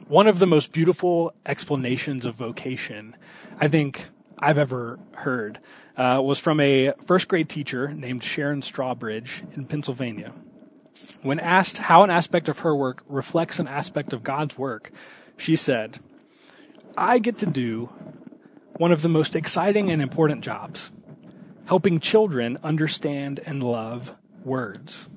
One 0.07 0.25
of 0.27 0.39
the 0.39 0.47
most 0.47 0.71
beautiful 0.71 1.33
explanations 1.45 2.25
of 2.25 2.33
vocation 2.33 3.15
I 3.61 3.67
think 3.67 4.07
I've 4.39 4.57
ever 4.57 4.99
heard 5.13 5.59
uh, 5.97 6.21
was 6.23 6.39
from 6.39 6.59
a 6.59 6.93
first 7.05 7.27
grade 7.27 7.49
teacher 7.49 7.89
named 7.89 8.23
Sharon 8.23 8.61
Strawbridge 8.61 9.43
in 9.55 9.65
Pennsylvania. 9.65 10.33
When 11.21 11.39
asked 11.39 11.77
how 11.77 12.03
an 12.03 12.09
aspect 12.09 12.49
of 12.49 12.59
her 12.59 12.75
work 12.75 13.03
reflects 13.07 13.59
an 13.59 13.67
aspect 13.67 14.13
of 14.13 14.23
God's 14.23 14.57
work, 14.57 14.91
she 15.37 15.55
said, 15.55 15.99
I 16.97 17.19
get 17.19 17.37
to 17.39 17.45
do 17.45 17.89
one 18.77 18.91
of 18.91 19.01
the 19.01 19.09
most 19.09 19.35
exciting 19.35 19.91
and 19.91 20.01
important 20.01 20.41
jobs 20.41 20.91
helping 21.69 21.99
children 21.99 22.57
understand 22.63 23.39
and 23.45 23.61
love 23.61 24.15
words. 24.43 25.07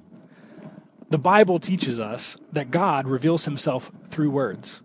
The 1.08 1.16
Bible 1.16 1.58
teaches 1.58 1.98
us 1.98 2.36
that 2.52 2.70
God 2.70 3.08
reveals 3.08 3.46
himself 3.46 3.90
through 4.10 4.30
words, 4.30 4.82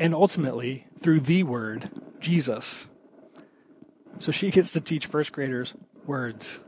and 0.00 0.12
ultimately 0.12 0.88
through 0.98 1.20
the 1.20 1.44
Word, 1.44 1.90
Jesus. 2.18 2.88
So 4.18 4.32
she 4.32 4.50
gets 4.50 4.72
to 4.72 4.80
teach 4.80 5.06
first 5.06 5.32
graders 5.32 5.74
words. 6.06 6.60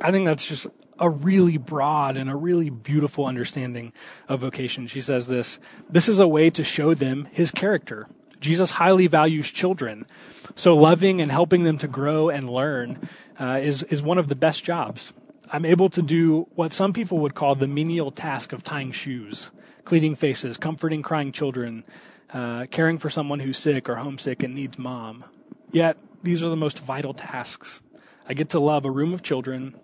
I 0.00 0.10
think 0.10 0.26
that's 0.26 0.46
just 0.46 0.66
a 0.98 1.08
really 1.08 1.56
broad 1.56 2.16
and 2.16 2.30
a 2.30 2.36
really 2.36 2.70
beautiful 2.70 3.26
understanding 3.26 3.92
of 4.28 4.40
vocation. 4.40 4.86
She 4.86 5.00
says 5.00 5.26
this 5.26 5.58
this 5.88 6.08
is 6.08 6.18
a 6.18 6.28
way 6.28 6.50
to 6.50 6.62
show 6.62 6.94
them 6.94 7.28
his 7.32 7.50
character. 7.50 8.06
Jesus 8.40 8.72
highly 8.72 9.06
values 9.06 9.50
children. 9.50 10.06
So 10.54 10.74
loving 10.76 11.20
and 11.20 11.30
helping 11.30 11.64
them 11.64 11.78
to 11.78 11.88
grow 11.88 12.28
and 12.28 12.48
learn 12.48 13.08
uh, 13.38 13.60
is 13.62 13.82
is 13.84 14.02
one 14.02 14.18
of 14.18 14.28
the 14.28 14.36
best 14.36 14.64
jobs. 14.64 15.12
I'm 15.52 15.64
able 15.64 15.90
to 15.90 16.02
do 16.02 16.46
what 16.54 16.72
some 16.72 16.92
people 16.92 17.18
would 17.18 17.34
call 17.34 17.54
the 17.54 17.66
menial 17.66 18.12
task 18.12 18.52
of 18.52 18.62
tying 18.62 18.92
shoes, 18.92 19.50
cleaning 19.84 20.14
faces, 20.14 20.56
comforting 20.56 21.02
crying 21.02 21.32
children, 21.32 21.84
uh, 22.32 22.66
caring 22.70 22.98
for 22.98 23.10
someone 23.10 23.40
who's 23.40 23.58
sick 23.58 23.88
or 23.88 23.96
homesick 23.96 24.42
and 24.42 24.54
needs 24.54 24.78
mom. 24.78 25.24
Yet 25.72 25.96
these 26.22 26.42
are 26.42 26.48
the 26.48 26.56
most 26.56 26.78
vital 26.78 27.14
tasks. 27.14 27.80
I 28.28 28.34
get 28.34 28.50
to 28.50 28.60
love 28.60 28.84
a 28.84 28.90
room 28.90 29.12
of 29.12 29.22
children 29.22 29.74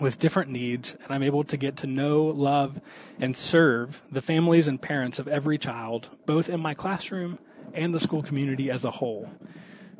with 0.00 0.18
different 0.18 0.50
needs, 0.50 0.94
and 0.94 1.10
I'm 1.10 1.22
able 1.22 1.44
to 1.44 1.56
get 1.56 1.76
to 1.78 1.86
know, 1.86 2.24
love, 2.24 2.80
and 3.18 3.36
serve 3.36 4.02
the 4.10 4.20
families 4.20 4.68
and 4.68 4.80
parents 4.80 5.18
of 5.18 5.28
every 5.28 5.58
child, 5.58 6.10
both 6.26 6.48
in 6.48 6.60
my 6.60 6.74
classroom 6.74 7.38
and 7.72 7.94
the 7.94 8.00
school 8.00 8.22
community 8.22 8.70
as 8.70 8.84
a 8.84 8.90
whole. 8.90 9.30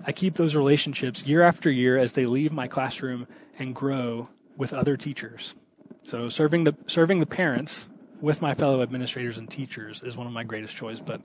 I 0.04 0.12
keep 0.12 0.34
those 0.34 0.54
relationships 0.54 1.26
year 1.26 1.42
after 1.42 1.70
year 1.70 1.96
as 1.96 2.12
they 2.12 2.26
leave 2.26 2.52
my 2.52 2.68
classroom 2.68 3.26
and 3.58 3.74
grow 3.74 4.28
with 4.56 4.72
other 4.72 4.96
teachers. 4.96 5.54
So 6.04 6.28
serving 6.28 6.64
the 6.64 6.76
serving 6.86 7.20
the 7.20 7.26
parents 7.26 7.86
with 8.20 8.40
my 8.40 8.54
fellow 8.54 8.82
administrators 8.82 9.38
and 9.38 9.48
teachers 9.48 10.02
is 10.02 10.16
one 10.16 10.26
of 10.26 10.32
my 10.32 10.44
greatest 10.44 10.76
joys. 10.76 11.00
But 11.00 11.20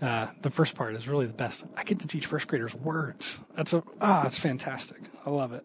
uh, 0.00 0.28
the 0.42 0.50
first 0.50 0.74
part 0.74 0.94
is 0.94 1.08
really 1.08 1.26
the 1.26 1.32
best. 1.32 1.64
I 1.76 1.84
get 1.84 2.00
to 2.00 2.06
teach 2.06 2.26
first 2.26 2.46
graders 2.46 2.74
words. 2.74 3.38
That's 3.54 3.72
a 3.72 3.82
ah, 4.00 4.26
it's 4.26 4.38
fantastic. 4.38 5.00
I 5.24 5.30
love 5.30 5.52
it. 5.52 5.64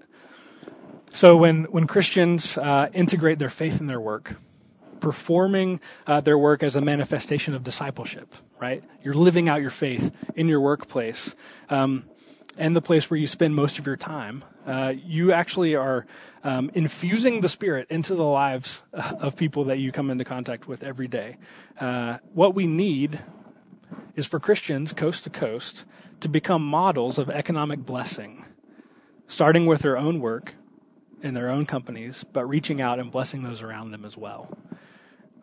So 1.11 1.36
when 1.36 1.65
when 1.65 1.88
Christians 1.88 2.57
uh, 2.57 2.89
integrate 2.93 3.39
their 3.39 3.49
faith 3.49 3.80
in 3.80 3.88
their 3.88 3.99
work, 3.99 4.36
performing 4.99 5.80
uh, 6.07 6.21
their 6.21 6.38
work 6.38 6.63
as 6.63 6.75
a 6.75 6.82
manifestation 6.82 7.53
of 7.53 7.63
discipleship, 7.63 8.36
right? 8.59 8.84
You're 9.01 9.15
living 9.15 9.49
out 9.49 9.61
your 9.61 9.69
faith 9.69 10.13
in 10.36 10.47
your 10.47 10.61
workplace. 10.61 11.36
Um, 11.69 12.05
and 12.60 12.76
the 12.76 12.82
place 12.82 13.10
where 13.10 13.20
you 13.20 13.28
spend 13.28 13.55
most 13.55 13.80
of 13.80 13.86
your 13.86 13.95
time, 13.95 14.43
uh, 14.68 14.93
you 14.95 15.32
actually 15.32 15.76
are 15.76 16.05
um, 16.43 16.70
infusing 16.74 17.41
the 17.41 17.49
Spirit 17.49 17.88
into 17.89 18.16
the 18.16 18.24
lives 18.24 18.82
of 18.93 19.36
people 19.36 19.66
that 19.66 19.80
you 19.80 19.91
come 19.91 20.10
into 20.10 20.24
contact 20.24 20.68
with 20.68 20.84
every 20.84 21.07
day. 21.07 21.38
Uh, 21.80 22.18
what 22.34 22.53
we 22.53 22.68
need 22.68 23.20
is 24.16 24.26
for 24.26 24.39
Christians, 24.39 24.93
coast 24.93 25.24
to 25.24 25.30
coast, 25.30 25.86
to 26.20 26.28
become 26.28 26.62
models 26.62 27.18
of 27.18 27.30
economic 27.30 27.86
blessing, 27.86 28.45
starting 29.28 29.66
with 29.66 29.82
their 29.82 29.97
own 29.97 30.20
work 30.20 30.55
in 31.22 31.34
their 31.34 31.49
own 31.49 31.66
companies, 31.66 32.24
but 32.24 32.45
reaching 32.45 32.82
out 32.82 32.99
and 32.99 33.12
blessing 33.12 33.43
those 33.43 33.62
around 33.62 33.91
them 33.91 34.05
as 34.05 34.18
well. 34.18 34.57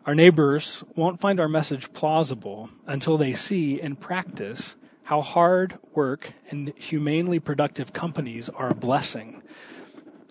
Our 0.05 0.15
neighbors 0.15 0.83
won't 0.95 1.19
find 1.19 1.39
our 1.39 1.49
message 1.49 1.91
plausible 1.93 2.69
until 2.85 3.17
they 3.17 3.33
see 3.33 3.81
in 3.81 3.95
practice 3.95 4.75
how 5.07 5.21
hard 5.21 5.79
work 5.93 6.33
and 6.49 6.73
humanely 6.75 7.39
productive 7.39 7.93
companies 7.93 8.49
are 8.49 8.71
a 8.71 8.75
blessing. 8.75 9.41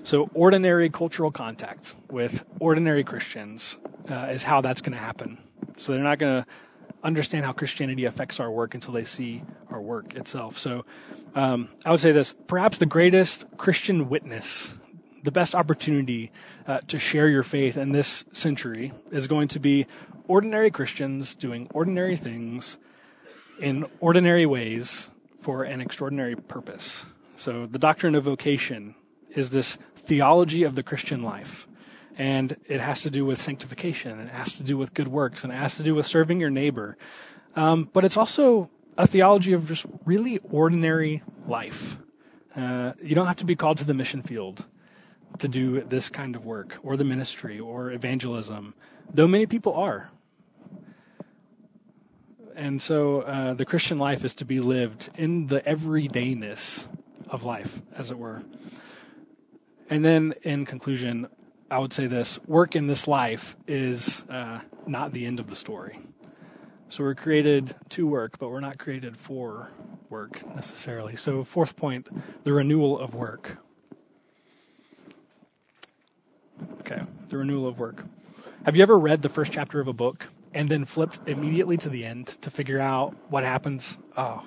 So, 0.05 0.29
ordinary 0.35 0.91
cultural 0.91 1.31
contact 1.31 1.95
with 2.11 2.45
ordinary 2.61 3.03
Christians 3.03 3.79
uh, 4.11 4.27
is 4.27 4.43
how 4.43 4.61
that's 4.61 4.83
going 4.83 4.93
to 4.93 4.99
happen. 4.99 5.39
So, 5.79 5.93
they're 5.93 6.03
not 6.03 6.19
going 6.19 6.43
to 6.43 6.49
understand 7.03 7.47
how 7.47 7.55
Christianity 7.55 8.05
affects 8.05 8.39
our 8.39 8.51
work 8.51 8.75
until 8.75 8.93
they 8.93 9.07
see 9.07 9.43
our 9.71 9.81
work 9.81 10.15
itself. 10.15 10.59
So, 10.59 10.85
um, 11.35 11.71
I 11.87 11.91
would 11.91 12.01
say 12.01 12.13
this 12.13 12.35
perhaps 12.47 12.77
the 12.77 12.85
greatest 12.85 13.47
Christian 13.57 14.11
witness, 14.11 14.75
the 15.23 15.33
best 15.33 15.55
opportunity 15.55 16.31
uh, 16.67 16.81
to 16.89 16.99
share 16.99 17.29
your 17.29 17.43
faith 17.43 17.79
in 17.79 17.93
this 17.93 18.27
century 18.31 18.93
is 19.11 19.27
going 19.27 19.49
to 19.49 19.59
be 19.59 19.87
ordinary 20.29 20.71
Christians 20.71 21.35
doing 21.35 21.67
ordinary 21.73 22.15
things 22.15 22.77
in 23.59 23.87
ordinary 24.01 24.47
ways 24.47 25.11
for 25.41 25.65
an 25.65 25.81
extraordinary 25.81 26.37
purpose. 26.37 27.07
So, 27.37 27.67
the 27.67 27.79
doctrine 27.79 28.15
of 28.15 28.25
vocation 28.25 28.95
is 29.31 29.51
this 29.51 29.79
theology 29.97 30.63
of 30.63 30.75
the 30.75 30.83
Christian 30.83 31.23
life. 31.23 31.69
And 32.19 32.57
it 32.67 32.81
has 32.81 33.03
to 33.03 33.11
do 33.11 33.27
with 33.27 33.41
sanctification, 33.41 34.13
and 34.13 34.29
it 34.29 34.33
has 34.33 34.55
to 34.57 34.63
do 34.63 34.79
with 34.79 34.95
good 34.95 35.09
works, 35.09 35.45
and 35.45 35.53
it 35.53 35.57
has 35.57 35.77
to 35.77 35.83
do 35.83 35.95
with 35.95 36.07
serving 36.07 36.41
your 36.41 36.49
neighbor. 36.49 36.97
Um, 37.55 37.91
but 37.93 38.05
it's 38.05 38.17
also 38.17 38.71
a 38.97 39.07
theology 39.07 39.53
of 39.53 39.69
just 39.69 39.85
really 40.07 40.39
ordinary 40.51 41.23
life. 41.47 41.99
Uh, 42.55 42.93
you 43.03 43.15
don't 43.15 43.27
have 43.27 43.37
to 43.37 43.45
be 43.45 43.55
called 43.55 43.77
to 43.79 43.85
the 43.85 43.93
mission 43.93 44.23
field 44.23 44.65
to 45.39 45.49
do 45.49 45.83
this 45.83 46.09
kind 46.09 46.35
of 46.35 46.47
work, 46.47 46.79
or 46.83 46.97
the 46.97 47.05
ministry, 47.05 47.61
or 47.61 47.91
evangelism, 47.93 48.75
though 49.13 49.29
many 49.29 49.45
people 49.45 49.75
are 49.75 50.11
and 52.57 52.81
so 52.81 53.21
uh, 53.21 53.55
the 53.55 53.67
Christian 53.67 53.99
life 53.99 54.25
is 54.25 54.35
to 54.37 54.45
be 54.45 54.61
lived 54.61 55.11
in 55.17 55.49
the 55.49 55.61
everydayness 55.61 56.87
of 57.29 57.45
life, 57.45 57.83
as 57.95 58.11
it 58.11 58.19
were. 58.19 58.43
And 59.91 60.05
then, 60.05 60.35
in 60.43 60.65
conclusion, 60.65 61.29
I 61.71 61.79
would 61.79 61.93
say 61.93 62.07
this 62.07 62.39
work 62.47 62.75
in 62.75 62.87
this 62.87 63.07
life 63.07 63.57
is 63.69 64.25
uh, 64.31 64.61
not 64.87 65.13
the 65.13 65.27
end 65.27 65.39
of 65.39 65.49
the 65.49 65.57
story. 65.57 65.99
So 66.89 67.05
we're 67.05 67.15
created 67.15 67.75
to 67.91 68.07
work, 68.07 68.39
but 68.39 68.49
we're 68.49 68.61
not 68.61 68.79
created 68.79 69.17
for 69.17 69.71
work 70.09 70.43
necessarily. 70.55 71.15
So, 71.15 71.45
fourth 71.45 71.77
point 71.77 72.09
the 72.45 72.53
renewal 72.53 72.99
of 72.99 73.15
work. 73.15 73.59
Okay, 76.81 77.03
the 77.29 77.37
renewal 77.37 77.69
of 77.69 77.79
work. 77.79 78.05
Have 78.65 78.77
you 78.77 78.83
ever 78.83 78.99
read 78.99 79.23
the 79.23 79.29
first 79.29 79.53
chapter 79.53 79.79
of 79.79 79.89
a 79.89 79.93
book 79.93 80.29
and 80.57 80.71
then 80.71 80.87
flipped 80.87 81.21
immediately 81.29 81.77
to 81.77 81.91
the 81.91 82.05
end 82.05 82.29
to 82.41 82.51
figure 82.51 82.81
out 82.81 83.15
what 83.29 83.45
happens. 83.45 83.99
Oh, 84.17 84.43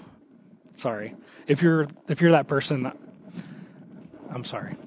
sorry. 0.75 1.15
If 1.47 1.61
you're 1.61 1.87
if 2.07 2.19
you're 2.19 2.31
that 2.31 2.47
person, 2.47 2.91
I'm 4.29 4.43
sorry. 4.43 4.75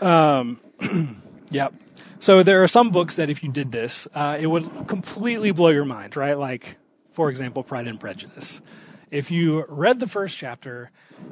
Um, 0.00 0.58
yep. 1.50 1.72
So 2.18 2.42
there 2.42 2.64
are 2.64 2.66
some 2.66 2.90
books 2.90 3.14
that 3.14 3.30
if 3.30 3.44
you 3.44 3.52
did 3.52 3.70
this, 3.70 4.08
uh, 4.16 4.36
it 4.40 4.48
would 4.48 4.88
completely 4.88 5.52
blow 5.52 5.68
your 5.68 5.84
mind, 5.84 6.16
right? 6.16 6.36
Like, 6.36 6.76
for 7.12 7.30
example, 7.30 7.62
Pride 7.62 7.86
and 7.86 8.00
Prejudice. 8.00 8.60
If 9.12 9.30
you 9.30 9.64
read 9.68 10.00
the 10.00 10.08
first 10.08 10.36
chapter 10.36 10.90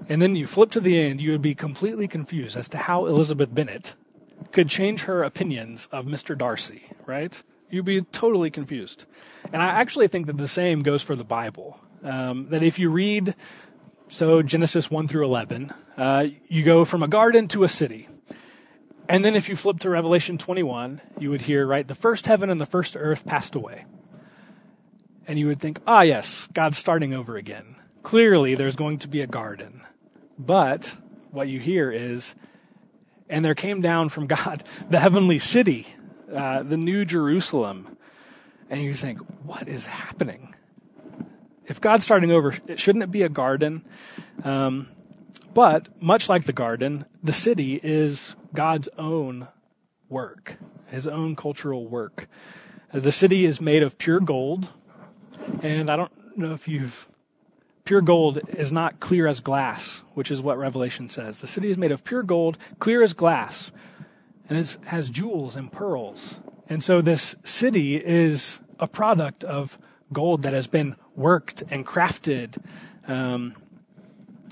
and 0.08 0.22
then 0.22 0.36
you 0.36 0.46
flip 0.46 0.70
to 0.70 0.78
the 0.78 1.00
end, 1.00 1.20
you 1.20 1.32
would 1.32 1.42
be 1.42 1.56
completely 1.56 2.06
confused 2.06 2.56
as 2.56 2.68
to 2.68 2.78
how 2.78 3.06
Elizabeth 3.06 3.52
Bennet 3.52 3.96
could 4.52 4.68
change 4.68 5.02
her 5.02 5.24
opinions 5.24 5.88
of 5.90 6.04
Mr. 6.04 6.38
Darcy, 6.38 6.84
right? 7.06 7.42
You'd 7.70 7.84
be 7.84 8.02
totally 8.02 8.50
confused. 8.50 9.04
And 9.52 9.62
I 9.62 9.66
actually 9.66 10.08
think 10.08 10.26
that 10.26 10.36
the 10.36 10.48
same 10.48 10.82
goes 10.82 11.02
for 11.02 11.14
the 11.14 11.24
Bible. 11.24 11.78
Um, 12.02 12.48
that 12.50 12.62
if 12.62 12.78
you 12.78 12.90
read, 12.90 13.34
so 14.08 14.42
Genesis 14.42 14.90
1 14.90 15.08
through 15.08 15.24
11, 15.24 15.72
uh, 15.96 16.26
you 16.48 16.64
go 16.64 16.84
from 16.84 17.02
a 17.02 17.08
garden 17.08 17.46
to 17.48 17.64
a 17.64 17.68
city. 17.68 18.08
And 19.08 19.24
then 19.24 19.34
if 19.34 19.48
you 19.48 19.56
flip 19.56 19.78
to 19.80 19.90
Revelation 19.90 20.38
21, 20.38 21.00
you 21.18 21.30
would 21.30 21.42
hear, 21.42 21.66
right, 21.66 21.86
the 21.86 21.94
first 21.94 22.26
heaven 22.26 22.48
and 22.50 22.60
the 22.60 22.66
first 22.66 22.96
earth 22.96 23.26
passed 23.26 23.54
away. 23.54 23.84
And 25.26 25.38
you 25.38 25.46
would 25.46 25.60
think, 25.60 25.80
ah, 25.86 26.02
yes, 26.02 26.48
God's 26.52 26.78
starting 26.78 27.14
over 27.14 27.36
again. 27.36 27.76
Clearly, 28.02 28.54
there's 28.54 28.76
going 28.76 28.98
to 29.00 29.08
be 29.08 29.20
a 29.20 29.26
garden. 29.26 29.82
But 30.38 30.96
what 31.30 31.48
you 31.48 31.60
hear 31.60 31.90
is, 31.90 32.34
and 33.28 33.44
there 33.44 33.54
came 33.54 33.80
down 33.80 34.08
from 34.08 34.26
God 34.28 34.64
the 34.88 35.00
heavenly 35.00 35.38
city, 35.38 35.86
uh, 36.32 36.62
the 36.62 36.76
new 36.76 37.04
Jerusalem. 37.04 37.96
And 38.68 38.82
you 38.82 38.94
think, 38.94 39.18
what 39.44 39.68
is 39.68 39.86
happening? 39.86 40.54
If 41.66 41.80
God's 41.80 42.04
starting 42.04 42.30
over, 42.30 42.56
shouldn't 42.76 43.02
it 43.02 43.10
be 43.10 43.22
a 43.22 43.28
garden? 43.28 43.84
Um, 44.44 44.88
but 45.54 45.88
much 46.02 46.28
like 46.28 46.44
the 46.44 46.52
garden, 46.52 47.04
the 47.22 47.32
city 47.32 47.80
is 47.82 48.36
God's 48.54 48.88
own 48.96 49.48
work, 50.08 50.56
his 50.88 51.06
own 51.06 51.36
cultural 51.36 51.86
work. 51.86 52.28
The 52.92 53.12
city 53.12 53.44
is 53.44 53.60
made 53.60 53.82
of 53.82 53.98
pure 53.98 54.20
gold, 54.20 54.68
and 55.62 55.90
I 55.90 55.96
don't 55.96 56.12
know 56.36 56.52
if 56.52 56.66
you've 56.68 57.08
pure 57.84 58.00
gold 58.00 58.40
is 58.56 58.70
not 58.70 59.00
clear 59.00 59.26
as 59.26 59.40
glass, 59.40 60.02
which 60.14 60.30
is 60.30 60.40
what 60.40 60.58
Revelation 60.58 61.08
says. 61.08 61.38
The 61.38 61.46
city 61.46 61.70
is 61.70 61.76
made 61.76 61.90
of 61.90 62.04
pure 62.04 62.22
gold, 62.22 62.56
clear 62.78 63.02
as 63.02 63.14
glass, 63.14 63.72
and 64.50 64.58
it 64.58 64.76
has 64.86 65.08
jewels 65.08 65.56
and 65.56 65.72
pearls. 65.72 66.40
And 66.68 66.84
so 66.84 67.00
this 67.00 67.36
city 67.44 67.96
is 67.96 68.60
a 68.78 68.86
product 68.86 69.44
of 69.44 69.78
gold 70.12 70.42
that 70.42 70.52
has 70.52 70.66
been 70.66 70.96
worked 71.14 71.62
and 71.70 71.86
crafted 71.86 72.62
um, 73.06 73.54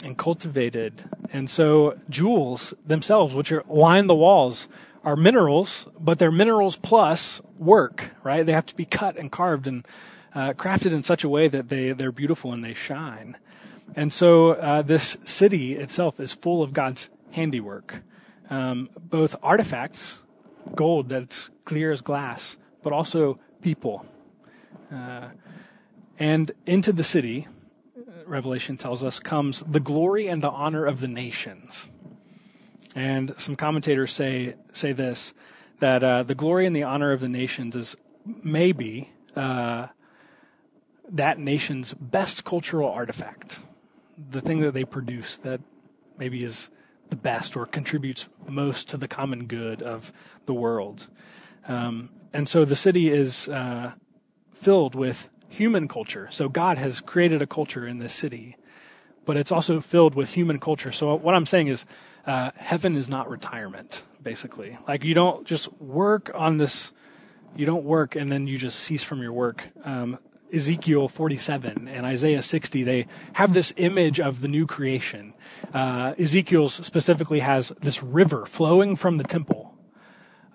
and 0.04 0.16
cultivated. 0.16 1.04
And 1.32 1.50
so 1.50 1.98
jewels 2.08 2.74
themselves, 2.86 3.34
which 3.34 3.50
are 3.52 3.64
line 3.68 4.06
the 4.06 4.14
walls, 4.14 4.68
are 5.04 5.16
minerals, 5.16 5.86
but 5.98 6.18
they're 6.18 6.30
minerals 6.30 6.76
plus 6.76 7.40
work, 7.58 8.10
right? 8.22 8.46
They 8.46 8.52
have 8.52 8.66
to 8.66 8.76
be 8.76 8.84
cut 8.84 9.16
and 9.16 9.32
carved 9.32 9.66
and 9.66 9.86
uh, 10.34 10.52
crafted 10.52 10.92
in 10.92 11.02
such 11.02 11.24
a 11.24 11.28
way 11.28 11.48
that 11.48 11.68
they, 11.70 11.90
they're 11.90 12.12
beautiful 12.12 12.52
and 12.52 12.64
they 12.64 12.74
shine. 12.74 13.36
And 13.96 14.12
so 14.12 14.50
uh, 14.50 14.82
this 14.82 15.16
city 15.24 15.74
itself 15.74 16.20
is 16.20 16.32
full 16.32 16.62
of 16.62 16.72
God's 16.72 17.10
handiwork, 17.32 18.02
um, 18.50 18.88
both 18.98 19.36
artifacts, 19.42 20.20
gold 20.74 21.08
that's 21.08 21.50
clear 21.64 21.92
as 21.92 22.00
glass, 22.00 22.56
but 22.82 22.92
also 22.92 23.38
people. 23.62 24.06
Uh, 24.92 25.28
and 26.18 26.52
into 26.66 26.92
the 26.92 27.04
city, 27.04 27.46
Revelation 28.26 28.76
tells 28.76 29.02
us, 29.02 29.20
comes 29.20 29.62
the 29.66 29.80
glory 29.80 30.26
and 30.26 30.42
the 30.42 30.50
honor 30.50 30.84
of 30.84 31.00
the 31.00 31.08
nations. 31.08 31.88
And 32.94 33.34
some 33.38 33.56
commentators 33.56 34.12
say 34.12 34.54
say 34.72 34.92
this 34.92 35.32
that 35.80 36.02
uh, 36.02 36.22
the 36.24 36.34
glory 36.34 36.66
and 36.66 36.74
the 36.74 36.82
honor 36.82 37.12
of 37.12 37.20
the 37.20 37.28
nations 37.28 37.76
is 37.76 37.96
maybe 38.42 39.10
uh, 39.36 39.86
that 41.08 41.38
nation's 41.38 41.94
best 41.94 42.44
cultural 42.44 42.90
artifact, 42.90 43.60
the 44.30 44.40
thing 44.40 44.60
that 44.60 44.74
they 44.74 44.84
produce 44.84 45.36
that 45.36 45.60
maybe 46.18 46.44
is 46.44 46.70
the 47.10 47.16
best 47.16 47.56
or 47.56 47.66
contributes 47.66 48.28
most 48.46 48.88
to 48.90 48.96
the 48.96 49.08
common 49.08 49.46
good 49.46 49.82
of 49.82 50.12
the 50.46 50.54
world. 50.54 51.08
Um, 51.66 52.10
and 52.32 52.48
so 52.48 52.64
the 52.64 52.76
city 52.76 53.10
is 53.10 53.48
uh, 53.48 53.92
filled 54.52 54.94
with 54.94 55.28
human 55.48 55.88
culture. 55.88 56.28
So 56.30 56.48
God 56.48 56.78
has 56.78 57.00
created 57.00 57.40
a 57.42 57.46
culture 57.46 57.86
in 57.86 57.98
this 57.98 58.14
city, 58.14 58.56
but 59.24 59.36
it's 59.36 59.52
also 59.52 59.80
filled 59.80 60.14
with 60.14 60.32
human 60.32 60.58
culture. 60.58 60.92
So 60.92 61.14
what 61.14 61.34
I'm 61.34 61.46
saying 61.46 61.68
is, 61.68 61.84
uh, 62.26 62.50
heaven 62.56 62.94
is 62.94 63.08
not 63.08 63.30
retirement, 63.30 64.02
basically. 64.22 64.76
Like 64.86 65.02
you 65.02 65.14
don't 65.14 65.46
just 65.46 65.72
work 65.80 66.30
on 66.34 66.58
this, 66.58 66.92
you 67.56 67.64
don't 67.64 67.84
work 67.84 68.16
and 68.16 68.30
then 68.30 68.46
you 68.46 68.58
just 68.58 68.78
cease 68.80 69.02
from 69.02 69.22
your 69.22 69.32
work. 69.32 69.64
Um, 69.82 70.18
Ezekiel 70.52 71.08
47 71.08 71.88
and 71.88 72.06
Isaiah 72.06 72.42
60, 72.42 72.82
they 72.82 73.06
have 73.34 73.54
this 73.54 73.72
image 73.76 74.20
of 74.20 74.40
the 74.40 74.48
new 74.48 74.66
creation. 74.66 75.34
Uh, 75.72 76.14
Ezekiel 76.18 76.68
specifically 76.68 77.40
has 77.40 77.68
this 77.80 78.02
river 78.02 78.46
flowing 78.46 78.96
from 78.96 79.18
the 79.18 79.24
temple. 79.24 79.74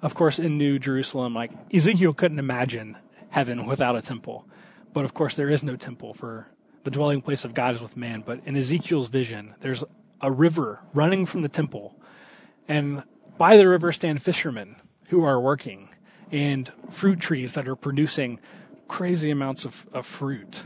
Of 0.02 0.16
course, 0.16 0.40
in 0.40 0.58
New 0.58 0.80
Jerusalem, 0.80 1.34
like 1.34 1.52
Ezekiel 1.74 2.14
couldn't 2.14 2.40
imagine 2.40 2.98
heaven 3.30 3.66
without 3.66 3.96
a 3.96 4.02
temple. 4.02 4.48
But 4.92 5.06
of 5.06 5.14
course, 5.14 5.36
there 5.36 5.50
is 5.50 5.64
no 5.64 5.76
temple 5.76 6.14
for 6.14 6.48
the 6.84 6.92
dwelling 6.92 7.22
place 7.22 7.46
of 7.46 7.54
God 7.54 7.76
is 7.76 7.82
with 7.82 7.98
man. 7.98 8.24
But 8.26 8.42
in 8.46 8.56
Ezekiel's 8.56 9.10
vision, 9.10 9.56
there's 9.62 9.84
a 10.22 10.32
river 10.32 10.82
running 10.94 11.26
from 11.26 11.42
the 11.42 11.50
temple. 11.50 11.96
And 12.68 13.04
by 13.38 13.58
the 13.58 13.68
river 13.68 13.92
stand 13.92 14.22
fishermen 14.22 14.76
who 15.08 15.24
are 15.24 15.40
working 15.40 15.90
and 16.32 16.72
fruit 16.90 17.20
trees 17.20 17.54
that 17.54 17.68
are 17.68 17.76
producing 17.76 18.40
crazy 18.88 19.32
amounts 19.32 19.66
of, 19.66 19.88
of 19.94 20.06
fruit. 20.06 20.64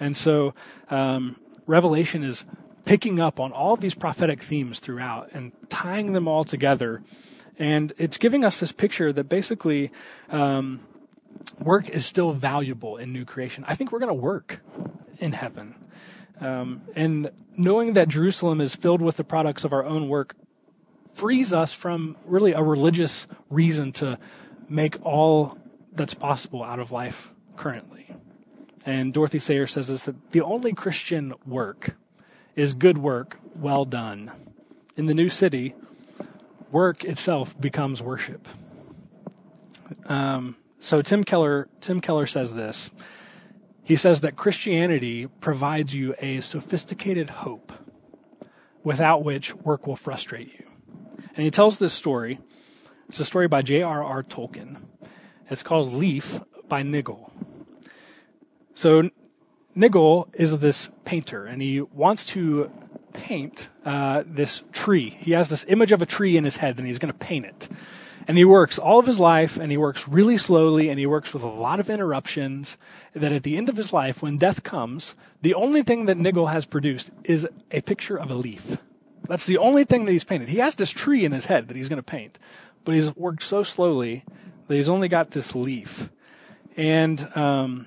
And 0.00 0.16
so 0.16 0.54
um, 0.90 1.36
Revelation 1.66 2.22
is 2.22 2.44
picking 2.84 3.18
up 3.20 3.40
on 3.40 3.52
all 3.52 3.76
these 3.76 3.94
prophetic 3.94 4.42
themes 4.42 4.78
throughout 4.78 5.30
and 5.32 5.52
tying 5.68 6.12
them 6.12 6.28
all 6.28 6.44
together. 6.44 7.02
And 7.58 7.92
it's 7.98 8.18
giving 8.18 8.44
us 8.44 8.60
this 8.60 8.72
picture 8.72 9.12
that 9.12 9.24
basically 9.24 9.90
um, 10.30 10.80
work 11.58 11.88
is 11.88 12.06
still 12.06 12.32
valuable 12.32 12.96
in 12.96 13.12
new 13.12 13.24
creation. 13.24 13.64
I 13.66 13.74
think 13.74 13.92
we're 13.92 13.98
going 13.98 14.08
to 14.08 14.14
work 14.14 14.60
in 15.18 15.32
heaven. 15.32 15.74
Um, 16.40 16.82
and 16.94 17.30
knowing 17.56 17.94
that 17.94 18.08
Jerusalem 18.08 18.60
is 18.60 18.76
filled 18.76 19.00
with 19.00 19.16
the 19.16 19.24
products 19.24 19.64
of 19.64 19.72
our 19.72 19.84
own 19.84 20.08
work 20.08 20.36
frees 21.14 21.52
us 21.52 21.72
from 21.72 22.16
really 22.26 22.52
a 22.52 22.62
religious 22.62 23.26
reason 23.48 23.90
to 23.90 24.18
make 24.68 25.04
all 25.04 25.58
that's 25.92 26.12
possible 26.12 26.62
out 26.62 26.78
of 26.78 26.92
life 26.92 27.32
currently. 27.56 28.14
And 28.84 29.12
Dorothy 29.12 29.38
Sayers 29.40 29.72
says 29.72 29.88
this 29.88 30.04
that 30.04 30.30
the 30.30 30.40
only 30.40 30.72
Christian 30.72 31.34
work 31.44 31.96
is 32.54 32.72
good 32.72 32.98
work 32.98 33.38
well 33.54 33.84
done. 33.84 34.30
In 34.96 35.06
the 35.06 35.14
new 35.14 35.28
city, 35.28 35.74
work 36.70 37.04
itself 37.04 37.60
becomes 37.60 38.00
worship. 38.00 38.48
Um, 40.06 40.56
so 40.80 41.02
Tim 41.02 41.24
Keller, 41.24 41.68
Tim 41.80 42.00
Keller 42.00 42.26
says 42.26 42.54
this. 42.54 42.90
He 43.82 43.96
says 43.96 44.22
that 44.22 44.36
Christianity 44.36 45.26
provides 45.40 45.94
you 45.94 46.14
a 46.18 46.40
sophisticated 46.40 47.30
hope 47.30 47.72
without 48.82 49.24
which 49.24 49.54
work 49.54 49.86
will 49.86 49.96
frustrate 49.96 50.52
you. 50.58 50.66
And 51.34 51.44
he 51.44 51.50
tells 51.50 51.78
this 51.78 51.92
story. 51.92 52.38
It's 53.08 53.20
a 53.20 53.24
story 53.24 53.46
by 53.46 53.62
J.R.R. 53.62 54.22
Tolkien. 54.22 54.78
It's 55.48 55.62
called 55.62 55.92
Leaf 55.92 56.40
by 56.68 56.82
Niggle. 56.82 57.32
So 58.74 59.10
Niggle 59.74 60.28
is 60.34 60.58
this 60.58 60.90
painter, 61.04 61.46
and 61.46 61.62
he 61.62 61.80
wants 61.80 62.24
to 62.26 62.70
paint 63.12 63.70
uh, 63.84 64.22
this 64.26 64.62
tree. 64.72 65.10
He 65.20 65.32
has 65.32 65.48
this 65.48 65.64
image 65.68 65.92
of 65.92 66.02
a 66.02 66.06
tree 66.06 66.36
in 66.36 66.44
his 66.44 66.58
head, 66.58 66.78
and 66.78 66.86
he's 66.86 66.98
going 66.98 67.12
to 67.12 67.18
paint 67.18 67.46
it. 67.46 67.68
And 68.28 68.36
he 68.36 68.44
works 68.44 68.78
all 68.78 68.98
of 68.98 69.06
his 69.06 69.20
life 69.20 69.56
and 69.56 69.70
he 69.70 69.76
works 69.76 70.08
really 70.08 70.36
slowly 70.36 70.88
and 70.88 70.98
he 70.98 71.06
works 71.06 71.32
with 71.32 71.44
a 71.44 71.48
lot 71.48 71.78
of 71.78 71.88
interruptions. 71.88 72.76
That 73.14 73.32
at 73.32 73.44
the 73.44 73.56
end 73.56 73.68
of 73.68 73.76
his 73.76 73.92
life, 73.92 74.20
when 74.20 74.36
death 74.36 74.64
comes, 74.64 75.14
the 75.42 75.54
only 75.54 75.82
thing 75.82 76.06
that 76.06 76.18
Niggle 76.18 76.48
has 76.48 76.66
produced 76.66 77.10
is 77.22 77.46
a 77.70 77.82
picture 77.82 78.16
of 78.16 78.30
a 78.30 78.34
leaf. 78.34 78.78
That's 79.28 79.46
the 79.46 79.58
only 79.58 79.84
thing 79.84 80.04
that 80.04 80.12
he's 80.12 80.24
painted. 80.24 80.48
He 80.48 80.58
has 80.58 80.74
this 80.74 80.90
tree 80.90 81.24
in 81.24 81.32
his 81.32 81.46
head 81.46 81.68
that 81.68 81.76
he's 81.76 81.88
going 81.88 81.98
to 81.98 82.02
paint, 82.02 82.38
but 82.84 82.94
he's 82.94 83.14
worked 83.14 83.42
so 83.42 83.62
slowly 83.62 84.24
that 84.66 84.74
he's 84.74 84.88
only 84.88 85.08
got 85.08 85.30
this 85.30 85.54
leaf. 85.54 86.10
And, 86.76 87.28
um, 87.36 87.86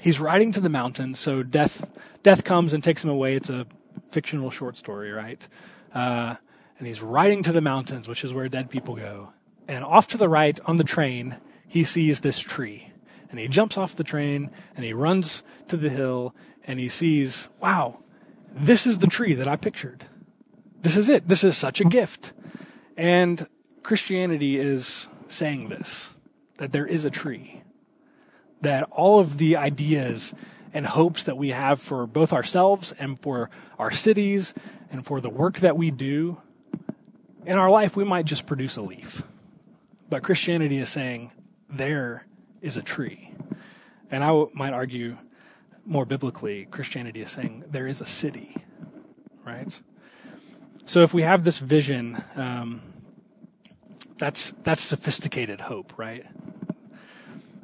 he's 0.00 0.20
riding 0.20 0.52
to 0.52 0.60
the 0.60 0.68
mountain. 0.68 1.14
So 1.14 1.42
death, 1.42 1.90
death 2.22 2.44
comes 2.44 2.72
and 2.72 2.84
takes 2.84 3.02
him 3.02 3.10
away. 3.10 3.34
It's 3.34 3.50
a 3.50 3.66
fictional 4.12 4.50
short 4.50 4.76
story, 4.76 5.10
right? 5.10 5.46
Uh, 5.92 6.36
and 6.78 6.86
he's 6.86 7.02
riding 7.02 7.42
to 7.44 7.52
the 7.52 7.60
mountains, 7.60 8.06
which 8.06 8.22
is 8.22 8.32
where 8.32 8.48
dead 8.48 8.70
people 8.70 8.94
go. 8.94 9.32
And 9.66 9.82
off 9.82 10.06
to 10.08 10.18
the 10.18 10.28
right 10.28 10.58
on 10.66 10.76
the 10.76 10.84
train, 10.84 11.38
he 11.66 11.84
sees 11.84 12.20
this 12.20 12.38
tree. 12.38 12.92
And 13.30 13.40
he 13.40 13.48
jumps 13.48 13.76
off 13.76 13.96
the 13.96 14.04
train 14.04 14.50
and 14.76 14.84
he 14.84 14.92
runs 14.92 15.42
to 15.68 15.76
the 15.76 15.88
hill 15.88 16.34
and 16.64 16.78
he 16.78 16.88
sees, 16.88 17.48
wow, 17.60 17.98
this 18.52 18.86
is 18.86 18.98
the 18.98 19.06
tree 19.06 19.34
that 19.34 19.48
I 19.48 19.56
pictured. 19.56 20.04
This 20.82 20.96
is 20.96 21.08
it. 21.08 21.28
This 21.28 21.42
is 21.42 21.56
such 21.56 21.80
a 21.80 21.84
gift. 21.84 22.32
And 22.96 23.48
Christianity 23.82 24.58
is 24.58 25.08
saying 25.28 25.68
this 25.68 26.14
that 26.58 26.72
there 26.72 26.86
is 26.86 27.04
a 27.04 27.10
tree. 27.10 27.63
That 28.64 28.84
all 28.90 29.20
of 29.20 29.38
the 29.38 29.56
ideas 29.56 30.34
and 30.72 30.86
hopes 30.86 31.22
that 31.22 31.36
we 31.36 31.50
have 31.50 31.80
for 31.80 32.06
both 32.06 32.32
ourselves 32.32 32.92
and 32.98 33.18
for 33.20 33.48
our 33.78 33.92
cities 33.92 34.54
and 34.90 35.06
for 35.06 35.20
the 35.20 35.30
work 35.30 35.60
that 35.60 35.76
we 35.76 35.90
do 35.90 36.40
in 37.46 37.56
our 37.56 37.70
life, 37.70 37.96
we 37.96 38.04
might 38.04 38.24
just 38.24 38.46
produce 38.46 38.76
a 38.76 38.82
leaf. 38.82 39.22
But 40.10 40.22
Christianity 40.22 40.78
is 40.78 40.88
saying 40.88 41.30
there 41.68 42.26
is 42.60 42.76
a 42.76 42.82
tree. 42.82 43.32
And 44.10 44.24
I 44.24 44.44
might 44.52 44.72
argue 44.72 45.18
more 45.84 46.06
biblically, 46.06 46.66
Christianity 46.66 47.20
is 47.20 47.30
saying 47.30 47.64
there 47.70 47.86
is 47.86 48.00
a 48.00 48.06
city, 48.06 48.56
right? 49.44 49.80
So 50.86 51.02
if 51.02 51.12
we 51.12 51.22
have 51.22 51.44
this 51.44 51.58
vision, 51.58 52.22
um, 52.36 52.80
that's 54.16 54.54
that's 54.62 54.82
sophisticated 54.82 55.60
hope, 55.62 55.98
right? 55.98 56.24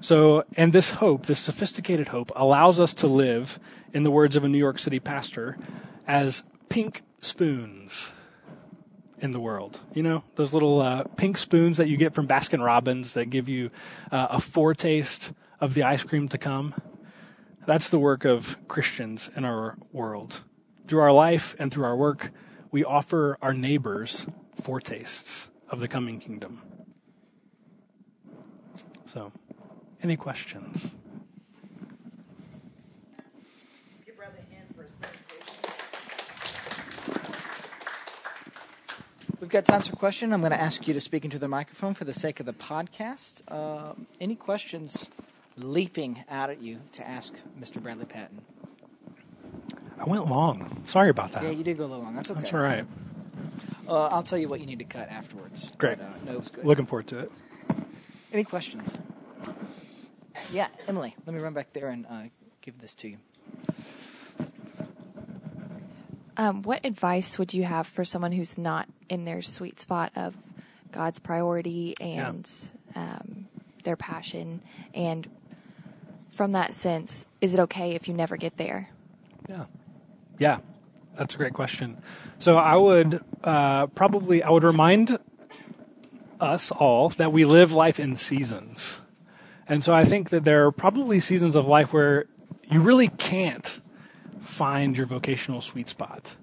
So, 0.01 0.45
and 0.57 0.73
this 0.73 0.91
hope, 0.93 1.27
this 1.27 1.39
sophisticated 1.39 2.09
hope, 2.09 2.33
allows 2.35 2.81
us 2.81 2.95
to 2.95 3.07
live, 3.07 3.59
in 3.93 4.03
the 4.03 4.11
words 4.11 4.37
of 4.37 4.45
a 4.45 4.49
New 4.49 4.59
York 4.59 4.79
City 4.79 5.01
pastor, 5.01 5.59
as 6.07 6.43
pink 6.69 7.03
spoons 7.21 8.13
in 9.19 9.33
the 9.33 9.41
world. 9.41 9.81
You 9.93 10.03
know, 10.03 10.25
those 10.37 10.55
little 10.55 10.81
uh, 10.81 11.05
pink 11.17 11.37
spoons 11.37 11.77
that 11.77 11.89
you 11.89 11.97
get 11.97 12.15
from 12.15 12.27
Baskin 12.27 12.65
Robbins 12.65 13.13
that 13.13 13.27
give 13.27 13.49
you 13.49 13.71
uh, 14.11 14.29
a 14.31 14.41
foretaste 14.41 15.33
of 15.61 15.75
the 15.75 15.83
ice 15.83 16.03
cream 16.03 16.29
to 16.29 16.39
come. 16.39 16.75
That's 17.67 17.89
the 17.89 17.99
work 17.99 18.25
of 18.25 18.57
Christians 18.69 19.29
in 19.37 19.45
our 19.45 19.77
world. 19.93 20.43
Through 20.87 21.01
our 21.01 21.13
life 21.13 21.55
and 21.59 21.71
through 21.71 21.85
our 21.85 21.97
work, 21.97 22.31
we 22.71 22.85
offer 22.85 23.37
our 23.43 23.53
neighbors 23.53 24.27
foretastes 24.63 25.51
of 25.69 25.81
the 25.81 25.89
coming 25.89 26.19
kingdom. 26.19 26.63
So, 29.05 29.33
any 30.03 30.17
questions? 30.17 30.91
We've 39.41 39.49
got 39.49 39.65
time 39.65 39.81
for 39.81 39.97
question. 39.97 40.33
I'm 40.33 40.41
going 40.41 40.53
to 40.53 40.61
ask 40.61 40.87
you 40.87 40.95
to 40.95 41.01
speak 41.01 41.25
into 41.25 41.39
the 41.39 41.49
microphone 41.49 41.95
for 41.95 42.05
the 42.05 42.13
sake 42.13 42.41
of 42.41 42.47
the 42.47 42.53
podcast. 42.53 43.41
Uh, 43.49 43.95
any 44.21 44.37
questions 44.37 45.09
leaping 45.57 46.23
out 46.29 46.51
at 46.51 46.61
you 46.61 46.81
to 46.93 47.09
ask 47.09 47.35
Mr. 47.59 47.83
Bradley 47.83 48.05
Patton? 48.05 48.43
I 49.99 50.05
went 50.05 50.29
long. 50.29 50.83
Sorry 50.87 51.09
about 51.09 51.33
that. 51.33 51.43
Yeah, 51.43 51.51
you 51.51 51.65
did 51.65 51.79
go 51.79 51.85
a 51.85 51.87
little 51.87 52.05
long. 52.05 52.15
That's 52.15 52.31
okay. 52.31 52.41
That's 52.41 52.53
all 52.53 52.61
right. 52.61 52.85
Uh, 53.89 54.09
I'll 54.13 54.23
tell 54.23 54.39
you 54.39 54.49
what 54.49 54.61
you 54.61 54.67
need 54.67 54.79
to 54.79 54.85
cut 54.85 55.09
afterwards. 55.09 55.73
Great. 55.79 55.99
But, 55.99 56.05
uh, 56.07 56.11
no, 56.27 56.33
it 56.35 56.41
was 56.41 56.51
good. 56.51 56.65
Looking 56.65 56.87
forward 56.87 57.07
to 57.09 57.19
it. 57.19 57.33
Any 58.33 58.45
questions? 58.45 58.99
Yeah, 60.53 60.69
Emily, 60.89 61.15
let 61.27 61.35
me 61.35 61.41
run 61.41 61.55
back 61.55 61.73
there 61.73 61.89
and 61.89 62.07
uh, 62.07 62.23
give 62.61 62.79
this 62.79 62.95
to 62.97 63.09
you. 63.09 63.19
Um, 66.37 66.63
what 66.63 66.85
advice 66.87 67.39
would 67.39 67.53
you 67.53 67.65
have 67.65 67.87
for 67.87 68.05
someone 68.05 68.33
who's 68.33 68.57
not 68.57 68.89
in 69.09 69.25
their 69.27 69.43
sweet 69.43 69.79
spot 69.79 70.13
of 70.17 70.35
God's 70.91 71.19
priority 71.19 71.95
and 72.01 72.51
um, 72.97 73.47
their 73.85 73.97
passion? 73.97 74.63
And 74.95 75.29
from 76.31 76.53
that 76.53 76.73
sense, 76.73 77.29
is 77.41 77.53
it 77.53 77.61
okay 77.61 77.93
if 77.93 78.09
you 78.09 78.15
never 78.15 78.37
get 78.37 78.57
there? 78.57 78.89
Yeah. 79.49 79.67
Yeah. 80.39 80.59
That's 81.19 81.35
a 81.35 81.37
great 81.37 81.53
question. 81.53 82.01
So 82.39 82.57
I 82.57 82.77
would 82.77 83.23
uh, 83.45 83.89
probably 83.89 84.43
I 84.43 84.49
would 84.49 84.65
remind 84.65 85.19
us 86.41 86.71
all 86.71 87.11
that 87.11 87.33
we 87.33 87.45
live 87.45 87.73
life 87.73 88.01
in 88.01 88.17
seasons. 88.17 89.00
And 89.71 89.85
so 89.85 89.95
I 89.95 90.05
think 90.05 90.31
that 90.31 90.45
there 90.45 90.67
are 90.67 90.73
probably 90.73 91.21
seasons 91.21 91.55
of 91.55 91.65
life 91.65 91.93
where 91.93 92.27
you 92.69 92.81
really 92.81 93.07
can't 93.07 93.81
find 94.41 94.97
your 94.97 95.07
vocational 95.07 95.63
sweet 95.63 95.89
spot. 95.89 96.35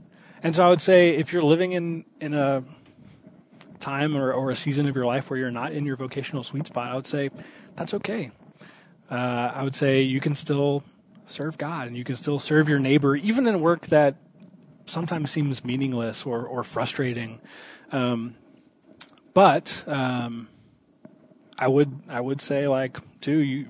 And 0.42 0.56
so 0.56 0.66
I 0.66 0.70
would 0.70 0.80
say 0.80 1.10
if 1.10 1.34
you're 1.34 1.44
living 1.44 1.74
in, 1.74 2.06
in 2.22 2.34
a 2.34 2.64
time 3.82 4.16
or, 4.16 4.32
or 4.32 4.50
a 4.50 4.56
season 4.56 4.88
of 4.88 4.96
your 4.96 5.06
life 5.06 5.30
where 5.30 5.38
you're 5.38 5.52
not 5.52 5.74
in 5.74 5.86
your 5.86 5.98
vocational 5.98 6.46
sweet 6.46 6.68
spot, 6.68 6.90
I 6.90 6.96
would 6.96 7.06
say 7.06 7.30
that's 7.76 7.94
okay. 7.96 8.32
Uh, 9.12 9.52
I 9.54 9.62
would 9.62 9.76
say 9.76 10.02
you 10.02 10.22
can 10.22 10.34
still 10.34 10.86
serve 11.26 11.58
God 11.58 11.88
and 11.88 11.98
you 11.98 12.06
can 12.06 12.16
still 12.16 12.40
serve 12.40 12.70
your 12.70 12.80
neighbor, 12.80 13.14
even 13.14 13.46
in 13.46 13.60
work 13.60 13.88
that 13.88 14.16
sometimes 14.86 15.32
seems 15.32 15.66
meaningless 15.66 16.26
or, 16.26 16.46
or 16.46 16.64
frustrating. 16.64 17.42
Um, 17.92 18.36
but 19.34 19.84
um, 19.86 20.48
I 21.58 21.68
would 21.68 22.02
I 22.08 22.22
would 22.22 22.42
say 22.42 22.68
like 22.68 23.00
too 23.22 23.40
you 23.40 23.68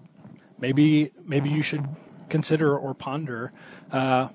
maybe 0.59 1.11
maybe 1.23 1.49
you 1.49 1.61
should 1.61 1.87
consider 2.29 2.77
or 2.77 2.93
ponder 2.93 3.51
uh, 3.91 4.29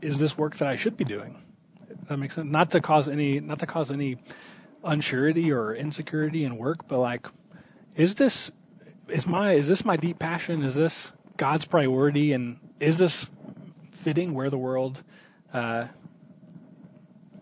is 0.00 0.18
this 0.18 0.36
work 0.36 0.56
that 0.56 0.68
I 0.68 0.76
should 0.76 0.96
be 0.96 1.04
doing? 1.04 1.42
That 2.08 2.18
makes 2.18 2.34
sense. 2.34 2.50
Not 2.50 2.70
to 2.72 2.80
cause 2.80 3.08
any 3.08 3.40
not 3.40 3.58
to 3.60 3.66
cause 3.66 3.90
any 3.90 4.18
unsurety 4.84 5.50
or 5.54 5.74
insecurity 5.74 6.44
in 6.44 6.56
work, 6.56 6.88
but 6.88 6.98
like 6.98 7.26
is 7.94 8.16
this 8.16 8.50
is 9.08 9.26
my 9.26 9.52
is 9.52 9.68
this 9.68 9.84
my 9.84 9.96
deep 9.96 10.18
passion? 10.18 10.62
Is 10.62 10.74
this 10.74 11.12
God's 11.36 11.64
priority? 11.64 12.32
And 12.32 12.58
is 12.80 12.98
this 12.98 13.30
fitting 13.92 14.34
where 14.34 14.50
the 14.50 14.58
world 14.58 15.02
uh, 15.52 15.86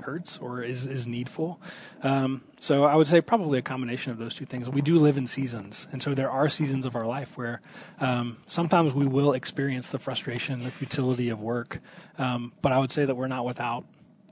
hurts 0.03 0.39
or 0.39 0.63
is 0.63 0.87
is 0.87 1.07
needful? 1.07 1.61
Um, 2.03 2.43
so 2.61 2.85
I 2.85 2.95
would 2.95 3.07
say 3.07 3.21
probably 3.21 3.59
a 3.59 3.63
combination 3.63 4.13
of 4.13 4.19
those 4.19 4.35
two 4.35 4.47
things. 4.47 4.69
We 4.69 4.83
do 4.83 4.99
live 4.99 5.17
in 5.17 5.27
seasons, 5.27 5.87
and 5.93 6.03
so 6.03 6.15
there 6.15 6.31
are 6.31 6.49
seasons 6.49 6.87
of 6.87 6.97
our 6.97 7.07
life 7.07 7.37
where 7.37 7.61
um, 8.01 8.39
sometimes 8.49 8.95
we 8.95 9.07
will 9.07 9.33
experience 9.33 9.89
the 9.89 9.99
frustration, 9.99 10.63
the 10.65 10.71
futility 10.71 11.29
of 11.29 11.41
work. 11.41 11.81
Um, 12.19 12.53
but 12.63 12.73
I 12.73 12.79
would 12.79 12.93
say 12.93 13.05
that 13.05 13.15
we're 13.15 13.29
not 13.29 13.45
without 13.45 13.85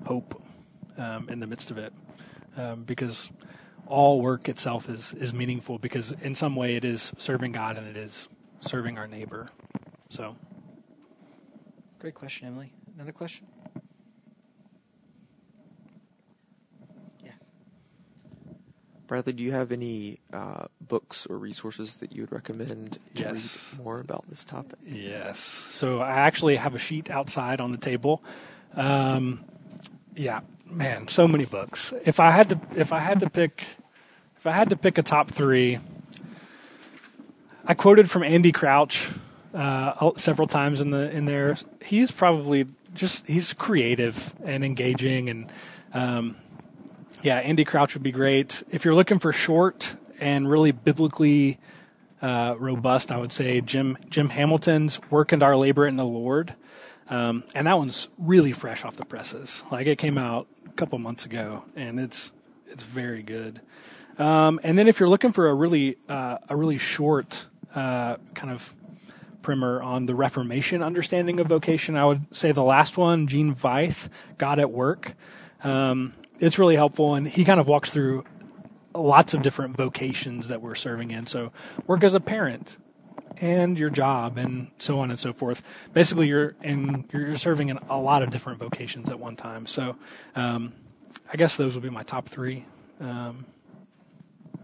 hope 0.06 0.42
um, 0.96 1.28
in 1.28 1.40
the 1.40 1.46
midst 1.46 1.70
of 1.70 1.78
it, 1.78 1.92
um, 2.56 2.84
because 2.84 3.30
all 3.86 4.20
work 4.20 4.48
itself 4.48 4.88
is 4.88 5.14
is 5.14 5.32
meaningful 5.32 5.78
because 5.78 6.12
in 6.12 6.34
some 6.34 6.54
way 6.54 6.76
it 6.76 6.84
is 6.84 7.12
serving 7.18 7.52
God 7.52 7.78
and 7.78 7.86
it 7.86 7.96
is 7.96 8.28
serving 8.60 8.98
our 8.98 9.06
neighbor. 9.06 9.48
So, 10.10 10.36
Great 11.98 12.14
question, 12.14 12.46
Emily. 12.46 12.72
Another 12.94 13.10
question? 13.10 13.44
Yeah. 17.24 17.32
Bradley, 19.08 19.32
do 19.32 19.42
you 19.42 19.52
have 19.52 19.72
any 19.72 20.20
uh, 20.32 20.66
books 20.80 21.26
or 21.26 21.38
resources 21.38 21.96
that 21.96 22.12
you 22.12 22.22
would 22.22 22.32
recommend 22.32 22.98
to 23.14 23.22
Yes. 23.22 23.72
read 23.74 23.84
more 23.84 24.00
about 24.00 24.28
this 24.28 24.44
topic? 24.44 24.78
Yes. 24.84 25.38
So 25.40 25.98
I 26.00 26.10
actually 26.10 26.56
have 26.56 26.74
a 26.74 26.78
sheet 26.78 27.10
outside 27.10 27.60
on 27.60 27.72
the 27.72 27.78
table. 27.78 28.22
Um, 28.76 29.44
yeah, 30.14 30.40
man, 30.66 31.08
so 31.08 31.26
many 31.26 31.46
books. 31.46 31.94
If 32.04 32.20
I 32.20 32.30
had 32.30 32.50
to, 32.50 32.60
if 32.76 32.92
I 32.92 32.98
had 32.98 33.20
to 33.20 33.30
pick, 33.30 33.64
if 34.36 34.46
I 34.46 34.52
had 34.52 34.68
to 34.70 34.76
pick 34.76 34.98
a 34.98 35.02
top 35.02 35.30
three, 35.30 35.78
I 37.64 37.72
quoted 37.74 38.10
from 38.10 38.22
Andy 38.22 38.52
Crouch 38.52 39.08
uh, 39.54 40.10
several 40.16 40.46
times 40.48 40.80
in 40.82 40.90
the 40.90 41.10
in 41.10 41.24
there. 41.24 41.56
He's 41.82 42.10
probably 42.10 42.66
just 42.94 43.26
he's 43.26 43.54
creative 43.54 44.34
and 44.44 44.62
engaging, 44.64 45.30
and 45.30 45.50
um, 45.94 46.36
yeah, 47.22 47.36
Andy 47.38 47.64
Crouch 47.64 47.94
would 47.94 48.02
be 48.02 48.12
great. 48.12 48.62
If 48.70 48.84
you're 48.84 48.94
looking 48.94 49.18
for 49.18 49.32
short 49.32 49.96
and 50.20 50.48
really 50.48 50.72
biblically 50.72 51.58
uh, 52.22 52.54
robust, 52.58 53.10
I 53.10 53.18
would 53.18 53.32
say 53.32 53.60
Jim 53.60 53.98
Jim 54.08 54.30
Hamilton's 54.30 55.00
"Work 55.10 55.32
and 55.32 55.42
Our 55.42 55.56
Labor 55.56 55.86
in 55.86 55.96
the 55.96 56.04
Lord," 56.04 56.54
um, 57.08 57.44
and 57.54 57.66
that 57.66 57.76
one's 57.78 58.08
really 58.18 58.52
fresh 58.52 58.84
off 58.84 58.96
the 58.96 59.04
presses. 59.04 59.62
Like 59.70 59.86
it 59.86 59.96
came 59.98 60.18
out 60.18 60.46
a 60.66 60.70
couple 60.70 60.98
months 60.98 61.24
ago, 61.24 61.64
and 61.74 61.98
it's 61.98 62.32
it's 62.66 62.84
very 62.84 63.22
good. 63.22 63.60
Um, 64.18 64.58
and 64.62 64.76
then 64.76 64.88
if 64.88 64.98
you're 64.98 65.08
looking 65.08 65.32
for 65.32 65.48
a 65.48 65.54
really 65.54 65.96
uh, 66.08 66.38
a 66.48 66.56
really 66.56 66.78
short 66.78 67.46
uh, 67.74 68.16
kind 68.34 68.52
of 68.52 68.74
primer 69.42 69.80
on 69.80 70.06
the 70.06 70.14
Reformation 70.14 70.82
understanding 70.82 71.40
of 71.40 71.46
vocation, 71.46 71.96
I 71.96 72.04
would 72.04 72.36
say 72.36 72.52
the 72.52 72.62
last 72.62 72.96
one, 72.96 73.26
Gene 73.26 73.54
Veith, 73.54 74.08
God 74.36 74.58
at 74.58 74.70
Work. 74.70 75.14
Um, 75.64 76.12
it's 76.38 76.58
really 76.58 76.76
helpful, 76.76 77.14
and 77.14 77.26
he 77.28 77.44
kind 77.44 77.60
of 77.60 77.66
walks 77.68 77.90
through 77.90 78.24
lots 78.94 79.34
of 79.34 79.42
different 79.42 79.76
vocations 79.76 80.48
that 80.48 80.60
we're 80.62 80.74
serving 80.74 81.10
in. 81.10 81.26
So, 81.26 81.52
work 81.86 82.02
as 82.02 82.14
a 82.14 82.20
parent, 82.20 82.76
and 83.40 83.78
your 83.78 83.90
job, 83.90 84.36
and 84.38 84.70
so 84.78 84.98
on 85.00 85.10
and 85.10 85.18
so 85.18 85.32
forth. 85.32 85.62
Basically, 85.92 86.28
you're 86.28 86.54
in 86.62 87.04
you're 87.12 87.36
serving 87.36 87.68
in 87.68 87.78
a 87.88 87.98
lot 87.98 88.22
of 88.22 88.30
different 88.30 88.58
vocations 88.58 89.08
at 89.08 89.18
one 89.20 89.36
time. 89.36 89.66
So, 89.66 89.96
um, 90.34 90.72
I 91.32 91.36
guess 91.36 91.56
those 91.56 91.74
would 91.74 91.82
be 91.82 91.90
my 91.90 92.02
top 92.02 92.28
three. 92.28 92.64
Um, 93.00 93.44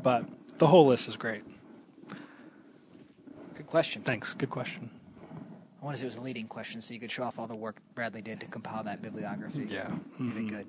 but 0.03 0.25
the 0.59 0.67
whole 0.67 0.87
list 0.87 1.09
is 1.09 1.17
great. 1.17 1.43
Good 3.55 3.67
question. 3.67 4.03
Thanks. 4.03 4.35
Good 4.35 4.51
question. 4.51 4.91
I 5.81 5.85
want 5.85 5.97
to 5.97 6.01
say 6.01 6.07
it 6.07 6.09
was 6.09 6.17
a 6.17 6.21
leading 6.23 6.47
question 6.47 6.81
so 6.81 6.95
you 6.95 7.01
could 7.01 7.11
show 7.11 7.23
off 7.23 7.39
all 7.39 7.47
the 7.47 7.55
work 7.55 7.77
Bradley 7.95 8.23
did 8.23 8.41
to 8.41 8.47
compile 8.47 8.83
that 8.85 9.03
bibliography. 9.03 9.67
Yeah. 9.71 9.91
Really 10.19 10.43
Mhm. 10.43 10.49
good. 10.49 10.67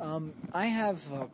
Um, 0.00 0.32
I 0.52 0.66
have 0.66 1.00
uh, 1.12 1.26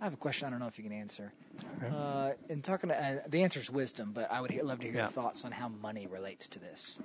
I 0.00 0.04
have 0.04 0.14
a 0.14 0.16
question. 0.16 0.46
I 0.46 0.50
don't 0.50 0.58
know 0.60 0.66
if 0.66 0.78
you 0.78 0.84
can 0.84 0.92
answer. 0.92 1.32
Okay. 1.78 1.94
Uh, 1.94 2.32
in 2.48 2.60
talking, 2.62 2.88
to, 2.90 3.00
uh, 3.00 3.20
the 3.28 3.42
answer 3.42 3.60
is 3.60 3.70
wisdom, 3.70 4.10
but 4.12 4.30
I 4.32 4.40
would 4.40 4.50
he- 4.50 4.60
love 4.62 4.78
to 4.80 4.84
hear 4.84 4.94
Yeah. 4.94 5.00
your 5.02 5.08
thoughts 5.08 5.44
on 5.44 5.52
how 5.52 5.68
money 5.68 6.06
relates 6.06 6.48
to 6.48 6.58
this. 6.58 6.98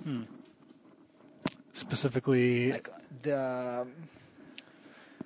Specifically, 1.74 2.72
Like 2.72 2.88
the, 3.22 3.86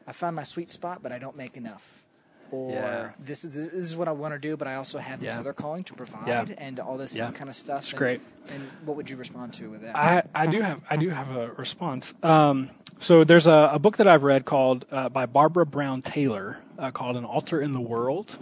I 0.07 0.12
find 0.12 0.37
my 0.37 0.43
sweet 0.43 0.70
spot, 0.70 1.03
but 1.03 1.12
I 1.12 1.18
don't 1.18 1.37
make 1.37 1.57
enough. 1.57 2.05
Or 2.53 2.72
Yeah. 2.72 3.11
this 3.18 3.44
is 3.44 3.55
this 3.55 3.72
is 3.72 3.96
what 3.96 4.07
I 4.07 4.12
want 4.12 4.34
to 4.34 4.38
do, 4.38 4.57
but 4.57 4.68
I 4.68 4.76
also 4.76 4.98
have 4.98 5.20
this 5.20 5.34
Yeah. 5.34 5.40
other 5.40 5.53
calling 5.53 5.82
to 5.84 5.94
provide 5.94 6.28
Yeah. 6.50 6.55
and 6.59 6.78
all 6.78 6.96
this 6.96 7.16
Yeah. 7.16 7.32
kind 7.32 7.50
of 7.50 7.57
stuff. 7.57 7.80
It's 7.80 7.90
and, 7.90 7.98
great. 7.98 8.20
And 8.53 8.68
what 8.84 8.96
would 8.96 9.11
you 9.11 9.16
respond 9.16 9.55
to 9.55 9.70
with 9.70 9.80
that? 9.82 9.96
I, 9.96 10.22
I 10.34 10.46
do 10.46 10.61
have 10.62 10.80
I 10.88 10.96
do 10.96 11.09
have 11.11 11.34
a 11.34 11.48
response. 11.53 12.12
Um, 12.22 12.70
so 13.00 13.24
there's 13.24 13.46
a, 13.48 13.70
a 13.72 13.78
book 13.80 13.96
that 13.96 14.07
I've 14.07 14.22
read 14.22 14.44
called 14.44 14.84
uh, 14.92 15.09
by 15.09 15.26
Barbara 15.26 15.66
Brown 15.66 16.03
Taylor 16.03 16.59
uh, 16.78 16.90
called 16.90 17.16
"An 17.16 17.24
Altar 17.24 17.61
in 17.61 17.72
the 17.72 17.80
World," 17.80 18.36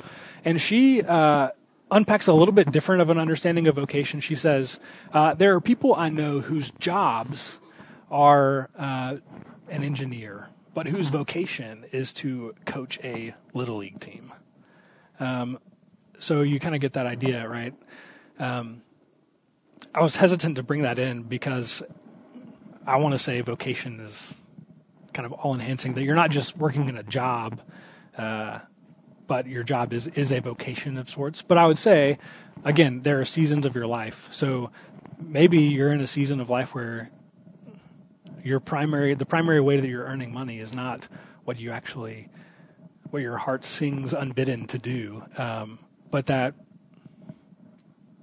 and 0.44 0.61
she 0.61 1.02
uh, 1.02 1.50
unpacks 1.90 2.26
a 2.26 2.32
little 2.32 2.52
bit 2.52 2.70
different 2.72 3.02
of 3.02 3.11
an 3.11 3.18
understanding 3.18 3.66
of 3.68 3.76
vocation. 3.76 4.20
She 4.20 4.34
says 4.34 4.80
uh, 5.12 5.34
there 5.34 5.54
are 5.54 5.61
people 5.61 5.94
I 5.94 6.08
know 6.08 6.40
whose 6.40 6.70
jobs 6.78 7.58
are 8.11 8.70
uh, 8.76 9.16
an 9.68 9.84
engineer, 9.84 10.48
but 10.74 10.86
whose 10.86 11.08
vocation 11.08 11.84
is 11.92 12.12
to 12.12 12.54
coach 12.64 12.98
a 13.02 13.34
little 13.54 13.78
league 13.78 14.00
team. 14.00 14.32
Um, 15.18 15.58
so 16.18 16.42
you 16.42 16.60
kind 16.60 16.74
of 16.74 16.80
get 16.80 16.92
that 16.94 17.06
idea, 17.06 17.48
right? 17.48 17.74
Um, 18.38 18.82
I 19.94 20.02
was 20.02 20.16
hesitant 20.16 20.56
to 20.56 20.62
bring 20.62 20.82
that 20.82 20.98
in 20.98 21.22
because 21.22 21.82
I 22.86 22.96
want 22.96 23.12
to 23.12 23.18
say 23.18 23.40
vocation 23.40 24.00
is 24.00 24.34
kind 25.12 25.26
of 25.26 25.32
all 25.32 25.54
enhancing 25.54 25.94
that 25.94 26.04
you're 26.04 26.14
not 26.14 26.30
just 26.30 26.56
working 26.56 26.88
in 26.88 26.96
a 26.96 27.02
job, 27.02 27.60
uh, 28.16 28.60
but 29.26 29.46
your 29.46 29.62
job 29.62 29.92
is 29.92 30.08
is 30.08 30.32
a 30.32 30.40
vocation 30.40 30.96
of 30.96 31.10
sorts. 31.10 31.42
But 31.42 31.58
I 31.58 31.66
would 31.66 31.78
say, 31.78 32.18
again, 32.64 33.02
there 33.02 33.20
are 33.20 33.24
seasons 33.24 33.66
of 33.66 33.74
your 33.74 33.86
life. 33.86 34.28
So 34.30 34.70
maybe 35.18 35.60
you're 35.62 35.92
in 35.92 36.00
a 36.00 36.06
season 36.06 36.40
of 36.40 36.50
life 36.50 36.74
where 36.74 37.10
your 38.45 38.61
primary 38.61 39.14
the 39.14 39.26
primary 39.26 39.61
way 39.61 39.80
that 39.80 39.88
you're 39.88 40.05
earning 40.05 40.32
money 40.32 40.61
is 40.61 40.74
not 40.74 41.09
what 41.45 41.59
you 41.59 41.70
actually 41.70 42.28
what 43.11 43.22
your 43.22 43.38
heart 43.38 43.64
sings 43.64 44.12
unbidden 44.12 44.66
to 44.68 44.78
do, 44.78 45.24
um, 45.36 45.78
but 46.11 46.26
that 46.26 46.55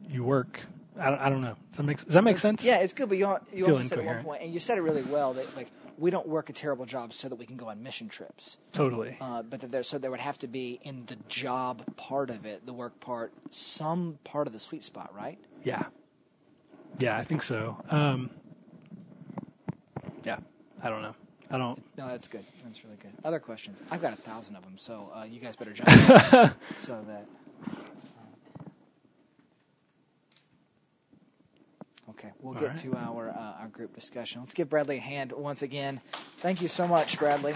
you 0.10 0.24
work. 0.24 0.62
I 1.00 1.10
don't, 1.10 1.20
I 1.20 1.30
don't 1.30 1.42
know. 1.42 1.56
Does 1.70 1.78
that 1.78 1.84
make 1.84 1.98
Does 1.98 2.14
that 2.14 2.24
make 2.24 2.38
sense? 2.38 2.64
Yeah, 2.64 2.80
it's 2.80 2.94
good, 2.94 3.10
but 3.10 3.18
you, 3.18 3.28
you 3.54 3.66
Feel 3.66 3.76
also 3.76 3.88
said 3.88 4.00
at 4.00 4.06
one 4.06 4.24
point, 4.24 4.42
and 4.42 4.54
you 4.54 4.60
said 4.60 4.78
it 4.78 4.82
really 4.82 5.04
well 5.04 5.34
that 5.34 5.56
like 5.56 5.70
we 5.98 6.12
don't 6.12 6.28
work 6.28 6.50
a 6.50 6.54
terrible 6.54 6.86
job 6.86 7.14
so 7.14 7.28
that 7.28 7.36
we 7.36 7.46
can 7.46 7.58
go 7.58 7.70
on 7.70 7.84
mission 7.84 8.08
trips. 8.08 8.58
Totally. 8.72 9.18
Uh, 9.20 9.44
but 9.44 9.62
that 9.62 9.72
there, 9.72 9.84
so 9.84 9.98
there 9.98 10.12
would 10.12 10.20
have 10.20 10.38
to 10.40 10.48
be 10.48 10.80
in 10.84 11.06
the 11.08 11.18
job 11.28 11.84
part 11.98 12.30
of 12.30 12.46
it, 12.46 12.66
the 12.66 12.74
work 12.74 13.00
part, 13.00 13.34
some 13.52 14.20
part 14.24 14.48
of 14.48 14.54
the 14.54 14.60
sweet 14.60 14.84
spot, 14.84 15.14
right? 15.16 15.40
Yeah. 15.64 15.86
Yeah, 17.00 17.18
I 17.18 17.24
think 17.24 17.44
so. 17.44 17.84
Um, 17.90 18.30
I 20.88 20.90
don't 20.90 21.02
know. 21.02 21.16
I 21.52 21.58
don't. 21.58 21.78
No, 21.98 22.08
that's 22.08 22.30
good. 22.30 22.46
That's 22.64 22.82
really 22.86 22.96
good. 22.96 23.12
Other 23.26 23.40
questions? 23.40 23.82
I've 23.92 24.02
got 24.02 24.14
a 24.14 24.16
thousand 24.16 24.56
of 24.56 24.64
them, 24.64 24.78
so 24.78 25.12
uh, 25.14 25.26
you 25.26 25.42
guys 25.42 25.58
better 25.58 25.74
jump 25.74 25.90
in 25.90 26.52
so 26.78 27.04
that. 27.10 27.26
um, 27.68 28.72
Okay, 32.12 32.32
we'll 32.40 32.54
All 32.56 32.60
get 32.62 32.70
right. 32.70 32.78
to 32.78 32.96
our 32.96 33.30
uh, 33.32 33.60
our 33.60 33.68
group 33.68 33.94
discussion. 33.94 34.40
Let's 34.40 34.54
give 34.54 34.70
Bradley 34.70 34.96
a 34.96 35.02
hand 35.02 35.34
once 35.34 35.62
again. 35.62 36.00
Thank 36.38 36.62
you 36.62 36.70
so 36.70 36.88
much, 36.88 37.20
Bradley. 37.20 37.54